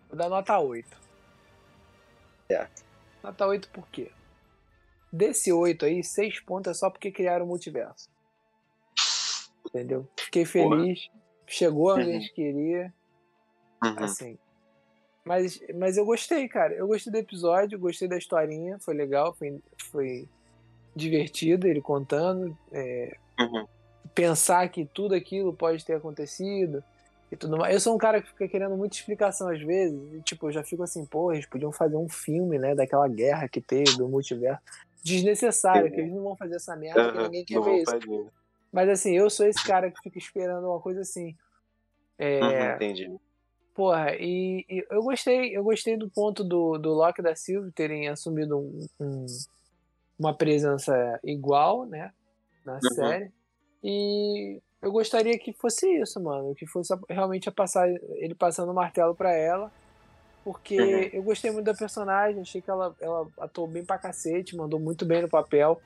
Vou 0.10 0.18
dar 0.18 0.30
nota 0.30 0.60
8. 0.60 1.00
Certo. 2.48 2.84
Nota 3.24 3.48
8 3.48 3.70
por 3.70 3.88
quê? 3.88 4.12
Desse 5.12 5.52
8 5.54 5.86
aí, 5.86 6.04
6 6.04 6.42
pontos 6.42 6.72
é 6.72 6.74
só 6.74 6.90
porque 6.90 7.12
criaram 7.12 7.46
o 7.46 7.48
multiverso. 7.48 8.10
Entendeu? 9.66 10.08
Fiquei 10.18 10.46
feliz. 10.46 11.08
Porra. 11.08 11.22
Chegou 11.48 11.94
onde 11.94 12.04
uhum. 12.04 12.10
a 12.10 12.14
gente 12.14 12.34
queria. 12.34 12.94
Uhum. 13.84 14.04
Assim. 14.04 14.40
Mas, 15.24 15.60
mas 15.76 15.98
eu 15.98 16.06
gostei, 16.06 16.48
cara. 16.48 16.74
Eu 16.74 16.88
gostei 16.88 17.12
do 17.12 17.18
episódio, 17.18 17.80
gostei 17.80 18.08
da 18.08 18.18
historinha, 18.18 18.80
foi 18.80 18.94
legal, 18.94 19.34
foi, 19.34 19.60
foi 19.92 20.28
divertido 20.96 21.68
ele 21.68 21.82
contando. 21.82 22.58
É, 22.72 23.16
uhum. 23.40 23.66
Pensar 24.16 24.68
que 24.70 24.86
tudo 24.86 25.16
aquilo 25.16 25.54
pode 25.54 25.86
ter 25.86 25.94
acontecido 25.94 26.84
e 27.32 27.36
tudo 27.36 27.58
mais. 27.58 27.74
Eu 27.74 27.80
sou 27.80 27.96
um 27.96 27.98
cara 27.98 28.22
que 28.22 28.30
fica 28.30 28.48
querendo 28.48 28.76
muita 28.76 28.96
explicação 28.96 29.48
às 29.48 29.62
vezes. 29.62 30.00
E, 30.14 30.22
tipo, 30.22 30.48
eu 30.48 30.52
já 30.52 30.64
fico 30.64 30.84
assim, 30.84 31.06
pô, 31.06 31.32
eles 31.32 31.46
podiam 31.46 31.72
fazer 31.72 31.96
um 31.96 32.10
filme, 32.10 32.58
né, 32.58 32.76
daquela 32.76 33.08
guerra 33.08 33.48
que 33.48 33.62
teve, 33.62 33.96
do 33.98 34.10
multiverso. 34.10 34.62
Desnecessário, 35.04 35.86
uhum. 35.86 35.92
que 35.92 36.02
eles 36.02 36.14
não 36.14 36.24
vão 36.24 36.36
fazer 36.36 36.56
essa 36.56 36.76
merda, 36.76 37.08
uhum. 37.08 37.12
que 37.12 37.24
ninguém 37.24 37.46
quer 37.46 37.62
ver 37.62 37.82
isso. 37.82 37.92
Fazer. 37.92 38.26
Mas 38.72 38.90
assim, 38.90 39.16
eu 39.16 39.30
sou 39.30 39.46
esse 39.46 39.64
cara 39.66 39.92
que 39.92 40.02
fica 40.02 40.18
esperando 40.18 40.68
uma 40.68 40.80
coisa 40.80 41.02
assim. 41.02 41.36
É, 42.18 42.40
uhum, 42.40 42.76
entendi. 42.76 43.12
Porra, 43.74 44.16
e, 44.16 44.66
e, 44.70 44.86
eu 44.90 45.02
gostei, 45.02 45.56
eu 45.56 45.64
gostei 45.64 45.96
do 45.96 46.10
ponto 46.10 46.44
do, 46.44 46.78
do 46.78 46.94
Loki 46.94 47.22
da 47.22 47.36
Silva 47.36 47.72
terem 47.74 48.10
assumido 48.10 48.58
um, 48.58 48.88
um, 49.00 49.26
uma 50.20 50.34
presença 50.34 51.20
igual, 51.24 51.86
né, 51.86 52.12
na 52.66 52.74
uhum. 52.74 52.80
série. 52.94 53.32
E 53.84 54.62
eu 54.82 54.92
gostaria 54.92 55.38
que 55.40 55.54
fosse 55.54 55.88
isso, 56.02 56.22
mano, 56.22 56.54
que 56.54 56.68
fosse 56.68 56.94
realmente 57.10 57.48
a 57.48 57.52
passar 57.52 57.88
ele 57.90 58.36
passando 58.36 58.72
o 58.72 58.76
martelo 58.76 59.16
para 59.16 59.34
ela, 59.34 59.72
porque 60.44 60.80
uhum. 60.80 61.10
eu 61.14 61.24
gostei 61.24 61.50
muito 61.50 61.66
da 61.66 61.74
personagem, 61.74 62.42
achei 62.42 62.62
que 62.62 62.70
ela, 62.70 62.94
ela 63.00 63.28
atuou 63.40 63.68
bem 63.68 63.86
pra 63.86 63.98
cacete, 63.98 64.56
mandou 64.56 64.80
muito 64.80 65.06
bem 65.06 65.22
no 65.22 65.30
papel, 65.30 65.82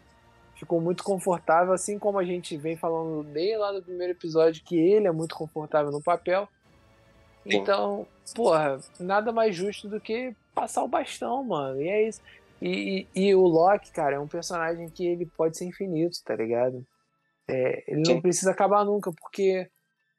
ficou 0.55 0.81
muito 0.81 1.03
confortável, 1.03 1.73
assim 1.73 1.99
como 1.99 2.17
a 2.17 2.23
gente 2.23 2.57
vem 2.57 2.75
falando 2.75 3.23
desde 3.23 3.57
lá 3.57 3.71
do 3.71 3.83
primeiro 3.83 4.13
episódio 4.13 4.63
que 4.63 4.75
ele 4.75 5.07
é 5.07 5.11
muito 5.11 5.35
confortável 5.35 5.91
no 5.91 6.01
papel. 6.01 6.49
Então, 7.45 8.07
porra, 8.33 8.79
nada 8.99 9.31
mais 9.31 9.55
justo 9.55 9.87
do 9.87 9.99
que 9.99 10.35
passar 10.53 10.83
o 10.83 10.87
bastão, 10.87 11.43
mano. 11.43 11.81
E 11.81 11.89
é 11.89 12.07
isso. 12.07 12.21
E, 12.61 13.07
e, 13.13 13.27
e, 13.27 13.35
o 13.35 13.41
Loki, 13.41 13.91
cara, 13.91 14.15
é 14.15 14.19
um 14.19 14.27
personagem 14.27 14.89
que 14.89 15.05
ele 15.05 15.25
pode 15.25 15.57
ser 15.57 15.65
infinito, 15.65 16.17
tá 16.23 16.35
ligado? 16.35 16.85
É, 17.47 17.83
ele 17.87 18.05
Sim. 18.05 18.13
não 18.15 18.21
precisa 18.21 18.51
acabar 18.51 18.83
nunca, 18.83 19.11
porque, 19.11 19.69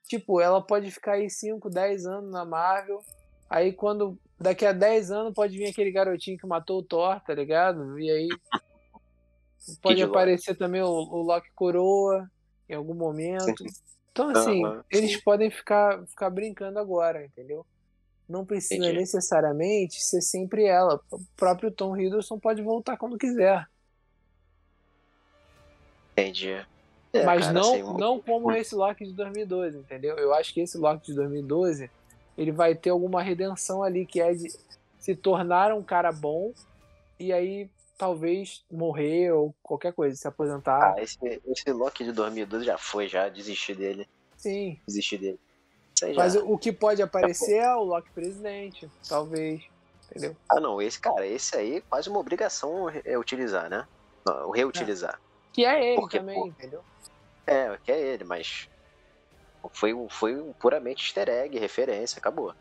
tipo, 0.07 0.41
ela 0.41 0.63
pode 0.63 0.91
ficar 0.91 1.13
aí 1.13 1.29
5, 1.29 1.69
10 1.69 2.07
anos 2.07 2.31
na 2.31 2.45
Marvel. 2.45 3.03
Aí 3.49 3.73
quando. 3.73 4.19
Daqui 4.39 4.67
a 4.67 4.73
10 4.73 5.11
anos 5.11 5.35
pode 5.35 5.57
vir 5.57 5.67
aquele 5.67 5.91
garotinho 5.91 6.37
que 6.37 6.47
matou 6.47 6.81
o 6.81 6.83
Thor, 6.83 7.21
tá 7.21 7.35
ligado? 7.35 7.99
E 7.99 8.11
aí. 8.11 8.29
Pode 9.83 10.01
aparecer 10.01 10.57
também 10.57 10.81
o, 10.81 10.87
o 10.87 11.23
Loki 11.23 11.51
Coroa 11.53 12.31
em 12.69 12.75
algum 12.75 12.95
momento. 12.95 13.65
Sim. 13.65 13.96
Então, 14.17 14.31
assim, 14.31 14.65
uhum, 14.65 14.83
eles 14.91 15.23
podem 15.23 15.51
ficar, 15.51 16.07
ficar 16.07 16.31
brincando 16.31 16.79
agora, 16.79 17.23
entendeu? 17.23 17.67
Não 18.27 18.47
precisa 18.47 18.83
Entendi. 18.83 18.99
necessariamente 18.99 20.03
ser 20.03 20.23
sempre 20.23 20.65
ela. 20.65 20.99
O 21.13 21.21
próprio 21.37 21.71
Tom 21.71 21.95
Hiddleston 21.95 22.39
pode 22.39 22.63
voltar 22.63 22.97
quando 22.97 23.19
quiser. 23.19 23.69
Entendi. 26.13 26.67
É, 27.13 27.25
Mas 27.27 27.43
cara, 27.43 27.53
não, 27.53 27.75
assim, 27.75 27.99
não 27.99 28.19
como 28.19 28.51
esse 28.53 28.75
Loki 28.75 29.05
de 29.05 29.13
2012, 29.13 29.77
entendeu? 29.77 30.17
Eu 30.17 30.33
acho 30.33 30.55
que 30.55 30.61
esse 30.61 30.79
Loki 30.79 31.09
de 31.09 31.15
2012 31.15 31.91
ele 32.39 32.53
vai 32.53 32.75
ter 32.75 32.89
alguma 32.89 33.23
redenção 33.23 33.83
ali, 33.83 34.07
que 34.07 34.19
é 34.19 34.33
de 34.33 34.49
se 34.99 35.15
tornar 35.15 35.75
um 35.75 35.83
cara 35.83 36.11
bom 36.11 36.55
e 37.21 37.35
aí 37.35 37.69
talvez 37.97 38.65
morrer 38.71 39.33
ou 39.33 39.55
qualquer 39.63 39.93
coisa, 39.93 40.17
se 40.17 40.29
aposentar. 40.29 40.95
Ah, 40.95 41.03
esse, 41.03 41.19
esse 41.47 41.73
Loki 41.73 42.05
de 42.05 42.13
2012 42.13 42.65
já 42.65 42.79
foi, 42.79 43.09
já 43.09 43.29
desisti 43.29 43.75
dele. 43.75 44.09
Sim. 44.37 44.79
Desisti 44.87 45.19
dele. 45.19 45.41
Mas 46.15 46.35
já... 46.35 46.41
o 46.41 46.59
que 46.59 46.73
pode 46.73 47.03
aparecer 47.03 47.57
é 47.57 47.75
o 47.75 47.83
Loki 47.83 48.11
presidente, 48.11 48.91
talvez. 49.09 49.65
Entendeu? 50.11 50.37
Ah, 50.49 50.61
não, 50.61 50.81
esse 50.81 51.01
cara, 51.01 51.27
esse 51.27 51.57
aí 51.57 51.77
é 51.77 51.81
quase 51.81 52.09
uma 52.09 52.21
obrigação 52.21 52.89
é 53.05 53.19
utilizar, 53.19 53.69
né? 53.69 53.87
Não, 54.25 54.51
reutilizar. 54.51 55.15
É. 55.15 55.27
Que 55.53 55.65
é 55.65 55.93
ele 55.93 56.01
Porque, 56.01 56.19
também, 56.19 56.39
pô, 56.39 56.47
entendeu? 56.47 56.85
É, 57.47 57.79
que 57.83 57.91
é 57.91 57.99
ele, 57.99 58.25
mas 58.25 58.69
foi, 59.73 59.95
foi 60.11 60.37
um 60.37 60.53
puramente 60.53 61.05
easter 61.05 61.29
egg, 61.29 61.59
referência, 61.59 62.19
acabou. 62.19 62.55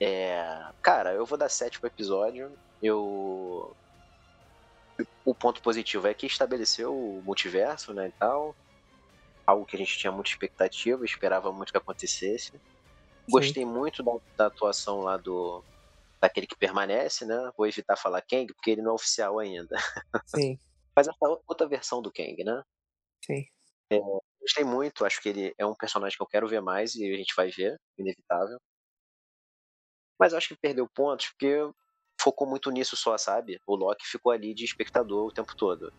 É, 0.00 0.64
cara, 0.80 1.12
eu 1.12 1.26
vou 1.26 1.36
dar 1.36 1.48
7 1.48 1.80
pro 1.80 1.88
episódio 1.88 2.50
eu 2.82 3.74
o 5.24 5.34
ponto 5.34 5.62
positivo 5.62 6.06
é 6.08 6.14
que 6.14 6.26
estabeleceu 6.26 6.92
o 6.92 7.22
multiverso, 7.22 7.94
né, 7.94 8.08
e 8.08 8.12
tal. 8.12 8.56
algo 9.46 9.64
que 9.64 9.76
a 9.76 9.78
gente 9.78 9.96
tinha 9.96 10.12
muita 10.12 10.30
expectativa, 10.30 11.04
esperava 11.04 11.52
muito 11.52 11.72
que 11.72 11.78
acontecesse. 11.78 12.52
Sim. 12.52 12.60
Gostei 13.30 13.64
muito 13.64 14.02
da, 14.02 14.12
da, 14.36 14.46
atuação 14.46 15.00
lá 15.00 15.16
do 15.16 15.62
daquele 16.20 16.46
que 16.46 16.56
permanece, 16.56 17.24
né? 17.24 17.52
Vou 17.56 17.66
evitar 17.66 17.96
falar 17.96 18.22
Kang, 18.22 18.52
porque 18.52 18.72
ele 18.72 18.82
não 18.82 18.92
é 18.92 18.94
oficial 18.94 19.38
ainda. 19.38 19.76
Sim. 20.26 20.58
Mas 20.96 21.06
essa 21.06 21.40
outra 21.46 21.68
versão 21.68 22.02
do 22.02 22.12
Kang, 22.12 22.42
né? 22.42 22.62
Sim. 23.24 23.46
É, 23.90 24.00
gostei 24.40 24.64
muito, 24.64 25.04
acho 25.04 25.22
que 25.22 25.28
ele 25.28 25.54
é 25.56 25.64
um 25.64 25.74
personagem 25.74 26.16
que 26.16 26.22
eu 26.22 26.26
quero 26.26 26.48
ver 26.48 26.60
mais 26.60 26.94
e 26.96 27.12
a 27.12 27.16
gente 27.16 27.34
vai 27.36 27.50
ver, 27.50 27.78
inevitável. 27.96 28.58
Mas 30.18 30.34
acho 30.34 30.48
que 30.48 30.56
perdeu 30.56 30.88
pontos 30.88 31.28
porque 31.28 31.70
focou 32.20 32.46
muito 32.46 32.70
nisso 32.70 32.96
só, 32.96 33.16
sabe? 33.16 33.60
O 33.66 33.74
Loki 33.74 34.06
ficou 34.06 34.32
ali 34.32 34.52
de 34.52 34.64
espectador 34.64 35.26
o 35.26 35.32
tempo 35.32 35.56
todo. 35.56 35.92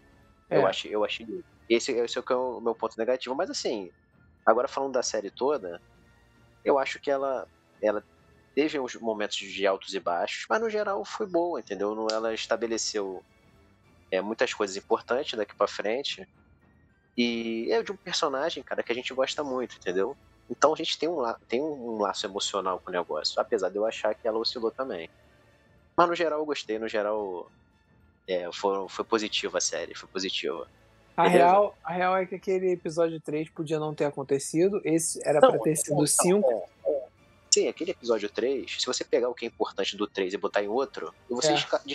É. 0.49 0.57
Eu 0.57 0.67
achei, 0.67 0.93
eu 0.93 1.05
achei. 1.05 1.26
Esse, 1.70 1.91
esse 1.91 2.17
é 2.17 2.36
o 2.36 2.59
meu 2.59 2.76
ponto 2.76 2.97
negativo. 2.97 3.36
Mas 3.36 3.49
assim, 3.49 3.91
agora 4.45 4.67
falando 4.67 4.93
da 4.93 5.03
série 5.03 5.32
toda, 5.32 5.82
eu 6.65 6.78
acho 6.78 6.99
que 6.99 7.09
ela, 7.09 7.47
ela 7.82 8.03
teve 8.53 8.80
uns 8.80 8.95
momentos 8.95 9.38
de 9.38 9.65
altos 9.65 9.93
e 9.93 9.99
baixos, 9.99 10.45
mas 10.49 10.59
no 10.59 10.70
geral 10.70 11.05
foi 11.05 11.28
boa, 11.28 11.59
entendeu? 11.59 12.07
Ela 12.11 12.34
estabeleceu 12.34 13.24
é, 14.11 14.22
muitas 14.22 14.53
coisas 14.53 14.76
importantes 14.76 15.38
daqui 15.38 15.55
para 15.55 15.67
frente. 15.67 16.28
E 17.15 17.67
é 17.72 17.82
de 17.84 17.91
um 17.91 17.97
personagem, 17.97 18.63
cara, 18.63 18.82
que 18.82 18.91
a 18.91 18.95
gente 18.95 19.13
gosta 19.13 19.43
muito, 19.43 19.76
entendeu? 19.78 20.15
Então 20.49 20.74
a 20.74 20.76
gente 20.76 20.97
tem 20.97 21.07
um, 21.07 21.22
tem 21.47 21.61
um 21.61 22.01
laço 22.01 22.26
emocional 22.26 22.80
com 22.80 22.89
o 22.89 22.93
negócio, 22.93 23.39
apesar 23.39 23.70
de 23.70 23.78
eu 23.78 23.86
achar 23.86 24.15
que 24.15 24.28
ela 24.28 24.39
oscilou 24.39 24.72
também. 24.72 25.09
Mas 26.00 26.08
no 26.08 26.16
geral 26.16 26.39
eu 26.39 26.45
gostei, 26.45 26.80
no 26.80 26.88
geral 26.88 27.52
é, 28.26 28.50
foi, 28.54 28.88
foi 28.88 29.04
positiva 29.04 29.58
a 29.58 29.62
série, 29.62 29.93
foi 29.93 30.08
positiva. 30.08 30.66
A 31.18 31.28
real, 31.28 31.78
a 31.84 31.91
real 31.91 32.16
é 32.16 32.26
que 32.26 32.36
aquele 32.36 32.72
episódio 32.72 33.20
3 33.20 33.50
podia 33.50 33.78
não 33.78 33.93
ter 33.93 34.06
acontecido, 34.06 34.80
esse 34.86 35.20
era 35.28 35.41
para 35.41 35.60
ter 35.60 35.76
sido 35.76 36.08
5. 36.08 36.50
É, 36.50 36.89
é. 36.89 37.08
Sim, 37.54 37.68
aquele 37.68 37.91
episódio 37.91 38.30
3, 38.30 38.78
se 38.80 38.86
você 38.86 39.04
pegar 39.04 39.28
o 39.28 39.34
que 39.34 39.43
é 39.43 39.50
importante 39.50 39.97
do 39.97 40.08
3 40.08 40.34
e 40.34 40.38
botar 40.38 40.64
em 40.64 40.70
outro, 40.70 41.14
você 41.30 41.50
é. 41.50 41.56
descarta, 41.56 41.86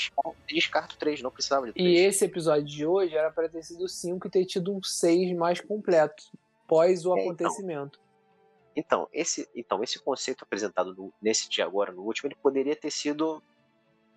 descarta, 0.47 0.95
o 0.95 0.99
3, 0.99 1.23
não 1.23 1.31
precisava 1.31 1.65
de 1.65 1.73
3. 1.73 1.89
E 1.89 1.97
esse 1.97 2.27
episódio 2.27 2.67
de 2.67 2.85
hoje 2.85 3.17
era 3.17 3.31
para 3.31 3.49
ter 3.49 3.63
sido 3.63 3.89
5 3.89 4.27
e 4.27 4.31
ter 4.31 4.45
tido 4.45 4.71
um 4.71 4.83
6 4.83 5.35
mais 5.35 5.63
completo, 5.63 6.25
pós 6.69 7.07
o 7.07 7.17
é, 7.17 7.23
então. 7.23 7.33
acontecimento. 7.33 7.99
Então, 8.77 9.05
então, 9.05 9.09
esse, 9.15 9.49
então, 9.57 9.83
esse 9.83 9.99
conceito 9.99 10.45
apresentado 10.45 10.95
no, 10.95 11.11
nesse 11.23 11.49
dia 11.49 11.65
agora, 11.65 11.91
no 11.91 12.03
último, 12.03 12.29
ele 12.29 12.37
poderia 12.43 12.77
ter 12.77 12.91
sido 12.91 13.43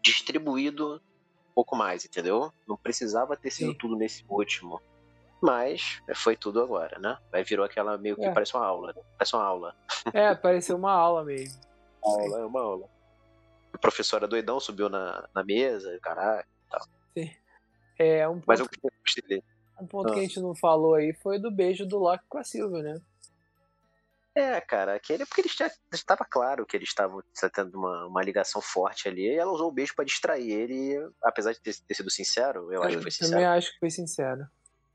distribuído 0.07 0.95
um 0.95 1.53
pouco 1.53 1.75
mais, 1.75 2.05
entendeu? 2.05 2.51
Não 2.67 2.77
precisava 2.77 3.35
ter 3.35 3.51
sido 3.51 3.71
Sim. 3.71 3.77
tudo 3.77 3.95
nesse 3.95 4.23
último. 4.29 4.81
Mas 5.41 6.01
foi 6.15 6.35
tudo 6.35 6.61
agora, 6.61 6.97
né? 6.99 7.17
Aí 7.31 7.43
virou 7.43 7.65
aquela 7.65 7.97
meio 7.97 8.15
que 8.15 8.25
é. 8.25 8.33
parece 8.33 8.55
uma 8.55 8.65
aula. 8.65 8.93
Né? 8.93 9.01
Parece 9.17 9.35
uma 9.35 9.43
aula. 9.43 9.75
É, 10.13 10.33
pareceu 10.33 10.75
uma 10.75 10.91
aula 10.91 11.23
mesmo. 11.23 11.59
aula, 12.03 12.39
é 12.39 12.45
uma 12.45 12.61
aula. 12.61 12.89
O 13.73 13.77
professor 13.77 14.17
era 14.17 14.27
doidão, 14.27 14.59
subiu 14.59 14.89
na, 14.89 15.27
na 15.35 15.43
mesa, 15.43 15.97
caralho 16.01 16.41
e 16.41 16.69
tal. 16.69 16.87
Sim. 17.13 17.31
É, 17.99 18.27
um 18.27 18.35
ponto, 18.35 18.45
Mas 18.47 18.59
eu 18.59 18.67
gostei 19.03 19.23
dele. 19.27 19.43
Um 19.79 19.85
ponto 19.85 20.09
ah. 20.09 20.13
que 20.13 20.19
a 20.19 20.23
gente 20.23 20.39
não 20.39 20.55
falou 20.55 20.95
aí 20.95 21.13
foi 21.13 21.39
do 21.39 21.51
beijo 21.51 21.85
do 21.85 21.99
Loki 21.99 22.23
com 22.27 22.39
a 22.39 22.43
Silvia, 22.43 22.81
né? 22.81 23.01
É, 24.37 24.61
cara, 24.61 24.93
aquele 24.93 25.25
porque 25.25 25.41
ele 25.41 25.49
já 25.49 25.69
estava 25.91 26.23
claro 26.23 26.65
que 26.65 26.77
eles 26.77 26.89
estavam 26.89 27.23
tendo 27.53 27.77
uma, 27.77 28.05
uma 28.05 28.21
ligação 28.21 28.61
forte 28.61 29.07
ali, 29.07 29.23
e 29.23 29.35
ela 29.35 29.51
usou 29.51 29.69
o 29.69 29.71
beijo 29.71 29.95
para 29.95 30.05
distrair 30.05 30.51
ele, 30.51 30.95
apesar 31.23 31.53
de 31.53 31.59
ter, 31.59 31.75
ter 31.87 31.93
sido 31.95 32.11
sincero, 32.11 32.71
eu, 32.71 32.73
eu 32.73 32.83
acho 32.83 32.97
que 32.97 33.01
foi 33.03 33.11
sincero. 33.11 33.31
também 33.31 33.45
acho 33.45 33.73
que 33.73 33.79
foi 33.79 33.89
sincero 33.89 34.47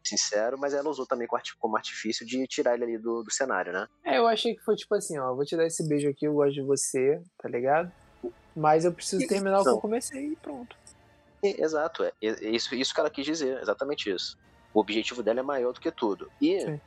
sincero, 0.04 0.58
mas 0.58 0.74
ela 0.74 0.90
usou 0.90 1.06
também 1.06 1.28
como 1.58 1.76
artifício 1.76 2.26
de 2.26 2.46
tirar 2.46 2.74
ele 2.74 2.84
ali 2.84 2.98
do, 2.98 3.22
do 3.22 3.30
cenário, 3.30 3.72
né? 3.72 3.86
É, 4.04 4.18
eu 4.18 4.26
achei 4.26 4.54
que 4.54 4.62
foi 4.62 4.74
tipo 4.74 4.94
assim, 4.94 5.18
ó, 5.18 5.34
vou 5.34 5.44
te 5.44 5.56
dar 5.56 5.64
esse 5.64 5.86
beijo 5.88 6.08
aqui, 6.08 6.26
eu 6.26 6.34
gosto 6.34 6.54
de 6.54 6.62
você, 6.62 7.22
tá 7.38 7.48
ligado? 7.48 7.90
Mas 8.54 8.84
eu 8.84 8.92
preciso 8.92 9.26
terminar 9.26 9.60
o 9.60 9.62
que 9.62 9.70
eu 9.70 9.80
comecei 9.80 10.32
e 10.32 10.36
pronto. 10.36 10.76
Exato, 11.42 12.04
é, 12.04 12.12
é 12.20 12.50
isso, 12.50 12.74
isso 12.74 12.92
que 12.92 13.00
ela 13.00 13.10
quis 13.10 13.24
dizer, 13.24 13.60
exatamente 13.60 14.10
isso. 14.10 14.38
O 14.74 14.80
objetivo 14.80 15.22
dela 15.22 15.40
é 15.40 15.42
maior 15.42 15.72
do 15.72 15.80
que 15.80 15.90
tudo. 15.90 16.30
E 16.40 16.60
Sim. 16.60 16.80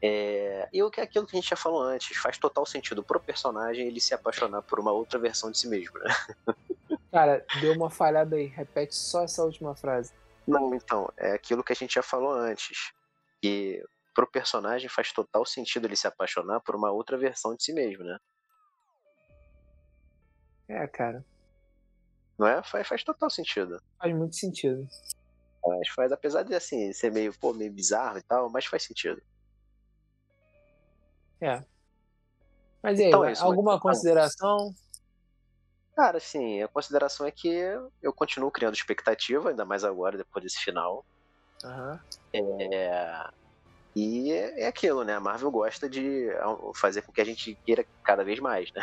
É, 0.00 0.68
e 0.72 0.82
o 0.82 0.90
que 0.90 1.00
é 1.00 1.04
aquilo 1.04 1.26
que 1.26 1.36
a 1.36 1.40
gente 1.40 1.50
já 1.50 1.56
falou 1.56 1.82
antes, 1.82 2.16
faz 2.16 2.38
total 2.38 2.64
sentido 2.64 3.02
pro 3.02 3.18
personagem 3.18 3.86
ele 3.86 4.00
se 4.00 4.14
apaixonar 4.14 4.62
por 4.62 4.78
uma 4.78 4.92
outra 4.92 5.18
versão 5.18 5.50
de 5.50 5.58
si 5.58 5.68
mesmo, 5.68 5.98
né? 5.98 6.14
Cara, 7.10 7.44
deu 7.60 7.72
uma 7.72 7.90
falhada 7.90 8.36
aí, 8.36 8.46
repete 8.46 8.94
só 8.94 9.24
essa 9.24 9.42
última 9.42 9.74
frase. 9.74 10.12
Não, 10.46 10.74
então, 10.74 11.10
é 11.16 11.32
aquilo 11.32 11.64
que 11.64 11.72
a 11.72 11.76
gente 11.76 11.94
já 11.94 12.02
falou 12.02 12.32
antes. 12.32 12.92
Que 13.42 13.84
pro 14.14 14.26
personagem 14.26 14.88
faz 14.88 15.12
total 15.12 15.44
sentido 15.44 15.86
ele 15.86 15.96
se 15.96 16.06
apaixonar 16.06 16.60
por 16.60 16.74
uma 16.74 16.90
outra 16.90 17.16
versão 17.16 17.54
de 17.54 17.62
si 17.62 17.72
mesmo, 17.72 18.04
né? 18.04 18.18
É, 20.68 20.86
cara. 20.86 21.24
Não 22.38 22.46
é? 22.46 22.62
Faz, 22.62 22.86
faz 22.86 23.04
total 23.04 23.30
sentido. 23.30 23.82
Faz 23.98 24.14
muito 24.14 24.36
sentido. 24.36 24.86
Mas 25.66 25.88
faz, 25.90 26.12
apesar 26.12 26.42
de 26.44 26.54
assim, 26.54 26.92
ser 26.92 27.10
meio, 27.10 27.36
pô, 27.38 27.52
meio 27.52 27.72
bizarro 27.72 28.18
e 28.18 28.22
tal, 28.22 28.48
mas 28.48 28.64
faz 28.64 28.84
sentido. 28.84 29.20
É. 31.40 31.62
Mas 32.82 32.98
e 32.98 33.02
aí, 33.02 33.08
então, 33.08 33.24
é 33.24 33.32
isso, 33.32 33.44
alguma 33.44 33.72
mas... 33.72 33.82
consideração? 33.82 34.74
Cara, 35.94 36.18
assim, 36.18 36.62
a 36.62 36.68
consideração 36.68 37.26
é 37.26 37.30
que 37.30 37.48
eu 38.00 38.12
continuo 38.12 38.50
criando 38.50 38.74
expectativa, 38.74 39.50
ainda 39.50 39.64
mais 39.64 39.82
agora, 39.82 40.16
depois 40.16 40.44
desse 40.44 40.58
final. 40.58 41.04
Uhum. 41.64 41.98
É... 42.32 43.30
E 43.96 44.30
é 44.30 44.68
aquilo, 44.68 45.02
né? 45.02 45.14
A 45.14 45.20
Marvel 45.20 45.50
gosta 45.50 45.88
de 45.88 46.28
fazer 46.76 47.02
com 47.02 47.10
que 47.10 47.20
a 47.20 47.24
gente 47.24 47.56
queira 47.66 47.84
cada 48.04 48.22
vez 48.22 48.38
mais, 48.38 48.70
né? 48.72 48.82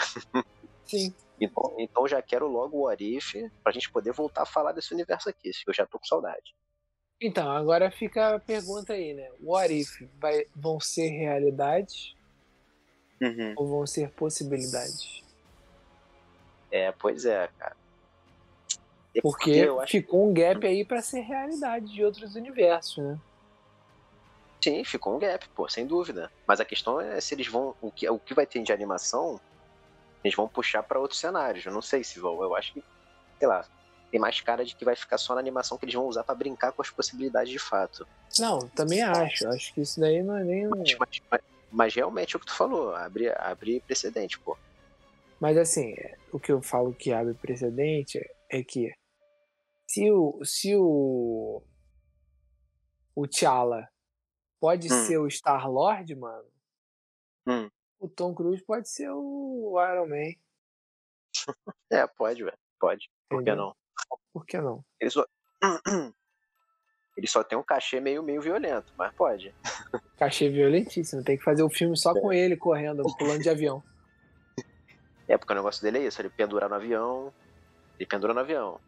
Sim. 0.86 1.14
Então, 1.38 1.76
então 1.78 2.08
já 2.08 2.22
quero 2.22 2.48
logo 2.48 2.80
o 2.80 2.88
Arif 2.88 3.52
pra 3.62 3.74
gente 3.74 3.92
poder 3.92 4.14
voltar 4.14 4.44
a 4.44 4.46
falar 4.46 4.72
desse 4.72 4.94
universo 4.94 5.28
aqui, 5.28 5.52
que 5.52 5.70
eu 5.70 5.74
já 5.74 5.86
tô 5.86 6.00
com 6.00 6.06
saudade. 6.06 6.56
Então, 7.22 7.52
agora 7.52 7.92
fica 7.92 8.36
a 8.36 8.40
pergunta 8.40 8.94
aí, 8.94 9.14
né? 9.14 9.30
O 9.42 9.54
Arif 9.54 10.10
vai, 10.18 10.46
vão 10.56 10.80
ser 10.80 11.10
realidades 11.10 12.15
uhum. 13.22 13.54
ou 13.56 13.68
vão 13.68 13.88
ser 13.88 14.10
possibilidades? 14.12 15.24
É, 16.72 16.92
pois 16.92 17.26
é, 17.26 17.50
cara. 17.58 17.76
É 19.16 19.22
porque, 19.22 19.66
porque 19.66 19.88
ficou 19.88 20.30
um 20.30 20.34
gap 20.34 20.66
aí 20.68 20.84
para 20.84 21.02
ser 21.02 21.22
realidade 21.22 21.86
de 21.86 22.04
outros 22.04 22.36
universos, 22.36 23.04
né? 23.04 23.20
Sim, 24.62 24.84
ficou 24.84 25.16
um 25.16 25.20
gap, 25.20 25.48
pô, 25.50 25.70
sem 25.70 25.86
dúvida. 25.86 26.32
Mas 26.46 26.60
a 26.60 26.66
questão 26.66 27.00
é 27.00 27.22
se 27.22 27.34
eles 27.36 27.48
vão. 27.48 27.76
O 27.82 27.92
que, 27.92 28.10
o 28.10 28.20
que 28.20 28.34
vai 28.34 28.46
ter 28.46 28.62
de 28.64 28.74
animação, 28.74 29.40
eles 30.24 30.36
vão 30.36 30.48
puxar 30.48 30.84
para 30.84 31.00
outros 31.00 31.20
cenários. 31.20 31.66
Eu 31.66 31.72
não 31.72 31.84
sei 31.84 32.04
se 32.04 32.20
vão. 32.20 32.42
Eu 32.42 32.56
acho 32.56 32.74
que, 32.74 32.84
sei 33.38 33.48
lá, 33.48 33.64
tem 34.12 34.20
mais 34.20 34.42
cara 34.42 34.66
de 34.66 34.76
que 34.76 34.84
vai 34.84 34.96
ficar 34.96 35.18
só 35.18 35.36
na 35.36 35.40
animação 35.40 35.78
que 35.78 35.86
eles 35.86 35.94
vão 35.94 36.08
usar 36.08 36.24
para 36.24 36.36
brincar 36.36 36.72
com 36.72 36.82
as 36.82 36.90
possibilidades 36.90 37.52
de 37.52 37.60
fato. 37.60 38.08
Não, 38.40 38.60
também 38.70 39.02
acho. 39.02 39.48
Acho 39.48 39.74
que 39.74 39.82
isso 39.82 40.00
daí 40.00 40.24
não 40.24 40.36
é 40.36 40.44
nem. 40.44 40.68
Mas, 40.68 40.96
mas, 40.98 41.22
mas, 41.30 41.42
mas 41.72 41.94
realmente 41.94 42.36
é 42.36 42.38
o 42.38 42.40
que 42.40 42.46
tu 42.46 42.56
falou, 42.56 42.96
abre, 42.96 43.30
abre 43.30 43.80
precedente, 43.82 44.40
pô. 44.40 44.58
Mas 45.40 45.58
assim, 45.58 45.96
o 46.32 46.40
que 46.40 46.52
eu 46.52 46.62
falo 46.62 46.94
que 46.94 47.12
abre 47.12 47.34
precedente 47.34 48.20
é 48.50 48.64
que 48.64 48.94
se 49.88 50.12
o 50.12 50.44
se 50.44 50.76
o 50.76 51.62
o 53.16 53.28
T'Challa 53.28 53.88
pode 54.60 54.92
hum. 54.92 55.06
ser 55.06 55.18
o 55.18 55.30
Star 55.30 55.70
Lord, 55.70 56.16
mano, 56.16 56.50
hum. 57.48 57.70
o 58.00 58.10
Tom 58.10 58.34
Cruise 58.34 58.64
pode 58.64 58.90
ser 58.90 59.10
o 59.12 59.76
Iron 59.92 60.08
Man. 60.08 60.34
É, 61.92 62.08
pode, 62.08 62.44
velho. 62.44 62.58
Pode. 62.80 63.10
Por 63.30 63.44
que 63.44 63.54
não? 63.54 63.76
Por 64.34 64.46
que 64.46 64.60
não? 64.60 64.84
Ele 65.00 65.12
só... 65.12 65.26
Ele 67.16 67.28
só 67.28 67.44
tem 67.44 67.58
um 67.58 67.64
cachê 67.64 68.00
meio, 68.00 68.22
meio 68.22 68.42
violento, 68.42 68.94
mas 68.98 69.14
pode. 69.14 69.54
Cachê 70.18 70.50
violentíssimo. 70.50 71.24
Tem 71.24 71.38
que 71.38 71.44
fazer 71.44 71.64
o 71.64 71.70
filme 71.70 71.96
só 71.96 72.12
é. 72.12 72.20
com 72.20 72.34
ele 72.34 72.58
correndo, 72.58 73.04
pulando 73.18 73.42
de 73.42 73.50
avião. 73.50 73.84
É, 75.28 75.40
porque 75.40 75.54
o 75.54 75.56
negócio 75.56 75.82
dele 75.82 75.98
é 75.98 76.02
isso, 76.06 76.22
ele 76.22 76.30
pendura 76.30 76.70
no 76.70 76.76
avião, 76.76 77.34
ele 77.98 78.06
pendura 78.08 78.32
no 78.32 78.42
avião. 78.42 78.80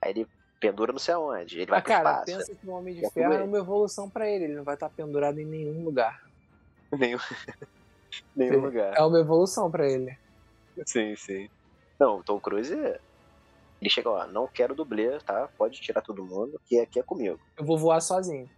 Aí 0.00 0.12
ele 0.12 0.28
pendura 0.60 0.92
não 0.92 1.00
sei 1.00 1.14
aonde. 1.14 1.58
Ele 1.58 1.66
vai 1.66 1.80
ah, 1.80 1.82
cara, 1.82 2.10
espaço, 2.10 2.24
pensa 2.26 2.54
que 2.54 2.66
o 2.68 2.70
Homem 2.70 2.94
de 2.94 3.10
Ferro 3.10 3.32
é 3.32 3.42
uma 3.42 3.58
evolução 3.58 4.08
para 4.08 4.28
ele, 4.28 4.44
ele 4.44 4.54
não 4.54 4.62
vai 4.62 4.74
estar 4.74 4.88
pendurado 4.88 5.40
em 5.40 5.44
nenhum 5.44 5.82
lugar. 5.82 6.22
Nenhum, 6.96 7.18
nenhum 8.36 8.60
lugar. 8.60 8.94
É 8.96 9.02
uma 9.02 9.18
evolução 9.18 9.68
para 9.68 9.90
ele. 9.90 10.16
Sim, 10.86 11.16
sim. 11.16 11.50
Não, 11.98 12.18
o 12.18 12.22
Tom 12.22 12.38
Cruise, 12.38 12.72
ele 13.84 13.90
chega, 13.90 14.08
ó, 14.08 14.26
não 14.26 14.48
quero 14.48 14.74
dublê, 14.74 15.18
tá? 15.20 15.46
Pode 15.58 15.78
tirar 15.78 16.00
todo 16.00 16.24
mundo, 16.24 16.58
que 16.64 16.80
aqui 16.80 16.98
é 16.98 17.02
comigo. 17.02 17.38
Eu 17.54 17.66
vou 17.66 17.76
voar 17.76 18.00
sozinho. 18.00 18.48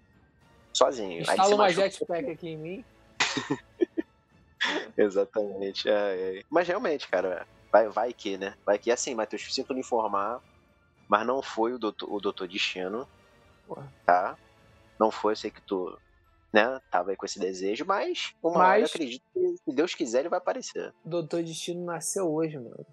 Sozinho. 0.72 1.20
Instala 1.22 1.52
uma 1.52 1.68
jetpack 1.68 2.30
aqui 2.30 2.50
em 2.50 2.56
mim. 2.56 2.84
Exatamente. 4.96 5.88
É, 5.88 6.38
é. 6.38 6.42
Mas 6.48 6.68
realmente, 6.68 7.08
cara, 7.08 7.44
vai, 7.72 7.88
vai 7.88 8.12
que, 8.12 8.38
né? 8.38 8.54
Vai 8.64 8.78
que 8.78 8.88
assim, 8.88 9.16
Matheus, 9.16 9.52
sinto 9.52 9.72
lhe 9.72 9.80
informar, 9.80 10.40
mas 11.08 11.26
não 11.26 11.42
foi 11.42 11.72
o 11.72 11.78
doutor, 11.78 12.12
o 12.12 12.20
doutor 12.20 12.46
Destino, 12.46 13.08
tá? 14.04 14.38
Não 14.96 15.10
foi, 15.10 15.32
eu 15.32 15.36
sei 15.36 15.50
que 15.50 15.60
tu 15.60 15.98
né? 16.52 16.80
Tava 16.88 17.10
aí 17.10 17.16
com 17.16 17.26
esse 17.26 17.40
desejo, 17.40 17.84
mas 17.84 18.32
uma 18.40 18.58
mas... 18.58 18.68
hora 18.68 18.80
eu 18.80 18.86
acredito 18.86 19.24
que 19.34 19.56
se 19.56 19.74
Deus 19.74 19.94
quiser 19.94 20.20
ele 20.20 20.28
vai 20.28 20.38
aparecer. 20.38 20.94
Doutor 21.04 21.42
Destino 21.42 21.84
nasceu 21.84 22.32
hoje, 22.32 22.56
mano. 22.58 22.86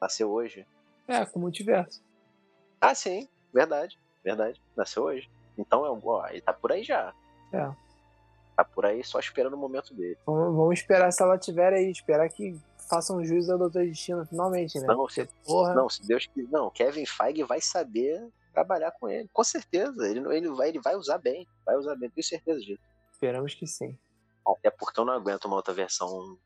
Nasceu 0.00 0.30
hoje? 0.30 0.66
É, 1.06 1.24
com 1.26 1.38
o 1.38 1.42
multiverso. 1.42 2.02
Ah, 2.80 2.94
sim, 2.94 3.28
verdade, 3.52 3.98
verdade. 4.24 4.60
Nasceu 4.76 5.04
hoje. 5.04 5.30
Então, 5.58 5.84
é, 5.84 6.00
ó, 6.02 6.26
ele 6.28 6.40
tá 6.40 6.52
por 6.52 6.72
aí 6.72 6.82
já. 6.82 7.12
É. 7.52 7.70
Tá 8.56 8.64
por 8.64 8.86
aí 8.86 9.04
só 9.04 9.18
esperando 9.18 9.54
o 9.54 9.58
momento 9.58 9.94
dele. 9.94 10.16
Vamos, 10.24 10.56
vamos 10.56 10.78
esperar 10.78 11.12
se 11.12 11.22
ela 11.22 11.38
tiver 11.38 11.72
aí, 11.72 11.90
esperar 11.90 12.28
que 12.28 12.58
façam 12.88 13.18
um 13.18 13.24
juízo 13.24 13.52
ao 13.52 13.58
Doutor 13.58 13.84
Destino 13.84 14.24
finalmente, 14.26 14.78
né? 14.80 14.86
Não, 14.86 15.08
se, 15.08 15.28
porra... 15.44 15.74
não, 15.74 15.88
se 15.88 16.06
Deus 16.06 16.26
quiser. 16.26 16.50
Não, 16.50 16.70
Kevin 16.70 17.06
Feige 17.06 17.42
vai 17.44 17.60
saber 17.60 18.28
trabalhar 18.52 18.90
com 18.92 19.08
ele. 19.08 19.28
Com 19.32 19.44
certeza. 19.44 20.08
Ele, 20.08 20.20
ele, 20.34 20.48
vai, 20.50 20.68
ele 20.68 20.80
vai 20.80 20.96
usar 20.96 21.18
bem. 21.18 21.46
Vai 21.64 21.76
usar 21.76 21.94
bem, 21.96 22.10
tenho 22.10 22.26
certeza 22.26 22.60
disso. 22.60 22.82
Esperamos 23.12 23.54
que 23.54 23.66
sim. 23.66 23.96
Até 24.46 24.70
porque 24.70 24.98
eu 24.98 25.04
não 25.04 25.12
aguento 25.12 25.44
uma 25.44 25.56
outra 25.56 25.72
versão 25.72 26.38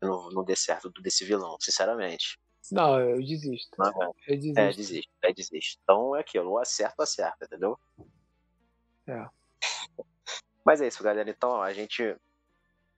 que 0.00 0.06
não, 0.06 0.30
não 0.30 0.44
dê 0.44 0.56
certo 0.56 0.90
desse 1.00 1.24
vilão, 1.24 1.56
sinceramente. 1.60 2.38
Não, 2.72 2.98
eu 2.98 3.18
desisto. 3.18 3.76
Não, 3.78 4.14
eu 4.26 4.36
desisto. 4.36 4.58
É, 4.58 4.72
desisto, 4.72 5.12
é, 5.22 5.32
desisto. 5.32 5.80
Então 5.82 6.16
é 6.16 6.20
aquilo, 6.20 6.50
ou 6.50 6.58
acerta 6.58 6.94
ou 6.98 7.02
acerta, 7.02 7.44
entendeu? 7.44 7.78
É. 9.06 9.28
Mas 10.64 10.80
é 10.80 10.88
isso, 10.88 11.02
galera. 11.02 11.28
Então, 11.28 11.60
a 11.60 11.72
gente 11.72 12.16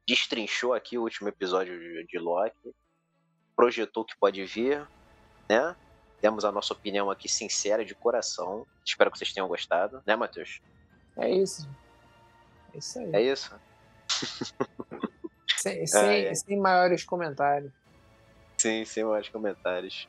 destrinchou 0.07 0.73
aqui 0.73 0.97
o 0.97 1.03
último 1.03 1.29
episódio 1.29 1.79
de, 1.79 2.07
de 2.07 2.19
Loki, 2.19 2.73
projetou 3.57 4.05
o 4.05 4.07
que 4.07 4.17
pode 4.17 4.45
vir, 4.45 4.87
né? 5.49 5.75
Temos 6.21 6.45
a 6.45 6.53
nossa 6.53 6.73
opinião 6.73 7.11
aqui 7.11 7.29
sincera, 7.29 7.85
de 7.85 7.95
coração. 7.95 8.67
Espero 8.85 9.11
que 9.11 9.19
vocês 9.19 9.33
tenham 9.33 9.49
gostado, 9.49 10.03
né, 10.07 10.15
Matheus? 10.15 10.61
É 11.17 11.29
isso. 11.29 11.69
É 12.73 12.79
isso 12.79 12.99
aí. 13.01 13.15
É 13.15 13.23
isso? 13.23 13.61
sem, 15.59 15.87
sem, 15.87 16.25
é. 16.27 16.35
sem 16.35 16.59
maiores 16.59 17.03
comentários. 17.03 17.73
Sim, 18.57 18.85
sem 18.85 19.05
maiores 19.05 19.29
comentários. 19.29 20.09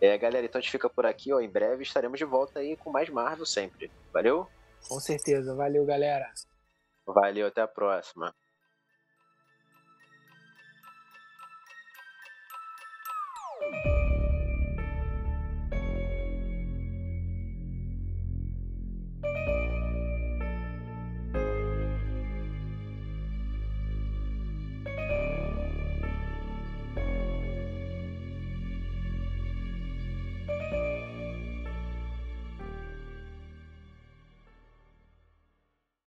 É, 0.00 0.16
galera, 0.18 0.44
então 0.44 0.58
a 0.58 0.62
gente 0.62 0.72
fica 0.72 0.88
por 0.90 1.06
aqui, 1.06 1.32
ó. 1.32 1.40
Em 1.40 1.48
breve 1.48 1.82
estaremos 1.82 2.18
de 2.18 2.24
volta 2.24 2.58
aí 2.58 2.76
com 2.76 2.90
mais 2.90 3.08
Marvel 3.08 3.46
sempre. 3.46 3.90
Valeu? 4.12 4.48
Com 4.88 5.00
certeza. 5.00 5.54
Valeu, 5.54 5.84
galera. 5.86 6.30
Valeu, 7.06 7.46
até 7.46 7.62
a 7.62 7.68
próxima. 7.68 8.34